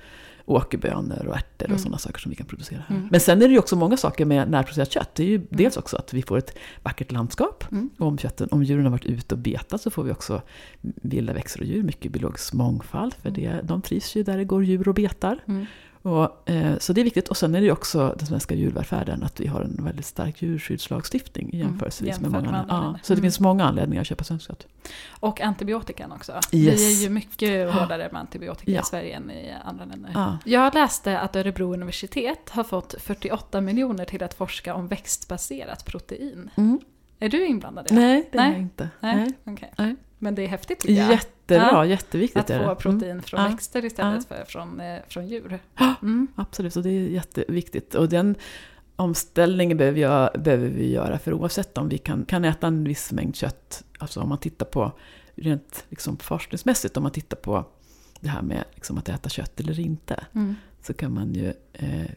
åkerbönor 0.53 1.27
och 1.27 1.37
ärtor 1.37 1.67
Mm. 1.67 1.75
och 1.75 1.81
sådana 1.81 1.99
saker 1.99 2.19
som 2.21 2.31
vi 2.31 2.37
kan 2.37 2.47
producera 2.47 2.83
här. 2.89 2.97
Mm. 2.97 3.09
Men 3.11 3.21
sen 3.21 3.43
är 3.43 3.47
det 3.49 3.53
ju 3.53 3.59
också 3.59 3.77
många 3.77 3.97
saker 3.97 4.25
med 4.25 4.51
närproducerat 4.51 4.93
kött. 4.93 5.15
Det 5.15 5.23
är 5.23 5.27
ju 5.27 5.47
dels 5.51 5.77
också 5.77 5.97
att 5.97 6.13
vi 6.13 6.23
får 6.23 6.39
ett 6.39 6.59
vackert 6.83 7.13
landskap. 7.13 7.65
Mm. 7.73 7.91
Om, 7.99 8.19
kötten, 8.19 8.49
om 8.51 8.63
djuren 8.65 8.85
har 8.85 8.91
varit 8.91 9.05
ute 9.07 9.35
och 9.35 9.39
betat 9.39 9.81
så 9.83 9.91
får 9.91 10.03
vi 10.05 10.13
också 10.13 10.43
vilda 10.83 11.33
växter 11.33 11.61
och 11.61 11.67
djur, 11.67 11.83
mycket 11.83 12.13
biologisk 12.13 12.53
mångfald. 12.53 13.15
För 13.15 13.31
det, 13.31 13.61
de 13.65 13.83
trivs 13.83 14.17
ju 14.17 14.23
där 14.23 14.37
det 14.37 14.45
går 14.45 14.65
djur 14.65 14.89
och 14.89 14.95
betar. 14.95 15.39
Mm. 16.05 16.17
Och, 16.19 16.51
eh, 16.51 16.79
så 16.79 16.93
det 16.93 17.01
är 17.01 17.05
viktigt. 17.05 17.29
Och 17.29 17.37
sen 17.37 17.55
är 17.55 17.61
det 17.61 17.65
ju 17.67 17.73
också 17.73 18.15
den 18.19 18.27
svenska 18.27 18.55
djurvälfärden, 18.55 19.23
att 19.23 19.41
vi 19.41 19.47
har 19.47 19.61
en 19.61 19.85
väldigt 19.85 20.07
stark 20.07 20.43
djurskyddslagstiftning 20.43 21.51
jämförelsevis 21.53 22.13
jämfört 22.15 22.33
med 22.33 22.43
med 22.43 22.51
många 22.53 22.59
andra. 22.63 22.75
Ja, 22.93 22.99
så 23.03 23.13
det 23.13 23.19
Mm. 23.19 23.23
finns 23.23 23.41
många 23.41 23.65
anledningar 23.65 24.01
att 24.01 24.07
köpa 24.07 24.25
svenskt 24.25 24.47
kött. 24.47 24.67
Och 25.11 25.41
antibiotikan 25.41 26.13
också. 26.13 26.33
Yes. 26.33 26.81
Vi 26.81 26.93
är 26.99 27.03
ju 27.03 27.11
mycket 27.11 27.75
hårdare 27.75 28.09
med 28.13 28.21
antibiotika 28.21 28.71
Ja. 28.73 28.81
i 28.81 28.85
Sverige 28.85 29.17
än 29.17 29.31
i 29.31 29.55
andra 29.65 29.85
länder. 29.85 30.11
Ja. 30.15 30.39
Jag 30.45 30.75
läste 30.75 31.19
att 31.21 31.37
Örebro 31.37 31.73
universitet 31.75 32.51
har 32.51 32.65
fått 32.65 32.95
48 33.01 33.61
miljoner 33.61 34.05
till 34.05 34.23
att 34.23 34.35
forska 34.35 34.75
om 34.75 34.89
växtbaserat 34.89 35.85
protein. 35.85 36.51
Mm. 36.57 36.81
Är 37.19 37.29
du 37.29 37.47
inblandad 37.47 37.87
i 37.87 37.95
det? 37.95 38.01
Nej, 38.01 38.29
det 38.33 38.39
är 38.39 38.43
Nej. 38.43 38.53
jag 38.53 38.61
inte. 38.61 38.89
Nej. 39.01 39.17
Nej. 39.17 39.33
Okej. 39.55 39.73
Nej. 39.79 39.97
Men 40.23 40.35
det 40.35 40.43
är 40.43 40.49
häftigt 40.49 40.81
tycker 40.81 40.95
jag. 40.95 41.11
Jättebra, 41.11 41.69
Ja. 41.73 41.85
jätteviktigt 41.87 42.37
Att 42.43 42.47
få 42.49 42.55
Mm. 42.63 42.77
protein 42.77 43.23
från 43.23 43.41
Ja. 43.43 43.49
växter 43.49 43.85
istället 43.85 44.29
för 44.29 44.45
från, 44.45 44.81
eh, 44.81 44.99
från 45.09 45.27
djur. 45.29 45.59
Ja. 45.79 45.95
Mm. 46.03 46.27
Absolut, 46.35 46.77
och 46.77 46.83
det 46.83 46.91
är 46.91 47.09
jätteviktigt. 47.09 47.95
Och 47.95 48.09
den 48.09 48.35
omställningen 48.97 49.77
behöver, 49.79 50.01
jag, 50.01 50.31
behöver 50.43 50.69
vi 50.69 50.93
göra, 50.93 51.19
för 51.19 51.33
oavsett 51.33 51.79
om 51.79 51.89
vi 51.89 51.99
kan, 51.99 52.25
kan 52.25 52.45
äta 52.45 52.67
en 52.67 52.85
viss 52.85 53.13
mängd 53.13 53.37
kött, 53.37 53.85
alltså 53.99 54.21
om 54.21 54.29
man 54.29 54.39
tittar 54.39 54.67
på 54.67 54.93
rent 55.35 55.85
liksom 55.89 56.17
forskningsmässigt, 56.17 56.97
om 56.97 57.03
man 57.03 57.13
tittar 57.13 57.37
på 57.37 57.65
det 58.21 58.29
här 58.29 58.43
med 58.43 58.65
liksom 58.75 58.99
att 58.99 59.09
äta 59.09 59.29
kött 59.29 59.61
eller 59.61 59.81
inte, 59.81 60.25
Mm. 60.35 60.55
så 60.83 60.95
kan 60.95 61.15
man 61.15 61.35
ju 61.35 61.53
eh, 61.73 62.11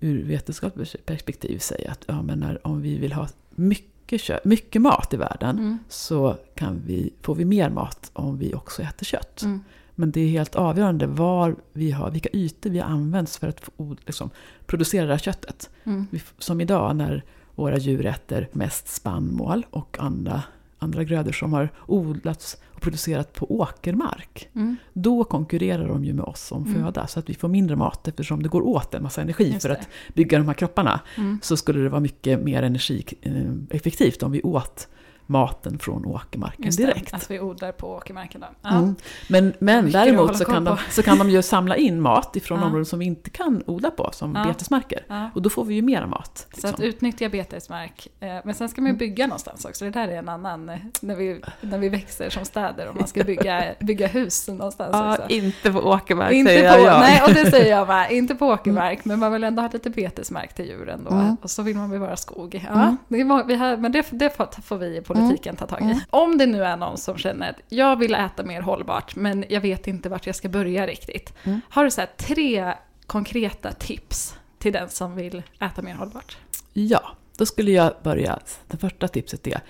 ur 0.00 0.24
vetenskapligt 0.24 1.06
perspektiv 1.06 1.58
säga 1.58 1.90
att 1.90 2.04
ja, 2.06 2.22
men 2.22 2.38
när, 2.40 2.66
om 2.66 2.82
vi 2.82 2.98
vill 2.98 3.12
ha 3.12 3.28
mycket, 3.50 3.91
kött, 4.18 4.44
mycket 4.44 4.82
mat 4.82 5.14
i 5.14 5.16
världen, 5.16 5.58
Mm. 5.58 5.78
så 5.88 6.36
kan 6.54 6.82
vi, 6.86 7.12
får 7.22 7.34
vi 7.34 7.44
mer 7.44 7.70
mat 7.70 8.10
om 8.12 8.38
vi 8.38 8.54
också 8.54 8.82
äter 8.82 9.04
kött. 9.06 9.42
Mm. 9.42 9.64
Men 9.94 10.10
det 10.10 10.20
är 10.20 10.28
helt 10.28 10.54
avgörande 10.54 11.06
var 11.06 11.56
vi 11.72 11.90
har, 11.90 12.10
vilka 12.10 12.28
ytor 12.32 12.70
vi 12.70 12.80
används 12.80 13.38
för 13.38 13.48
att 13.48 13.70
liksom, 14.06 14.30
producera 14.66 15.06
det 15.06 15.12
här 15.12 15.18
köttet. 15.18 15.70
Mm. 15.84 16.06
Som 16.38 16.60
idag 16.60 16.96
när 16.96 17.24
våra 17.54 17.78
djur 17.78 18.06
äter 18.06 18.48
mest 18.52 18.88
spannmål 18.88 19.66
och 19.70 19.96
andra, 20.00 20.42
andra 20.82 21.04
grödor 21.04 21.32
som 21.32 21.52
har 21.52 21.68
odlats 21.86 22.56
och 22.74 22.80
producerat 22.80 23.32
på 23.32 23.52
åkermark. 23.60 24.48
Mm. 24.54 24.76
Då 24.92 25.24
konkurrerar 25.24 25.88
de 25.88 26.04
ju 26.04 26.12
med 26.12 26.24
oss 26.24 26.52
om 26.52 26.62
Mm. 26.66 26.74
föda 26.84 27.06
så 27.06 27.18
att 27.18 27.30
vi 27.30 27.34
får 27.34 27.48
mindre 27.48 27.76
mat 27.76 28.08
eftersom 28.08 28.42
det 28.42 28.48
går 28.48 28.62
åt 28.62 28.94
en 28.94 29.02
massa 29.02 29.22
energi 29.22 29.50
Just 29.50 29.62
för 29.62 29.68
det. 29.68 29.74
att 29.74 29.88
bygga 30.14 30.38
de 30.38 30.46
här 30.46 30.54
kropparna. 30.54 31.00
Mm. 31.16 31.38
Så 31.42 31.56
skulle 31.56 31.80
det 31.80 31.88
vara 31.88 32.00
mycket 32.00 32.40
mer 32.42 32.62
energieffektivt 32.62 34.22
om 34.22 34.32
vi 34.32 34.42
åt 34.42 34.88
maten 35.32 35.78
från 35.78 36.06
åkermarken 36.06 36.64
Just 36.64 36.78
det, 36.78 36.86
direkt. 36.86 37.14
att 37.14 37.30
vi 37.30 37.40
odlar 37.40 37.72
på 37.72 37.86
åkermarken 37.94 38.40
då. 38.40 38.46
Ja. 38.62 38.70
Mm. 38.70 38.94
Men, 39.28 39.52
men 39.58 39.90
däremot 39.90 40.36
så 40.38 40.44
kan, 40.44 40.64
de, 40.64 40.76
så 40.90 41.02
kan 41.02 41.18
de 41.18 41.30
ju 41.30 41.42
samla 41.42 41.76
in 41.76 42.00
mat 42.00 42.36
ifrån 42.36 42.58
Ja. 42.60 42.66
områden 42.66 42.86
som 42.86 42.98
vi 42.98 43.04
inte 43.04 43.30
kan 43.30 43.62
odla 43.66 43.90
på, 43.90 44.10
som 44.12 44.34
Ja. 44.34 44.44
betesmarker. 44.44 45.04
Ja. 45.08 45.30
Och 45.34 45.42
då 45.42 45.50
får 45.50 45.64
vi 45.64 45.74
ju 45.74 45.82
mera 45.82 46.06
mat. 46.06 46.46
Så 46.52 46.66
att 46.66 46.72
liksom. 46.78 46.84
utnyttja 46.84 47.28
betesmark. 47.28 48.08
Eh, 48.20 48.28
Men 48.44 48.54
sen 48.54 48.68
ska 48.68 48.80
man 48.82 48.90
ju 48.90 48.96
bygga 48.96 49.26
någonstans 49.26 49.64
också. 49.64 49.84
Det 49.84 49.90
där 49.90 50.08
är 50.08 50.16
en 50.18 50.28
annan, 50.28 50.68
eh, 50.68 50.76
när 51.00 51.14
vi, 51.16 51.40
när 51.60 51.78
vi 51.78 51.88
växer 51.88 52.30
som 52.30 52.44
städer 52.44 52.88
och 52.88 52.96
man 52.96 53.08
ska 53.08 53.24
bygga, 53.24 53.64
bygga 53.80 54.06
hus 54.06 54.48
någonstans 54.48 54.90
Ja, 54.92 55.10
också. 55.12 55.24
inte 55.28 55.72
på 55.72 55.78
åkermark 55.80 56.32
Inte 56.32 56.50
säger 56.52 56.74
på, 56.78 56.84
jag. 56.84 57.00
nej, 57.00 57.22
och 57.26 57.34
det 57.34 57.50
säger 57.50 57.70
jag 57.70 57.88
med. 57.88 58.10
Inte 58.12 58.34
på 58.34 58.46
åkermark, 58.46 59.04
men 59.04 59.18
man 59.18 59.32
vill 59.32 59.44
ändå 59.44 59.62
ha 59.62 59.68
lite 59.72 59.90
betesmark 59.90 60.54
till 60.54 60.64
djuren 60.66 61.04
då. 61.04 61.10
Mm. 61.14 61.36
Och 61.42 61.50
så 61.50 61.62
vill 61.62 61.76
man 61.76 61.90
bevara 61.90 62.16
skog. 62.16 62.66
Ja, 62.68 62.82
Mm. 62.82 62.96
det 63.08 63.44
vi 63.46 63.54
har, 63.54 63.76
men 63.76 63.92
det, 63.92 64.06
det 64.10 64.36
får, 64.36 64.48
får 64.62 64.76
vi 64.76 64.96
i 64.96 65.00
politiken 65.00 65.21
ta 65.56 65.66
tag 65.66 65.80
i. 65.80 65.84
Mm. 65.84 65.98
Om 66.10 66.38
det 66.38 66.46
nu 66.46 66.64
är 66.64 66.76
någon 66.76 66.98
som 66.98 67.18
känner 67.18 67.50
att 67.50 67.56
jag 67.68 67.96
vill 67.96 68.14
äta 68.14 68.42
mer 68.44 68.60
hållbart, 68.60 69.16
men 69.16 69.44
jag 69.48 69.60
vet 69.60 69.86
inte 69.86 70.08
vart 70.08 70.26
jag 70.26 70.36
ska 70.36 70.48
börja 70.48 70.86
riktigt. 70.86 71.34
Mm. 71.44 71.60
Har 71.68 71.84
du 71.84 71.90
så 71.90 72.02
tre 72.16 72.74
konkreta 73.06 73.72
tips 73.72 74.34
till 74.58 74.72
den 74.72 74.88
som 74.88 75.14
vill 75.16 75.42
äta 75.60 75.82
mer 75.82 75.94
hållbart? 75.94 76.36
Ja, 76.72 77.02
då 77.38 77.46
skulle 77.46 77.70
jag 77.70 77.92
börja. 78.02 78.38
Det 78.66 78.76
första 78.76 79.08
tipset 79.08 79.46
är, 79.46 79.60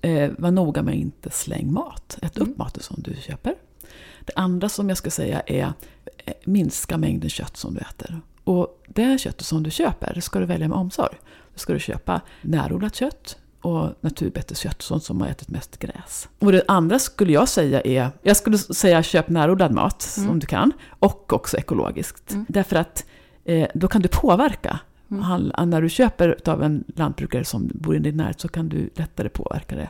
eh, 0.00 0.30
var 0.38 0.50
noga 0.50 0.82
med 0.82 0.92
att 0.92 1.00
inte 1.00 1.30
släng 1.30 1.72
mat. 1.72 2.18
Ät 2.22 2.36
Mm. 2.36 2.50
upp 2.50 2.58
maten 2.58 2.82
som 2.82 2.96
du 2.98 3.14
köper. 3.14 3.54
Det 4.24 4.32
andra 4.36 4.68
som 4.68 4.88
jag 4.88 4.98
ska 4.98 5.10
säga 5.10 5.42
är, 5.46 5.72
eh, 6.24 6.34
minska 6.44 6.98
mängden 6.98 7.30
kött 7.30 7.56
som 7.56 7.74
du 7.74 7.80
äter. 7.80 8.20
Och 8.44 8.82
det 8.88 9.20
köttet 9.20 9.46
som 9.46 9.62
du 9.62 9.70
köper, 9.70 10.20
ska 10.20 10.38
du 10.38 10.46
välja 10.46 10.68
med 10.68 10.78
omsorg. 10.78 11.16
Då 11.54 11.58
ska 11.58 11.72
du 11.72 11.80
köpa 11.80 12.20
närodlat 12.42 12.94
kött 12.94 13.38
och 13.60 13.88
naturbeteskött, 14.00 14.82
sånt 14.82 15.02
som 15.04 15.20
har 15.20 15.28
ätit 15.28 15.48
mest 15.50 15.78
gräs. 15.78 16.28
Och 16.38 16.52
det 16.52 16.62
andra 16.68 16.98
skulle 16.98 17.32
jag 17.32 17.48
säga 17.48 17.80
är, 17.80 18.10
jag 18.22 18.36
skulle 18.36 18.58
säga 18.58 19.02
köp 19.02 19.28
närodlad 19.28 19.72
mat 19.72 20.14
Mm. 20.18 20.30
om 20.30 20.38
du 20.38 20.46
kan, 20.46 20.72
och 20.98 21.32
också 21.32 21.56
ekologiskt. 21.56 22.32
Mm. 22.32 22.46
Därför 22.48 22.76
att 22.76 23.04
eh, 23.44 23.68
då 23.74 23.88
kan 23.88 24.02
du 24.02 24.08
påverka 24.08 24.80
Mm. 25.10 25.22
han, 25.22 25.52
när 25.70 25.82
du 25.82 25.88
köper 25.88 26.36
av 26.50 26.62
en 26.62 26.84
lantbrukare 26.96 27.44
som 27.44 27.70
bor 27.74 27.96
i 27.96 27.98
din 27.98 28.16
närhet 28.16 28.40
så 28.40 28.48
kan 28.48 28.68
du 28.68 28.90
lättare 28.94 29.28
påverka 29.28 29.76
det. 29.76 29.88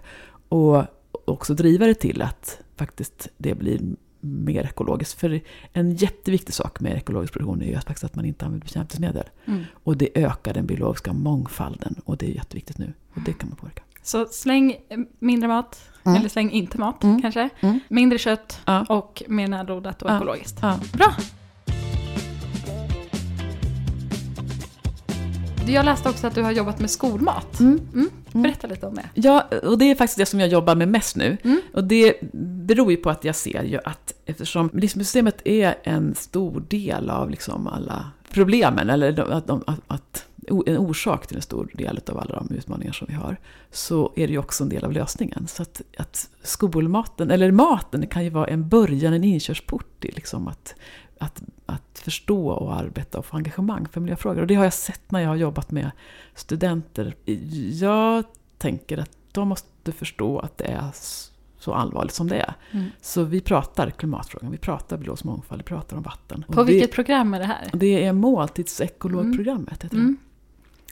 Och 0.49 0.85
också 1.25 1.55
driva 1.55 1.87
det 1.87 1.95
till 1.95 2.23
att 2.23 2.59
faktiskt 2.77 3.29
det 3.37 3.55
blir 3.55 3.81
mer 4.21 4.65
ekologiskt. 4.65 5.21
För 5.21 5.41
en 5.73 5.95
jätteviktig 5.97 6.55
sak 6.55 6.81
med 6.81 6.97
ekologisk 6.97 7.33
produktion 7.33 7.63
är 7.63 7.67
ju 7.67 7.75
faktiskt 7.75 8.05
att 8.05 8.15
man 8.15 8.25
inte 8.25 8.45
använder 8.45 8.65
bekämpningsmedel. 8.67 9.25
Mm. 9.45 9.65
Och 9.85 9.97
det 9.97 10.09
ökar 10.19 10.55
den 10.55 10.67
biologiska 10.67 11.13
mångfalden 11.13 11.95
och 12.05 12.17
det 12.17 12.27
är 12.27 12.35
jätteviktigt 12.35 12.79
nu. 12.79 12.93
Och 13.15 13.21
det 13.21 13.33
kan 13.33 13.49
man 13.49 13.57
påverka. 13.59 13.83
Så 14.03 14.27
släng 14.27 14.77
mindre 15.19 15.49
mat, 15.49 15.81
Mm. 16.07 16.19
eller 16.21 16.29
släng 16.29 16.51
inte 16.51 16.79
mat 16.79 17.03
Mm. 17.05 17.23
kanske. 17.23 17.49
Mm. 17.61 17.81
Mindre 17.89 18.19
kött 18.19 18.61
Ja. 18.67 18.85
och 18.89 19.23
mer 19.29 19.49
närodlat 19.49 20.03
och 20.03 20.11
Ja. 20.11 20.17
ekologiskt. 20.17 20.59
Ja. 20.63 20.79
Bra! 20.93 21.15
Jag 25.69 25.85
läste 25.85 26.09
också 26.09 26.27
att 26.27 26.35
du 26.35 26.43
har 26.43 26.53
jobbat 26.53 26.81
med 26.81 26.91
skolmat. 26.91 27.61
Mm. 27.61 27.81
Mm. 27.95 28.11
Berätta 28.33 28.67
lite 28.67 28.87
om 28.87 28.95
det. 28.95 29.09
Ja, 29.15 29.49
och 29.63 29.79
det 29.79 29.91
är 29.91 29.95
faktiskt 29.95 30.19
det 30.19 30.27
som 30.27 30.41
jag 30.41 30.49
jobbar 30.49 30.75
med 30.75 30.89
mest 30.89 31.17
nu. 31.17 31.37
Mm. 31.43 31.61
Och 31.75 31.85
det 31.85 32.15
beror 32.33 32.91
ju 32.91 32.97
på 32.97 33.11
att 33.11 33.25
jag 33.25 33.37
ser 33.37 33.63
ju 33.63 33.79
att 33.85 34.15
eftersom 34.27 34.71
livsmedelssystemet 34.73 35.41
är 35.45 35.75
en 35.83 36.15
stor 36.15 36.65
del 36.69 37.11
av 37.11 37.31
liksom 37.31 37.67
alla 37.67 38.11
problemen, 38.31 38.91
eller 38.91 39.33
att, 39.33 39.51
att, 39.51 39.81
att 39.87 40.25
en 40.67 40.79
orsak 40.79 41.27
till 41.27 41.37
en 41.37 41.43
stor 41.43 41.71
del 41.75 42.01
av 42.09 42.19
alla 42.19 42.35
de 42.35 42.55
utmaningar 42.55 42.93
som 42.93 43.07
vi 43.11 43.15
har, 43.15 43.37
så 43.71 44.13
är 44.17 44.27
det 44.27 44.33
ju 44.33 44.39
också 44.39 44.65
en 44.65 44.69
del 44.69 44.85
av 44.85 44.93
lösningen. 44.93 45.47
Så 45.49 45.63
att, 45.63 45.83
att 45.99 46.29
skolmaten, 46.43 47.31
eller 47.31 47.51
maten, 47.51 48.07
kan 48.07 48.25
ju 48.25 48.31
vara 48.31 48.47
en 48.47 48.69
början, 48.69 49.13
en 49.13 49.25
inkörsport 49.25 50.01
till 50.01 50.13
liksom 50.15 50.49
att, 50.49 50.75
att, 51.21 51.43
att 51.67 51.99
förstå 51.99 52.49
och 52.49 52.77
arbeta 52.77 53.19
och 53.19 53.27
få 53.27 53.37
engagemang 53.37 53.89
för 53.89 54.01
miljöfrågor. 54.01 54.41
Och 54.41 54.47
det 54.47 54.55
har 54.55 54.65
jag 54.65 54.73
sett 54.73 55.11
när 55.11 55.21
jag 55.21 55.29
har 55.29 55.37
jobbat 55.37 55.71
med 55.71 55.91
studenter. 56.35 57.15
Jag 57.73 58.25
tänker 58.59 58.99
att 58.99 59.11
de 59.33 59.49
måste 59.49 59.93
förstå 59.93 60.39
att 60.39 60.59
det 60.59 60.65
är 60.65 60.91
så 61.59 61.75
allvarligt 61.75 62.15
som 62.15 62.29
det 62.29 62.37
är. 62.37 62.55
Mm. 62.71 62.87
Så 63.01 63.25
vi 63.25 63.41
pratar 63.41 63.91
klimatfrågan, 63.91 64.51
vi 64.51 64.59
pratar 64.59 64.97
biologisk 64.97 65.25
mångfald, 65.25 65.61
vi 65.61 65.65
pratar 65.65 65.97
om 65.97 66.03
vatten. 66.03 66.45
På 66.49 66.63
vilket 66.63 66.93
program 66.93 67.35
är 67.35 67.39
det 67.39 67.45
här? 67.45 67.69
det, 67.73 67.79
det 67.79 68.05
är 68.05 68.13
måltidsekologprogrammet, 68.13 69.81
det. 69.81 69.93
Mm. 69.93 70.17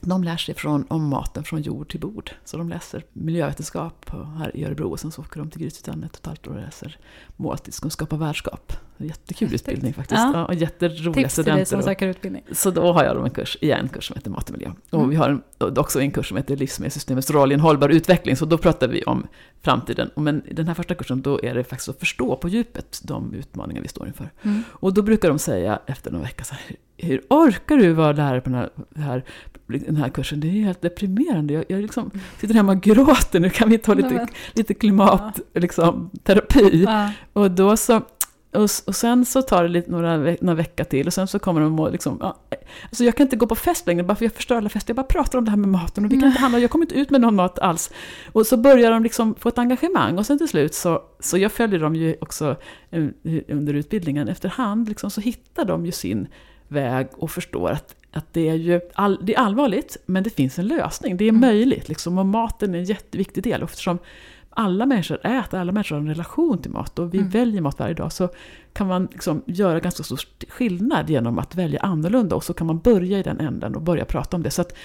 De 0.06 0.24
lär 0.24 0.36
sig 0.36 0.54
från, 0.54 0.84
om 0.88 1.08
maten 1.08 1.44
från 1.44 1.62
jord 1.62 1.88
till 1.90 2.00
bord. 2.00 2.30
Så 2.44 2.56
de 2.56 2.68
läser 2.68 3.04
miljövetenskap 3.12 4.10
här 4.38 4.56
i 4.56 4.64
Örebro 4.64 4.90
och 4.90 5.00
sen 5.00 5.12
så 5.12 5.22
åker 5.22 5.40
de 5.40 5.50
till 5.50 5.60
Grythyttan 5.60 6.04
ett 6.04 6.12
och 6.12 6.18
ett 6.20 6.26
halvt 6.26 6.46
år 6.46 6.50
och 6.52 6.60
läser 6.60 6.98
måltidskunskap 7.36 8.12
och 8.12 8.20
värdskap. 8.22 8.72
Jättekul 8.98 9.54
utbildning 9.54 9.94
faktiskt. 9.94 10.18
Ja. 10.20 10.32
Ja. 10.34 10.44
och 10.44 10.54
jätteroliga 10.54 11.12
Tips 11.12 11.12
till 11.12 11.22
dig 11.24 11.30
studenter. 11.30 11.64
som 11.64 11.82
söker 11.82 12.06
utbildning. 12.08 12.42
så 12.52 12.70
då 12.70 12.92
har 12.92 13.04
jag 13.04 13.16
då 13.16 13.22
en 13.22 13.30
kurs, 13.30 13.56
igen 13.60 13.80
en 13.82 13.88
kurs 13.88 14.06
som 14.06 14.16
heter 14.16 14.30
Mat 14.30 14.50
och 14.50 14.56
miljö. 14.56 14.72
Och 14.90 14.98
Mm. 14.98 15.10
vi 15.10 15.16
har 15.16 15.28
en, 15.28 15.78
också 15.78 16.00
en 16.00 16.10
kurs 16.10 16.28
som 16.28 16.36
heter 16.36 16.56
Livsmedelssystemets 16.56 17.30
roll 17.30 17.52
i 17.52 17.54
en 17.54 17.60
hållbar 17.60 17.88
utveckling. 17.88 18.36
Så 18.36 18.44
då 18.44 18.58
pratar 18.58 18.88
vi 18.88 19.02
om 19.02 19.26
framtiden. 19.62 20.10
Men 20.16 20.46
i 20.46 20.52
den 20.54 20.66
här 20.66 20.74
första 20.74 20.94
kursen 20.94 21.22
då 21.22 21.40
är 21.42 21.54
det 21.54 21.64
faktiskt 21.64 21.88
att 21.88 21.98
förstå 21.98 22.36
på 22.36 22.48
djupet 22.48 23.00
de 23.04 23.34
utmaningar 23.34 23.82
vi 23.82 23.88
står 23.88 24.06
inför. 24.06 24.30
Mm. 24.42 24.62
Och 24.70 24.94
då 24.94 25.02
brukar 25.02 25.28
de 25.28 25.38
säga 25.38 25.80
efter 25.86 26.10
någon 26.10 26.22
vecka 26.22 26.44
så 26.44 26.54
här, 26.54 26.76
hur 26.98 27.22
orkar 27.30 27.76
du 27.76 27.92
vara 27.92 28.12
lärare 28.12 28.40
på 28.40 28.50
den 28.50 28.58
här, 28.58 28.70
här, 28.96 29.22
den 29.66 29.96
här 29.96 30.08
kursen? 30.08 30.40
Det 30.40 30.48
är 30.48 30.52
helt 30.52 30.82
deprimerande. 30.82 31.54
Jag, 31.54 31.64
jag 31.68 31.82
liksom 31.82 32.10
sitter 32.38 32.54
hemma 32.54 32.72
och 32.72 32.80
gråter, 32.80 33.40
nu 33.40 33.50
kan 33.50 33.70
vi 33.70 33.78
ta 33.78 33.94
lite, 33.94 34.28
lite 34.52 34.74
klimat, 34.74 35.40
liksom, 35.54 36.10
terapi. 36.24 36.84
Ja. 36.84 37.10
Och 37.32 37.50
då 37.50 37.76
så, 37.76 37.96
och, 38.52 38.62
och 38.86 38.96
sen 38.96 39.24
så 39.24 39.42
tar 39.42 39.62
det 39.62 39.68
lite, 39.68 39.90
några, 39.90 40.16
ve- 40.16 40.36
några 40.40 40.56
veckor 40.56 40.84
till 40.84 41.06
och 41.06 41.12
sen 41.12 41.28
så 41.28 41.38
kommer 41.38 41.60
de 41.60 41.80
och 41.80 41.92
liksom, 41.92 42.18
ja, 42.20 42.38
alltså 42.82 43.04
jag 43.04 43.16
kan 43.16 43.26
inte 43.26 43.36
gå 43.36 43.46
på 43.46 43.54
fest 43.54 43.86
längre 43.86 44.02
bara 44.04 44.14
för 44.14 44.24
jag 44.24 44.32
förstör 44.32 44.56
alla 44.56 44.68
fester. 44.68 44.90
Jag 44.90 44.96
bara 44.96 45.06
pratar 45.06 45.38
om 45.38 45.44
det 45.44 45.50
här 45.50 45.58
med 45.58 45.68
maten 45.68 46.04
och 46.04 46.12
vi 46.12 46.20
kan 46.20 46.28
inte 46.28 46.40
handla, 46.40 46.58
jag 46.58 46.70
kommer 46.70 46.84
inte 46.84 46.94
ut 46.94 47.10
med 47.10 47.20
någon 47.20 47.34
mat 47.34 47.58
alls. 47.58 47.90
Och 48.32 48.46
så 48.46 48.56
börjar 48.56 48.90
de 48.90 49.02
liksom 49.02 49.34
få 49.34 49.48
ett 49.48 49.58
engagemang 49.58 50.18
och 50.18 50.26
sen 50.26 50.38
till 50.38 50.48
slut 50.48 50.74
så, 50.74 51.02
så 51.20 51.38
jag 51.38 51.52
följer 51.52 51.80
dem 51.80 51.96
ju 51.96 52.16
också 52.20 52.56
eh, 52.90 53.04
under 53.48 53.74
utbildningen. 53.74 54.28
Efterhand 54.28 54.88
liksom, 54.88 55.10
så 55.10 55.20
hittar 55.20 55.64
de 55.64 55.86
ju 55.86 55.92
sin 55.92 56.28
väg 56.68 57.06
och 57.12 57.30
förstår 57.30 57.70
att, 57.70 57.94
att 58.12 58.26
det 58.32 58.48
är 58.48 58.54
ju 58.54 58.80
all, 58.94 59.18
det 59.22 59.34
är 59.34 59.38
allvarligt, 59.38 59.96
men 60.06 60.22
det 60.22 60.30
finns 60.30 60.58
en 60.58 60.66
lösning. 60.66 61.16
Det 61.16 61.24
är 61.24 61.28
Mm. 61.28 61.40
möjligt, 61.40 61.88
liksom, 61.88 62.18
och 62.18 62.26
maten 62.26 62.74
är 62.74 62.78
en 62.78 62.84
jätteviktig 62.84 63.42
del. 63.44 63.62
Eftersom 63.62 63.98
alla 64.50 64.86
människor 64.86 65.26
äter, 65.26 65.58
alla 65.60 65.72
människor 65.72 65.96
har 65.96 66.02
en 66.02 66.08
relation 66.08 66.58
till 66.58 66.70
mat 66.70 66.98
och 66.98 67.14
vi 67.14 67.18
Mm. 67.18 67.30
väljer 67.30 67.60
mat 67.60 67.78
varje 67.78 67.94
dag 67.94 68.12
så 68.12 68.28
kan 68.72 68.86
man 68.86 69.08
liksom 69.12 69.42
göra 69.46 69.80
ganska 69.80 70.02
stor 70.02 70.18
skillnad 70.48 71.10
genom 71.10 71.38
att 71.38 71.54
välja 71.54 71.80
annorlunda 71.80 72.36
och 72.36 72.44
så 72.44 72.54
kan 72.54 72.66
man 72.66 72.78
börja 72.78 73.18
i 73.18 73.22
den 73.22 73.40
änden 73.40 73.74
och 73.74 73.82
börja 73.82 74.04
prata 74.04 74.36
om 74.36 74.42
det. 74.42 74.50
Så 74.50 74.60
att, 74.62 74.76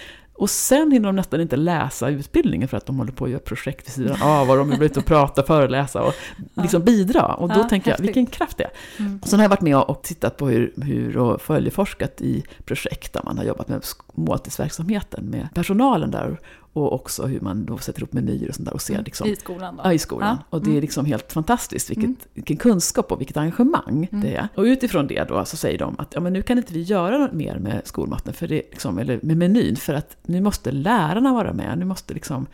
och 0.41 0.49
sen 0.49 0.91
hinner 0.91 1.09
de 1.09 1.15
nästan 1.15 1.41
inte 1.41 1.55
läsa 1.55 2.09
utbildningen 2.09 2.67
för 2.67 2.77
att 2.77 2.85
de 2.85 2.97
håller 2.97 3.11
på 3.11 3.25
att 3.25 3.31
göra 3.31 3.39
projekt 3.41 3.87
vid 3.87 3.93
sidan 3.93 4.21
av 4.21 4.49
och 4.49 4.57
de 4.57 4.71
är 4.71 4.83
ute 4.83 4.99
och 4.99 5.05
prata, 5.05 5.43
föreläsa 5.43 6.01
och 6.03 6.13
liksom 6.63 6.83
bidra. 6.83 7.25
Och 7.25 7.49
då 7.49 7.55
Ja, 7.59 7.63
tänker 7.69 7.91
jag, 7.91 7.97
häftigt. 7.97 8.07
vilken 8.07 8.25
kraft 8.25 8.57
det 8.57 8.63
är. 8.63 8.71
Mm. 8.99 9.19
Och 9.21 9.27
sen 9.27 9.39
har 9.39 9.43
jag 9.43 9.49
varit 9.49 9.61
med 9.61 9.77
och 9.77 10.01
tittat 10.03 10.37
på 10.37 10.47
hur, 10.49 10.73
hur 10.77 11.17
och 11.17 11.41
följeforskat 11.41 12.21
i 12.21 12.43
projekt 12.65 13.13
där 13.13 13.21
man 13.25 13.37
har 13.37 13.45
jobbat 13.45 13.67
med 13.67 13.81
måltidsverksamheten 14.13 15.25
med 15.25 15.47
personalen 15.53 16.11
där 16.11 16.39
och 16.74 16.93
också 16.93 17.26
hur 17.26 17.39
man 17.39 17.65
då 17.65 17.78
sätter 17.78 18.03
upp 18.03 18.13
menyer 18.13 18.49
och 18.49 18.55
sånt 18.55 18.65
där 18.65 18.74
och 18.74 18.82
ser 18.82 19.03
liksom, 19.03 19.28
I 19.28 19.36
skolan 19.36 19.76
då? 19.76 19.82
Ja, 19.86 19.93
i 19.93 19.99
skolan. 19.99 20.38
Ja. 20.39 20.45
Och 20.49 20.61
det 20.61 20.69
är 20.69 20.72
Mm. 20.72 20.82
liksom 20.82 21.05
helt 21.05 21.32
fantastiskt 21.34 21.89
vilket, 21.89 22.03
Mm. 22.05 22.17
vilken 22.34 22.57
kunskap 22.57 23.11
och 23.11 23.19
vilket 23.19 23.38
engagemang 23.38 24.07
Mm. 24.11 24.24
det 24.26 24.36
är. 24.36 24.47
Och 24.55 24.63
utifrån 24.63 25.07
det 25.07 25.24
då 25.28 25.45
så 25.45 25.57
säger 25.57 25.78
de 25.78 25.95
att 25.99 26.13
ja, 26.13 26.19
men 26.22 26.34
nu 26.34 26.41
kan 26.41 26.57
inte 26.57 26.74
vi 26.74 26.82
göra 26.82 27.17
något 27.17 27.34
mer 27.34 27.57
med 27.59 27.82
skolmaten, 27.86 28.34
för 28.34 28.47
det, 28.47 28.55
liksom, 28.55 28.97
eller 28.99 29.19
med 29.24 29.38
menyn, 29.38 29.76
för 29.76 29.93
att 29.93 30.17
nu 30.24 30.41
måste 30.41 30.72
lärarna 30.72 31.34
vara 31.34 31.53
med. 31.53 31.78
Nu 31.78 31.86
måste 31.86 32.13
liksom, 32.13 32.47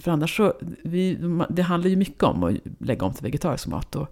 för 0.00 0.10
annars 0.10 0.36
så, 0.36 0.52
vi, 0.82 1.18
det 1.48 1.62
handlar 1.62 1.90
ju 1.90 1.96
mycket 1.96 2.22
om 2.22 2.42
att 2.44 2.54
lägga 2.78 3.06
om 3.06 3.14
till 3.14 3.22
vegetarisk 3.24 3.66
mat. 3.66 3.96
Och, 3.96 4.08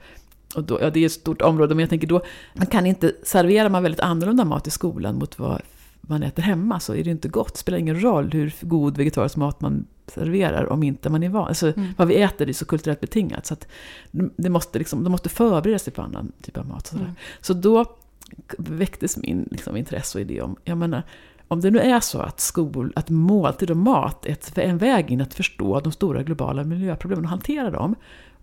och 0.55 0.65
då, 0.65 0.79
ja, 0.81 0.91
det 0.91 1.01
är 1.01 1.07
ett 1.07 1.13
stort 1.13 1.43
område, 1.43 1.75
men 1.75 1.81
jag 1.83 1.91
tänker 1.91 2.07
då, 2.07 2.23
man 2.55 2.67
kan 2.67 2.87
inte, 2.87 3.13
serverar 3.23 3.69
man 3.69 3.83
väldigt 3.83 4.01
annorlunda 4.01 4.45
mat 4.45 4.67
i 4.67 4.71
skolan 4.71 5.15
mot 5.19 5.39
vad 5.39 5.61
man 6.09 6.23
äter 6.23 6.43
hemma 6.43 6.81
så 6.81 6.95
är 6.95 7.05
det 7.05 7.11
inte 7.11 7.29
gott. 7.29 7.53
Det 7.53 7.59
spelar 7.59 7.79
ingen 7.79 8.01
roll 8.03 8.31
hur 8.33 8.55
god 8.61 8.97
vegetarisk 8.97 9.37
mat 9.37 9.61
man 9.61 9.87
serverar 10.07 10.73
om 10.73 10.83
inte 10.83 11.11
man 11.11 11.23
är 11.23 11.29
van. 11.29 11.49
Alltså, 11.49 11.73
Mm. 11.77 11.89
Vad 11.97 12.09
vi 12.09 12.23
äter 12.23 12.49
är 12.49 12.53
så 12.53 12.65
kulturellt 12.65 13.01
betingat. 13.01 13.47
Så 13.47 13.55
att 13.55 13.67
det 14.37 14.49
måste 14.51 14.79
liksom, 14.79 15.05
de 15.05 15.11
måste 15.11 15.29
förbereda 15.29 15.79
sig 15.79 15.93
på 15.93 16.03
annan 16.03 16.33
typ 16.43 16.57
av 16.59 16.67
mat. 16.67 16.93
Mm. 16.93 17.07
Så 17.41 17.55
då 17.55 17.85
väcktes 18.59 19.17
min 19.17 19.49
liksom, 19.51 19.77
intresse 19.77 20.19
och 20.19 20.23
idé 20.23 20.41
om, 20.43 20.57
jag 20.65 20.79
menar, 20.79 21.03
om 21.49 21.61
det 21.61 21.71
nu 21.71 21.79
är 21.79 22.01
så 22.01 22.19
att, 22.19 22.41
skol, 22.41 22.93
att 22.97 23.11
måltid 23.11 23.71
och 23.71 23.77
mat 23.77 24.27
är 24.27 24.31
ett- 24.33 24.59
en 24.59 24.79
väg 24.79 25.11
in 25.11 25.21
att 25.21 25.35
förstå 25.35 25.81
de 25.81 25.93
stora 25.93 26.23
globala 26.23 26.65
miljöproblemen 26.65 27.25
och 27.25 27.31
hantera 27.31 27.71
dem. 27.71 27.95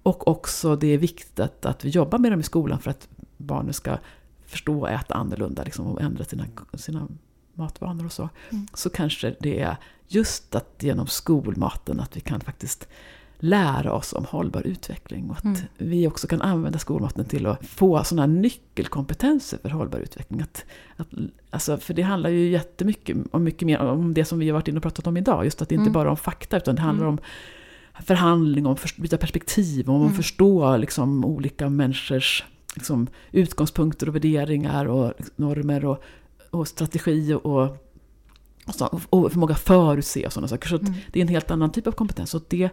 Och 0.03 0.27
också 0.27 0.75
det 0.75 0.87
är 0.87 0.97
viktigt 0.97 1.39
att, 1.39 1.65
att 1.65 1.85
vi 1.85 1.89
jobbar 1.89 2.17
med 2.19 2.31
dem 2.31 2.39
i 2.39 2.43
skolan 2.43 2.79
för 2.79 2.91
att 2.91 3.07
barnen 3.37 3.73
ska 3.73 3.97
förstå 4.45 4.79
och 4.79 4.89
äta 4.89 5.13
annorlunda 5.13 5.63
liksom, 5.63 5.87
och 5.87 6.01
ändra 6.01 6.23
sina, 6.23 6.43
sina 6.73 7.07
matvanor 7.53 8.05
och 8.05 8.11
så. 8.11 8.29
Mm. 8.49 8.67
Så 8.73 8.89
kanske 8.89 9.35
det 9.39 9.59
är 9.59 9.75
just 10.07 10.55
att 10.55 10.75
genom 10.79 11.07
skolmaten 11.07 11.99
att 11.99 12.17
vi 12.17 12.21
kan 12.21 12.39
faktiskt 12.41 12.87
lära 13.39 13.93
oss 13.93 14.13
om 14.13 14.25
hållbar 14.25 14.61
utveckling. 14.61 15.29
Och 15.29 15.37
att 15.37 15.43
Mm. 15.43 15.57
vi 15.77 16.07
också 16.07 16.27
kan 16.27 16.41
använda 16.41 16.79
skolmaten 16.79 17.25
till 17.25 17.45
att 17.45 17.65
få 17.65 18.03
sådana 18.03 18.25
nyckelkompetenser 18.27 19.57
för 19.61 19.69
hållbar 19.69 19.99
utveckling. 19.99 20.41
Att, 20.41 20.65
att, 20.97 21.07
alltså, 21.49 21.77
för 21.77 21.93
det 21.93 22.01
handlar 22.01 22.29
ju 22.29 22.49
jättemycket 22.49 23.17
om 23.31 23.43
mycket 23.43 23.65
mer 23.65 23.79
om 23.79 24.13
det 24.13 24.25
som 24.25 24.39
vi 24.39 24.49
har 24.49 24.53
varit 24.53 24.67
inne 24.67 24.77
och 24.77 24.83
pratat 24.83 25.07
om 25.07 25.17
idag. 25.17 25.45
Just 25.45 25.61
att 25.61 25.69
det 25.69 25.75
inte 25.75 25.81
Mm. 25.81 25.93
bara 25.93 26.07
är 26.07 26.11
om 26.11 26.17
fakta 26.17 26.57
utan 26.57 26.75
det 26.75 26.81
handlar 26.81 27.05
Mm. 27.05 27.17
om 27.19 27.23
förhandling, 28.05 28.65
om 28.65 28.71
att 28.73 28.97
byta 28.97 29.17
perspektiv, 29.17 29.89
om 29.89 29.95
att 29.95 30.01
Mm. 30.01 30.15
förstå 30.15 30.77
liksom, 30.77 31.25
olika 31.25 31.69
människors 31.69 32.43
liksom, 32.75 33.07
utgångspunkter 33.31 34.09
och 34.09 34.15
värderingar 34.15 34.85
och 34.85 35.13
liksom, 35.17 35.33
normer 35.35 35.85
och, 35.85 36.03
och 36.51 36.67
strategi 36.67 37.33
och, 37.33 37.45
och, 38.67 38.75
så, 38.75 38.85
och 39.09 39.31
förmåga 39.31 39.53
att 39.53 39.59
förutse 39.61 40.25
och 40.25 40.33
sådana 40.33 40.47
saker. 40.47 40.69
Så 40.69 40.77
Mm. 40.77 40.93
det 41.11 41.19
är 41.19 41.21
en 41.21 41.27
helt 41.27 41.51
annan 41.51 41.71
typ 41.71 41.87
av 41.87 41.91
kompetens. 41.91 42.33
Och 42.33 42.43
det, 42.47 42.69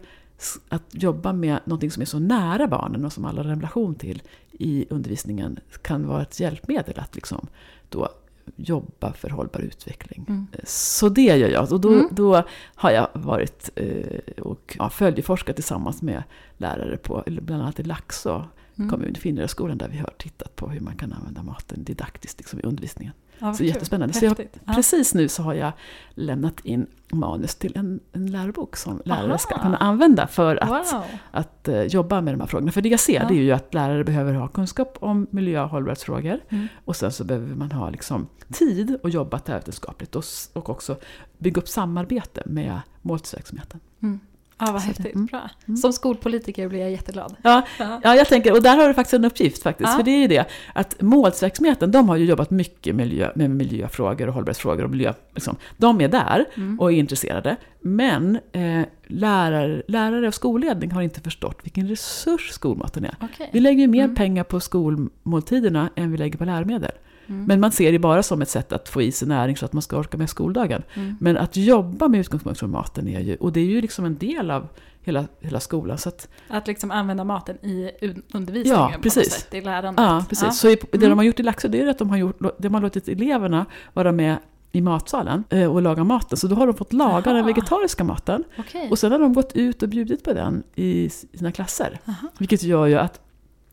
att 0.69 0.83
jobba 0.91 1.33
med 1.33 1.59
någonting 1.65 1.91
som 1.91 2.01
är 2.01 2.07
så 2.07 2.19
nära 2.19 2.67
barnen 2.69 3.05
och 3.05 3.13
som 3.13 3.25
alla 3.25 3.43
har 3.43 3.49
relation 3.49 3.95
till 3.95 4.23
i 4.53 4.87
undervisningen 4.91 5.59
kan 5.83 6.07
vara 6.07 6.23
ett 6.23 6.41
hjälpmedel 6.41 6.99
att 6.99 7.15
liksom 7.15 7.47
då 7.89 8.09
jobba 8.57 9.13
för 9.13 9.31
hållbar 9.31 9.61
utveckling. 9.61 10.25
Mm. 10.29 10.47
Så 10.65 11.09
det 11.09 11.23
gör 11.37 11.49
jag. 11.49 11.73
Och 11.73 11.81
då, 11.81 11.93
Mm. 11.93 12.09
då 12.11 12.43
har 12.75 12.91
jag 12.91 13.09
varit 13.13 13.71
eh, 13.75 14.43
och 14.43 14.77
ja, 14.79 14.91
följeforskat 14.91 15.57
tillsammans 15.57 16.03
med 16.03 16.23
lärare 16.57 16.97
på 16.97 17.25
bland 17.27 17.63
annat 17.63 17.81
i 17.81 17.83
Laxå 17.83 18.45
Mm. 18.79 18.91
kommun, 18.91 19.15
Finnerödskolan, 19.15 19.79
där 19.79 19.89
vi 19.89 19.99
har 19.99 20.11
tittat 20.19 20.57
på 20.57 20.69
hur 20.69 20.81
man 20.81 20.97
kan 20.97 21.13
använda 21.13 21.43
maten 21.43 21.85
didaktiskt 21.85 22.39
liksom, 22.39 22.61
i 22.61 22.63
undervisningen. 22.63 23.13
Ja, 23.39 23.53
Så 23.53 23.59
kul. 23.59 23.67
jättespännande. 23.67 24.15
Så 24.15 24.25
jag. 24.25 24.49
Ja. 24.65 24.73
Precis 24.75 25.15
nu 25.15 25.29
så 25.29 25.43
har 25.43 25.55
jag 25.55 25.73
lämnat 26.15 26.61
in 26.65 26.87
manus 27.13 27.55
till 27.55 27.73
en, 27.77 28.01
en 28.13 28.27
lärobok 28.31 28.77
som 28.77 29.03
lärare 29.05 29.29
Aha. 29.29 29.39
ska 29.39 29.59
kunna 29.59 29.77
använda 29.77 30.27
för 30.27 30.57
att, 30.57 30.93
Wow. 30.93 31.03
att 31.31 31.69
eh, 31.69 31.83
jobba 31.83 32.21
med 32.21 32.35
de 32.35 32.41
här 32.41 32.47
frågorna. 32.47 32.73
För 32.73 32.81
det 32.83 32.89
jag 32.89 33.01
ser 33.01 33.15
Ja. 33.23 33.29
det 33.29 33.35
är 33.35 33.43
ju 33.43 33.53
att 33.53 33.75
lärare 33.75 34.05
behöver 34.05 34.35
ha 34.35 34.49
kunskap 34.49 34.97
om 35.01 35.27
miljö 35.31 35.63
och 35.63 35.69
hållbarhetsfrågor. 35.71 36.41
Mm. 36.49 36.69
Och 36.85 36.97
sen 36.97 37.13
så 37.13 37.25
behöver 37.25 37.55
man 37.55 37.73
ha 37.73 37.91
liksom 37.91 38.27
tid 38.53 38.99
att 39.03 39.13
jobba 39.13 39.39
tvärvetenskapligt 39.39 40.17
och, 40.17 40.25
och 40.53 40.71
också 40.71 40.97
bygga 41.39 41.61
upp 41.61 41.69
samarbete 41.69 42.43
med 42.47 42.81
måltidsverksamheten. 43.03 43.81
Mm. 44.03 44.21
Ja, 44.61 44.73
vad 44.73 44.83
Så 44.83 44.89
häftigt. 44.89 45.15
mm. 45.15 45.27
Bra. 45.27 45.51
Mm. 45.67 45.77
Som 45.77 45.93
skolpolitiker 45.93 46.69
blir 46.69 46.79
jag 46.81 46.91
jätteglad. 46.91 47.37
Ja, 47.43 47.63
Ja. 47.79 48.01
ja, 48.05 48.17
jag 48.17 48.29
tänker, 48.29 48.53
och 48.53 48.63
där 48.63 48.77
har 48.77 48.89
du 48.89 48.95
faktiskt 48.95 49.15
en 49.15 49.25
uppgift 49.25 49.63
faktiskt. 49.63 49.91
Ja. 49.91 49.97
För 49.97 50.03
det 50.03 50.11
är 50.11 50.21
ju 50.21 50.27
det, 50.27 50.45
att 50.75 51.01
målsverksamheten, 51.03 51.91
de 51.91 52.09
har 52.09 52.17
ju 52.17 52.25
jobbat 52.25 52.51
mycket 52.51 52.95
miljö, 52.95 53.31
med 53.35 53.51
miljöfrågor 53.51 54.27
och 54.29 54.35
hållbarhetsfrågor 54.35 54.85
och 54.85 54.91
miljö. 54.91 55.13
Liksom. 55.35 55.57
De 55.77 56.01
är 56.01 56.09
där 56.09 56.45
Mm. 56.57 56.81
och 56.81 56.93
är 56.93 56.97
intresserade. 56.97 57.57
Men 57.81 58.39
eh, 58.53 58.83
lärare, 59.07 59.83
lärare 59.89 60.29
och 60.29 60.35
skolledning 60.35 60.91
har 60.91 61.03
inte 61.03 61.21
förstått 61.21 61.59
vilken 61.63 61.89
resurs 61.89 62.51
skolmaten 62.51 63.05
är. 63.05 63.15
Okej. 63.21 63.51
Vi 63.53 63.61
lägger 63.61 63.81
ju 63.81 63.87
mer 63.89 64.05
Mm. 64.05 64.15
pengar 64.17 64.45
på 64.45 64.61
skolmåltiderna 64.61 65.91
än 65.97 66.13
vi 66.13 66.19
lägger 66.19 66.39
på 66.39 66.45
läromedel. 66.45 66.91
Mm. 67.29 67.45
Men 67.45 67.61
man 67.61 67.73
ser 67.73 67.93
det 67.93 67.99
bara 67.99 68.23
som 68.23 68.43
ett 68.43 68.49
sätt 68.49 68.73
att 68.73 68.89
få 68.89 69.03
i 69.03 69.13
sig 69.13 69.29
näring 69.29 69.57
så 69.57 69.65
att 69.65 69.73
man 69.73 69.83
ska 69.83 69.99
orka 69.99 70.17
med 70.17 70.31
skoldagen. 70.31 70.83
Mm. 70.95 71.17
Men 71.21 71.37
att 71.37 71.57
jobba 71.57 72.09
med 72.09 72.21
utgångspunkt 72.21 72.59
från 72.59 72.71
maten 72.71 73.09
är 73.09 73.21
ju, 73.21 73.37
och 73.37 73.53
det 73.53 73.61
är 73.61 73.65
ju 73.65 73.81
liksom 73.81 74.05
en 74.05 74.19
del 74.19 74.51
av 74.51 74.69
hela, 75.03 75.25
hela 75.41 75.61
skolan. 75.61 75.99
Så 75.99 76.09
att, 76.09 76.29
Att 76.49 76.67
liksom 76.67 76.91
använda 76.91 77.25
maten 77.25 77.57
i 77.63 77.91
un- 78.01 78.23
undervisningen 78.35 78.81
Ja, 78.81 78.87
på 78.87 78.93
något 78.93 79.03
precis. 79.03 79.33
sätt, 79.33 79.55
i 79.55 79.61
lärandet. 79.61 80.05
ja, 80.05 80.25
precis. 80.29 80.45
Ja. 80.45 80.51
Så 80.53 80.69
i, 80.71 80.75
det 80.75 80.95
Mm. 80.97 81.11
de 81.11 81.19
har 81.19 81.25
gjort 81.25 81.41
i 81.41 81.43
Laxå, 81.43 81.69
det 81.69 81.81
är 81.81 81.87
att 81.87 81.99
de 81.99 82.11
har, 82.11 82.17
gjort, 82.17 82.39
de 82.59 82.75
har 82.75 82.81
låtit 82.81 83.09
eleverna 83.09 83.67
vara 83.93 84.13
med 84.13 84.37
i 84.73 84.81
matsalen 84.81 85.45
eh, 85.51 85.73
och 85.73 85.83
laga 85.83 86.05
maten. 86.05 86.39
Så 86.39 86.47
då 86.47 86.55
har 86.57 86.67
de 86.67 86.75
fått 86.77 86.93
laga 86.93 87.23
Jaha. 87.25 87.35
den 87.35 87.47
vegetariska 87.47 88.05
maten. 88.05 88.45
Okej. 88.59 88.89
Och 88.91 88.99
sen 88.99 89.13
har 89.13 89.19
de 89.19 89.33
gått 89.33 89.53
ut 89.57 89.83
och 89.83 89.89
bjudit 89.89 90.25
på 90.25 90.33
den 90.33 90.63
i 90.75 91.09
sina 91.11 91.53
klasser. 91.53 92.01
Aha. 92.09 92.29
Vilket 92.39 92.63
gör 92.63 92.87
ju 92.87 92.95
att 92.99 93.21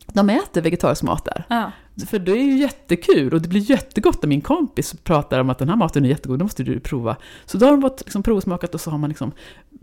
de 0.06 0.30
äter 0.30 0.60
vegetarisk 0.62 1.02
mat 1.02 1.24
där. 1.24 1.44
Ja. 1.48 1.72
För 2.06 2.18
det 2.18 2.32
är 2.32 2.42
ju 2.44 2.58
jättekul 2.58 3.34
och 3.34 3.42
det 3.42 3.48
blir 3.48 3.70
jättegott 3.70 4.22
när 4.22 4.28
min 4.28 4.40
kompis 4.40 4.94
pratar 5.04 5.40
om 5.40 5.50
att 5.50 5.58
den 5.58 5.68
här 5.68 5.76
maten 5.76 6.04
är 6.04 6.08
jättegod, 6.08 6.38
då 6.38 6.44
måste 6.44 6.62
du 6.62 6.80
prova. 6.80 7.16
Så 7.44 7.58
då 7.58 7.66
har 7.66 7.72
de 7.72 7.80
fått 7.82 8.00
liksom 8.00 8.22
provsmakat 8.22 8.74
och 8.74 8.80
så 8.80 8.90
har 8.90 8.98
man 8.98 9.10
liksom 9.10 9.32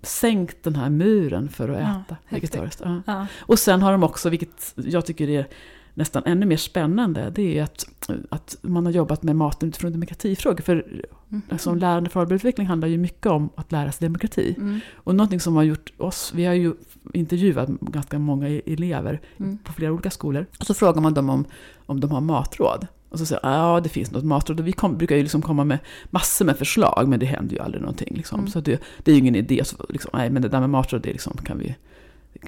sänkt 0.03 0.63
den 0.63 0.75
här 0.75 0.89
muren 0.89 1.49
för 1.49 1.69
att 1.69 1.79
Ja, 1.81 1.83
äta 2.05 2.15
häftigt. 2.25 2.43
vegetariskt. 2.55 2.81
Ja. 2.85 3.01
Ja. 3.05 3.27
Och 3.39 3.59
sen 3.59 3.81
har 3.81 3.91
de 3.91 4.03
också, 4.03 4.29
vilket 4.29 4.73
jag 4.75 5.05
tycker 5.05 5.29
är 5.29 5.47
nästan 5.93 6.23
ännu 6.25 6.45
mer 6.45 6.57
spännande, 6.57 7.31
det 7.35 7.59
är 7.59 7.63
att, 7.63 7.85
att 8.29 8.57
man 8.61 8.85
har 8.85 8.93
jobbat 8.93 9.23
med 9.23 9.35
maten 9.35 9.69
utifrån 9.69 9.91
demokratifrågor. 9.91 10.61
För 10.63 10.85
Mhm. 11.27 11.41
alltså, 11.49 11.73
lärande 11.73 12.09
för 12.09 12.33
utveckling 12.33 12.67
handlar 12.67 12.87
ju 12.87 12.97
mycket 12.97 13.25
om 13.25 13.49
att 13.55 13.71
lära 13.71 13.91
sig 13.91 14.05
demokrati. 14.07 14.55
Mm. 14.57 14.79
Och 14.93 15.15
någonting 15.15 15.39
som 15.39 15.55
har 15.55 15.63
gjort 15.63 15.93
oss, 15.97 16.31
vi 16.35 16.45
har 16.45 16.53
ju 16.53 16.73
intervjuat 17.13 17.69
ganska 17.69 18.19
många 18.19 18.47
elever 18.49 19.21
Mm. 19.37 19.57
på 19.57 19.73
flera 19.73 19.91
olika 19.91 20.09
skolor. 20.09 20.45
Och 20.59 20.65
så 20.65 20.73
frågar 20.73 21.01
man 21.01 21.13
dem 21.13 21.29
om, 21.29 21.45
om 21.85 21.99
de 21.99 22.11
har 22.11 22.21
matråd. 22.21 22.87
Och 23.09 23.19
så 23.19 23.25
säger 23.25 23.41
ja 23.43 23.79
det 23.83 23.89
finns 23.89 24.11
något 24.11 24.23
matråd. 24.23 24.59
Och 24.59 24.67
vi 24.67 24.71
kom, 24.71 24.97
brukar 24.97 25.15
ju 25.15 25.21
liksom 25.21 25.41
komma 25.41 25.63
med 25.63 25.79
massor 26.09 26.45
med 26.45 26.57
förslag, 26.57 27.07
men 27.07 27.19
det 27.19 27.25
händer 27.25 27.55
ju 27.55 27.61
aldrig 27.61 27.81
någonting. 27.81 28.15
Liksom. 28.15 28.39
Mm. 28.39 28.51
Så 28.51 28.59
det, 28.59 28.81
det 29.03 29.11
är 29.11 29.15
ju 29.15 29.19
ingen 29.21 29.35
idé. 29.35 29.61
Så 29.65 29.85
liksom, 29.89 30.11
nej, 30.13 30.29
men 30.29 30.41
det 30.41 30.49
där 30.49 30.59
med 30.59 30.69
matråd, 30.69 31.01
det 31.01 31.11
liksom, 31.11 31.37
kan 31.37 31.57
vi 31.57 31.75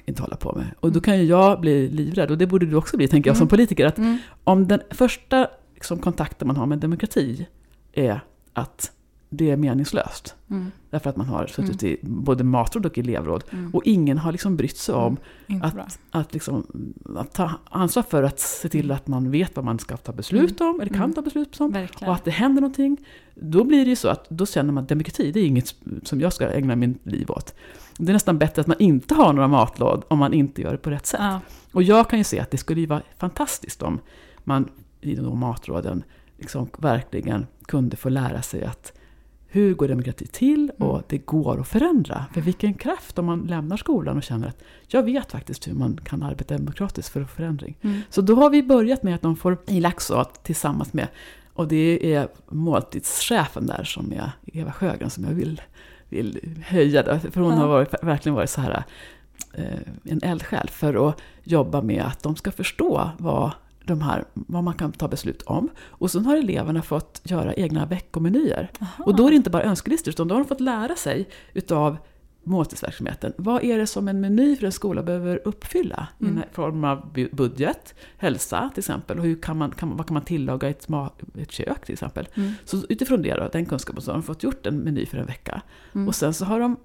inte 0.06 0.22
hålla 0.22 0.36
på 0.36 0.52
med. 0.56 0.66
Och 0.80 0.92
då 0.92 1.00
kan 1.00 1.18
ju 1.18 1.24
jag 1.24 1.60
bli 1.60 1.88
livrädd, 1.88 2.30
och 2.30 2.38
det 2.38 2.46
borde 2.46 2.66
du 2.66 2.76
också 2.76 2.96
bli, 2.96 3.08
tänker 3.08 3.30
jag, 3.30 3.36
som 3.36 3.44
Mm. 3.44 3.48
politiker. 3.50 3.86
Att 3.86 3.98
Mm. 3.98 4.18
om 4.44 4.68
den 4.68 4.80
första 4.90 5.48
liksom, 5.74 5.98
kontakten 5.98 6.48
man 6.48 6.56
har 6.56 6.66
med 6.66 6.78
demokrati 6.78 7.46
är 7.92 8.20
att 8.52 8.92
det 9.30 9.50
är 9.50 9.56
meningslöst. 9.56 10.34
Mm. 10.50 10.70
Därför 10.90 11.10
att 11.10 11.16
man 11.16 11.26
har 11.26 11.46
suttit 11.46 11.82
i 11.82 11.98
både 12.02 12.44
matråd 12.44 12.86
och 12.86 12.98
elevråd. 12.98 13.44
Mm. 13.50 13.74
Och 13.74 13.82
ingen 13.84 14.18
har 14.18 14.32
liksom 14.32 14.56
brytt 14.56 14.76
sig 14.76 14.94
om 14.94 15.16
Inte 15.46 15.70
bra. 15.74 15.82
att, 15.82 15.98
att, 16.10 16.34
liksom, 16.34 16.66
att 17.16 17.32
ta 17.32 17.50
ansvar 17.70 18.02
för 18.02 18.22
att 18.22 18.40
se 18.40 18.68
till 18.68 18.90
att 18.90 19.06
man 19.06 19.30
vet 19.30 19.56
vad 19.56 19.64
man 19.64 19.78
ska 19.78 19.96
ta 19.96 20.12
beslut 20.12 20.60
om, 20.60 20.80
eller 20.80 20.90
kan 20.92 21.02
Mm. 21.02 21.12
ta 21.14 21.22
beslut 21.22 21.60
om, 21.60 21.70
Verkligen. 21.72 22.08
och 22.08 22.14
att 22.14 22.24
det 22.24 22.30
händer 22.30 22.60
någonting. 22.60 22.96
Då 23.34 23.64
blir 23.64 23.84
det 23.84 23.90
ju 23.90 23.96
så 23.96 24.08
att 24.08 24.26
då 24.30 24.46
känner 24.46 24.72
man 24.72 24.82
att 24.82 24.88
demokrati, 24.88 25.32
det 25.32 25.40
är 25.40 25.46
inget 25.46 25.74
som 26.02 26.20
jag 26.20 26.32
ska 26.32 26.48
ägna 26.52 26.76
mitt 26.76 27.06
liv 27.06 27.30
åt. 27.30 27.54
Det 27.98 28.08
är 28.10 28.12
nästan 28.12 28.38
bättre 28.38 28.60
att 28.60 28.66
man 28.66 28.76
inte 28.78 29.14
har 29.14 29.32
några 29.32 29.48
matlåd 29.48 30.02
om 30.08 30.18
man 30.18 30.32
inte 30.32 30.62
gör 30.62 30.72
det 30.72 30.78
på 30.78 30.90
rätt 30.90 31.06
sätt. 31.06 31.20
ja. 31.22 31.40
Och 31.72 31.82
jag 31.82 32.10
kan 32.10 32.18
ju 32.18 32.24
se 32.24 32.40
att 32.40 32.50
det 32.50 32.58
skulle 32.58 32.80
ju 32.80 32.86
vara 32.86 33.02
fantastiskt 33.18 33.82
om 33.82 33.98
man 34.44 34.68
i 35.00 35.14
de 35.14 35.38
matråden 35.38 36.02
liksom 36.38 36.68
verkligen 36.78 37.46
kunde 37.66 37.96
få 37.96 38.08
lära 38.08 38.42
sig 38.42 38.64
att 38.64 38.92
hur 39.56 39.74
går 39.74 39.88
demokrati 39.88 40.26
till 40.26 40.70
och 40.78 40.94
Mm. 40.94 41.04
det 41.08 41.18
går 41.18 41.60
att 41.60 41.68
förändra. 41.68 42.24
För 42.34 42.40
vilken 42.40 42.74
kraft 42.74 43.18
om 43.18 43.26
man 43.26 43.40
lämnar 43.40 43.76
skolan 43.76 44.16
och 44.16 44.22
känner 44.22 44.48
att 44.48 44.62
jag 44.86 45.02
vet 45.02 45.32
faktiskt 45.32 45.68
hur 45.68 45.74
man 45.74 46.00
kan 46.04 46.22
arbeta 46.22 46.56
demokratiskt 46.56 47.12
för 47.12 47.24
förändring. 47.24 47.78
Mm. 47.82 48.00
Så 48.10 48.20
då 48.20 48.34
har 48.34 48.50
vi 48.50 48.62
börjat 48.62 49.02
med 49.02 49.14
att 49.14 49.22
de 49.22 49.36
får 49.36 49.58
i 49.66 49.80
Laxå 49.80 50.24
tillsammans 50.42 50.92
med, 50.92 51.08
och 51.52 51.68
det 51.68 52.14
är 52.14 52.28
måltidschefen 52.48 53.66
där 53.66 53.84
som 53.84 54.12
är 54.12 54.30
Eva 54.52 54.72
Sjögren 54.72 55.10
som 55.10 55.24
jag 55.24 55.30
vill, 55.30 55.60
vill 56.08 56.40
höja. 56.66 57.20
För 57.20 57.40
hon 57.40 57.52
har 57.52 57.68
varit, 57.68 57.94
verkligen 58.02 58.34
varit 58.36 58.50
så 58.50 58.60
här 58.60 58.84
eh, 59.54 59.64
en 60.04 60.22
eldsjäl 60.22 60.68
för 60.68 61.08
att 61.08 61.20
jobba 61.42 61.82
med 61.82 62.02
att 62.02 62.22
de 62.22 62.36
ska 62.36 62.50
förstå 62.50 63.10
vad, 63.18 63.50
de 63.86 64.00
här, 64.00 64.24
vad 64.34 64.64
man 64.64 64.74
kan 64.74 64.92
ta 64.92 65.08
beslut 65.08 65.42
om. 65.42 65.68
Och 65.78 66.10
sen 66.10 66.26
har 66.26 66.36
eleverna 66.36 66.82
fått 66.82 67.20
göra 67.24 67.54
egna 67.54 67.86
veckomenyer. 67.86 68.70
Aha. 68.80 69.04
Och 69.04 69.16
då 69.16 69.26
är 69.26 69.30
det 69.30 69.36
inte 69.36 69.50
bara 69.50 69.62
önskelistor, 69.62 70.10
utan 70.10 70.28
då 70.28 70.34
har 70.34 70.40
de 70.40 70.48
fått 70.48 70.60
lära 70.60 70.96
sig 70.96 71.28
utav 71.54 71.96
måltidsverksamheten. 72.44 73.32
Vad 73.36 73.64
är 73.64 73.78
det 73.78 73.86
som 73.86 74.08
en 74.08 74.20
meny 74.20 74.56
för 74.56 74.66
en 74.66 74.72
skola 74.72 75.02
behöver 75.02 75.40
uppfylla? 75.44 76.08
Mm. 76.20 76.38
I 76.38 76.42
form 76.52 76.84
av 76.84 77.12
bu- 77.14 77.34
budget, 77.34 77.94
hälsa 78.16 78.70
till 78.74 78.80
exempel, 78.80 79.18
och 79.18 79.24
hur 79.24 79.42
kan 79.42 79.58
man, 79.58 79.70
kan, 79.70 79.96
vad 79.96 80.06
kan 80.06 80.14
man 80.14 80.24
tillaga 80.24 80.68
i 80.68 80.70
ett, 80.70 80.88
ett 81.38 81.50
kök 81.50 81.84
till 81.84 81.92
exempel. 81.92 82.28
Mm. 82.34 82.52
Så 82.64 82.82
utifrån 82.88 83.22
det 83.22 83.34
då, 83.34 83.48
den 83.52 83.66
kunskapen, 83.66 84.02
så 84.02 84.10
har 84.10 84.16
de 84.16 84.22
fått 84.22 84.42
gjort 84.42 84.66
en 84.66 84.76
meny 84.76 85.06
för 85.06 85.18
en 85.18 85.26
vecka. 85.26 85.62
Mm. 85.94 86.08
Och 86.08 86.14
sen 86.14 86.34
så 86.34 86.44
har 86.44 86.60
de 86.60 86.76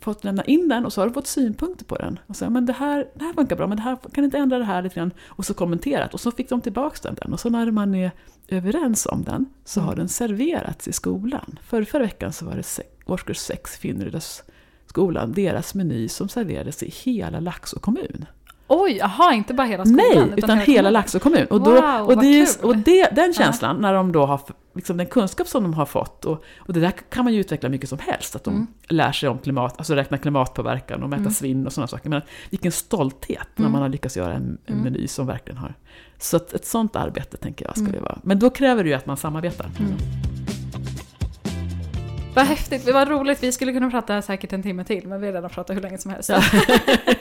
fått 0.00 0.24
lämna 0.24 0.44
in 0.44 0.68
den 0.68 0.86
och 0.86 0.92
så 0.92 1.00
har 1.00 1.06
de 1.06 1.14
fått 1.14 1.26
synpunkter 1.26 1.84
på 1.84 1.96
den. 1.96 2.18
Och 2.26 2.36
så, 2.36 2.50
men 2.50 2.66
det 2.66 2.72
här, 2.72 3.08
det 3.14 3.24
här 3.24 3.32
funkar 3.32 3.56
bra, 3.56 3.66
men 3.66 3.76
det 3.76 3.82
här, 3.82 3.96
kan 4.12 4.24
inte 4.24 4.38
ändra 4.38 4.58
det 4.58 4.64
här 4.64 4.82
lite 4.82 4.94
grann? 4.94 5.10
Och 5.26 5.46
så 5.46 5.54
kommenterat. 5.54 6.14
Och 6.14 6.20
så 6.20 6.30
fick 6.30 6.48
de 6.48 6.60
tillbaka 6.60 7.12
den. 7.12 7.32
Och 7.32 7.40
så 7.40 7.50
när 7.50 7.70
man 7.70 7.94
är 7.94 8.10
överens 8.48 9.06
om 9.06 9.22
den 9.22 9.46
så 9.64 9.80
Mm. 9.80 9.88
har 9.88 9.96
den 9.96 10.08
serverats 10.08 10.88
i 10.88 10.92
skolan. 10.92 11.58
För 11.62 11.84
förra 11.84 12.02
veckan 12.02 12.32
så 12.32 12.44
var 12.44 12.56
det 12.56 12.62
se, 12.62 12.82
årskurs 13.06 13.38
6, 13.38 13.76
Finnrydas 13.76 14.42
skolan, 14.86 15.32
deras 15.32 15.74
meny 15.74 16.08
som 16.08 16.28
serverades 16.28 16.82
i 16.82 16.90
hela 16.90 17.40
Laxå 17.40 17.78
kommun. 17.78 18.26
Oj, 18.70 18.96
jaha, 18.96 19.34
inte 19.34 19.54
bara 19.54 19.66
hela 19.66 19.84
skolan? 19.84 20.06
Nej, 20.14 20.32
utan 20.36 20.58
hela 20.58 20.64
kommunen. 20.66 20.92
Laxå 20.92 21.18
kommun. 21.18 21.46
Och, 21.50 21.60
då, 21.60 21.70
Wow, 21.70 22.06
och, 22.06 22.18
det, 22.22 22.40
är- 22.40 22.64
och 22.66 22.76
det, 22.76 23.08
den 23.12 23.34
känslan, 23.34 23.76
när 23.80 23.94
de 23.94 24.12
då 24.12 24.26
har, 24.26 24.40
liksom 24.74 24.96
den 24.96 25.06
kunskap 25.06 25.48
som 25.48 25.62
de 25.62 25.74
har 25.74 25.86
fått, 25.86 26.24
och, 26.24 26.44
och 26.58 26.72
det 26.72 26.80
där 26.80 26.90
kan 26.90 27.24
man 27.24 27.34
ju 27.34 27.40
utveckla 27.40 27.68
mycket 27.68 27.88
som 27.88 27.98
helst, 27.98 28.36
att 28.36 28.44
de 28.44 28.54
Mm. 28.54 28.66
lär 28.88 29.12
sig 29.12 29.28
om 29.28 29.38
klimat, 29.38 29.74
alltså 29.78 29.94
räkna 29.94 30.18
klimatpåverkan 30.18 31.02
och 31.02 31.08
mäta 31.08 31.20
Mm. 31.20 31.32
svinn 31.32 31.66
och 31.66 31.72
sådana 31.72 31.88
saker. 31.88 32.10
Men 32.10 32.22
vilken 32.50 32.72
stolthet 32.72 33.48
när 33.56 33.62
Mm. 33.64 33.72
man 33.72 33.82
har 33.82 33.88
lyckats 33.88 34.16
göra 34.16 34.32
en, 34.32 34.58
en 34.66 34.74
Mm. 34.74 34.84
meny 34.84 35.08
som 35.08 35.26
verkligen 35.26 35.58
har... 35.58 35.74
Så 36.18 36.36
att 36.36 36.52
ett 36.52 36.66
sånt 36.66 36.96
arbete 36.96 37.36
tänker 37.36 37.64
jag 37.66 37.76
skulle 37.76 37.88
Mm. 37.90 38.02
vara. 38.02 38.18
Men 38.22 38.38
då 38.38 38.50
kräver 38.50 38.84
det 38.84 38.88
ju 38.90 38.94
att 38.96 39.06
man 39.06 39.16
samarbetar. 39.16 39.70
Mm. 39.78 39.92
Vad 42.38 42.46
häftigt, 42.46 42.84
det 42.86 42.92
var 42.92 43.06
roligt. 43.06 43.42
Vi 43.42 43.52
skulle 43.52 43.72
kunna 43.72 43.90
prata 43.90 44.22
säkert 44.22 44.52
en 44.52 44.62
timme 44.62 44.84
till, 44.84 45.08
men 45.08 45.20
vi 45.20 45.26
har 45.26 45.34
redan 45.34 45.50
pratat 45.50 45.76
hur 45.76 45.80
länge 45.80 45.98
som 45.98 46.10
helst. 46.10 46.28
Ja. 46.28 46.42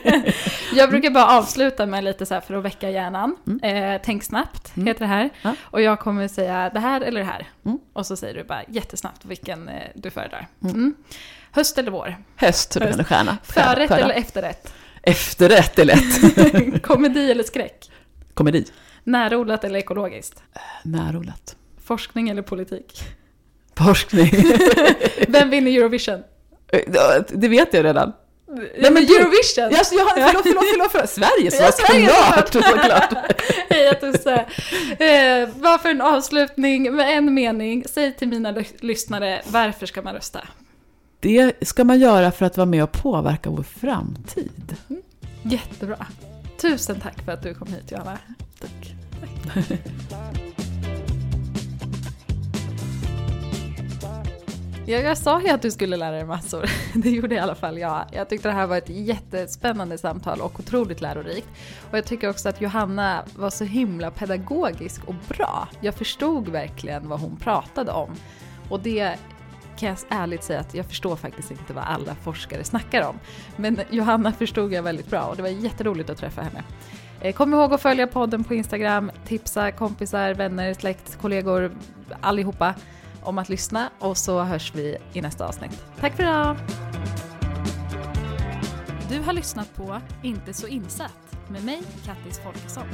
jag 0.75 0.89
brukar 0.89 1.09
bara 1.09 1.37
avsluta 1.37 1.85
med 1.85 2.03
lite 2.03 2.25
så 2.25 2.33
här 2.33 2.41
för 2.41 2.53
att 2.53 2.63
väcka 2.63 2.89
hjärnan. 2.89 3.35
Mm. 3.47 3.93
Eh, 3.93 4.01
tänk 4.05 4.23
snabbt, 4.23 4.75
Mm. 4.77 4.87
heter 4.87 4.99
det 4.99 5.07
här. 5.07 5.29
Ja. 5.41 5.55
Och 5.61 5.81
jag 5.81 5.99
kommer 5.99 6.27
säga 6.27 6.69
det 6.73 6.79
här 6.79 7.01
eller 7.01 7.19
det 7.19 7.25
här. 7.25 7.47
Mm. 7.65 7.79
Och 7.93 8.05
så 8.05 8.15
säger 8.15 8.33
du 8.33 8.43
bara 8.43 8.63
jättesnabbt 8.67 9.25
vilken 9.25 9.69
eh, 9.69 9.81
du 9.95 10.09
föredrar. 10.09 10.47
Mm. 10.63 10.75
Mm. 10.75 10.95
Höst 11.51 11.77
eller 11.77 11.91
vår? 11.91 12.15
Höst, 12.35 12.73
så 12.73 12.79
det 12.79 12.87
kan 12.87 12.97
du 12.97 13.03
stjärna. 13.03 13.37
Förrätt 13.43 13.91
eller 13.91 14.15
efterrätt? 14.15 14.73
Efterrätt 15.01 15.79
är 15.79 15.85
lätt. 15.85 16.81
Komedi 16.83 17.31
eller 17.31 17.43
skräck? 17.43 17.91
Komedi. 18.33 18.65
Närodlat 19.03 19.63
eller 19.63 19.79
ekologiskt? 19.79 20.43
Närodlat. 20.83 21.55
Forskning 21.83 22.29
eller 22.29 22.41
politik? 22.41 23.03
Forskning. 23.77 24.31
Vem 25.27 25.49
vinner 25.49 25.71
Eurovision? 25.71 26.23
det 27.29 27.47
vet 27.47 27.73
jag 27.73 27.85
redan. 27.85 28.13
Nej, 28.77 28.91
men 28.91 28.97
Eurovision! 29.03 29.83
Så 29.85 29.95
jag, 29.95 30.07
förlåt, 30.15 30.43
förlåt, 30.43 30.65
förlåt, 30.73 30.91
förlåt. 30.91 31.09
Sverige 31.09 31.51
Ja, 31.61 31.71
Sverige, 31.71 32.09
såklart! 32.49 32.53
såklart. 32.53 33.13
Hej 33.69 33.95
Tusse! 33.99 34.45
Eh, 35.05 35.49
vad 35.55 35.81
för 35.81 35.89
en 35.89 36.01
avslutning 36.01 36.95
med 36.95 37.17
en 37.17 37.33
mening. 37.33 37.83
Säg 37.89 38.15
till 38.15 38.27
mina 38.27 38.51
ly- 38.51 38.65
lyssnare, 38.79 39.41
varför 39.47 39.85
ska 39.85 40.01
man 40.01 40.13
rösta? 40.13 40.39
Det 41.19 41.53
ska 41.67 41.83
man 41.83 41.99
göra 41.99 42.31
för 42.31 42.45
att 42.45 42.57
vara 42.57 42.65
med 42.65 42.83
och 42.83 42.91
påverka 42.91 43.49
vår 43.49 43.63
framtid. 43.63 44.75
Jättebra. 45.43 46.05
Tusen 46.61 46.99
tack 46.99 47.25
för 47.25 47.31
att 47.31 47.43
du 47.43 47.53
kom 47.53 47.67
hit 47.67 47.91
Johanna. 47.91 48.17
Tack. 48.59 48.93
Ja, 50.11 50.17
jag 54.91 55.17
sa 55.17 55.41
ju 55.41 55.49
att 55.49 55.61
du 55.61 55.71
skulle 55.71 55.97
lära 55.97 56.11
dig 56.11 56.25
massor. 56.25 56.65
Det 56.93 57.09
gjorde 57.09 57.35
i 57.35 57.39
alla 57.39 57.55
fall 57.55 57.77
jag. 57.77 58.05
Jag 58.11 58.29
tyckte 58.29 58.47
det 58.47 58.53
här 58.53 58.67
var 58.67 58.77
ett 58.77 58.89
jättespännande 58.89 59.97
samtal 59.97 60.41
och 60.41 60.59
otroligt 60.59 61.01
lärorikt. 61.01 61.47
Och 61.91 61.97
jag 61.97 62.05
tycker 62.05 62.29
också 62.29 62.49
att 62.49 62.61
Johanna 62.61 63.23
var 63.35 63.49
så 63.49 63.63
himla 63.63 64.11
pedagogisk 64.11 65.03
och 65.05 65.15
bra. 65.27 65.67
Jag 65.81 65.95
förstod 65.95 66.49
verkligen 66.49 67.09
vad 67.09 67.19
hon 67.19 67.37
pratade 67.37 67.91
om. 67.91 68.15
Och 68.69 68.79
det 68.79 69.15
kan 69.77 69.89
jag 69.89 69.97
ärligt 70.09 70.43
säga 70.43 70.59
att 70.59 70.73
jag 70.73 70.85
förstår 70.85 71.15
faktiskt 71.15 71.51
inte 71.51 71.73
vad 71.73 71.83
alla 71.83 72.15
forskare 72.15 72.63
snackar 72.63 73.07
om. 73.07 73.19
Men 73.55 73.79
Johanna 73.89 74.31
förstod 74.31 74.73
jag 74.73 74.83
väldigt 74.83 75.09
bra 75.09 75.21
och 75.21 75.35
det 75.35 75.41
var 75.41 75.49
jätteroligt 75.49 76.09
att 76.09 76.17
träffa 76.17 76.41
henne. 76.41 76.63
Eh, 77.21 77.33
kom 77.33 77.53
ihåg 77.53 77.73
att 77.73 77.81
följa 77.81 78.07
podden 78.07 78.43
på 78.43 78.53
Instagram, 78.53 79.11
tipsa 79.27 79.71
kompisar, 79.71 80.33
vänner, 80.33 80.73
släkt, 80.73 81.17
kollegor, 81.21 81.71
allihopa 82.21 82.73
om 83.27 83.37
att 83.37 83.49
lyssna 83.49 83.89
och 83.99 84.17
så 84.17 84.43
hörs 84.43 84.75
vi 84.75 84.97
i 85.13 85.21
nästa 85.21 85.47
avsnitt. 85.47 85.83
Tack 85.99 86.15
för 86.15 86.23
idag! 86.23 86.57
Du 89.09 89.19
har 89.19 89.33
lyssnat 89.33 89.75
på 89.75 90.01
Inte 90.23 90.53
så 90.53 90.67
insatt 90.67 91.37
med 91.49 91.63
mig, 91.63 91.81
Kattis 92.05 92.39
Folkesson. 92.39 92.87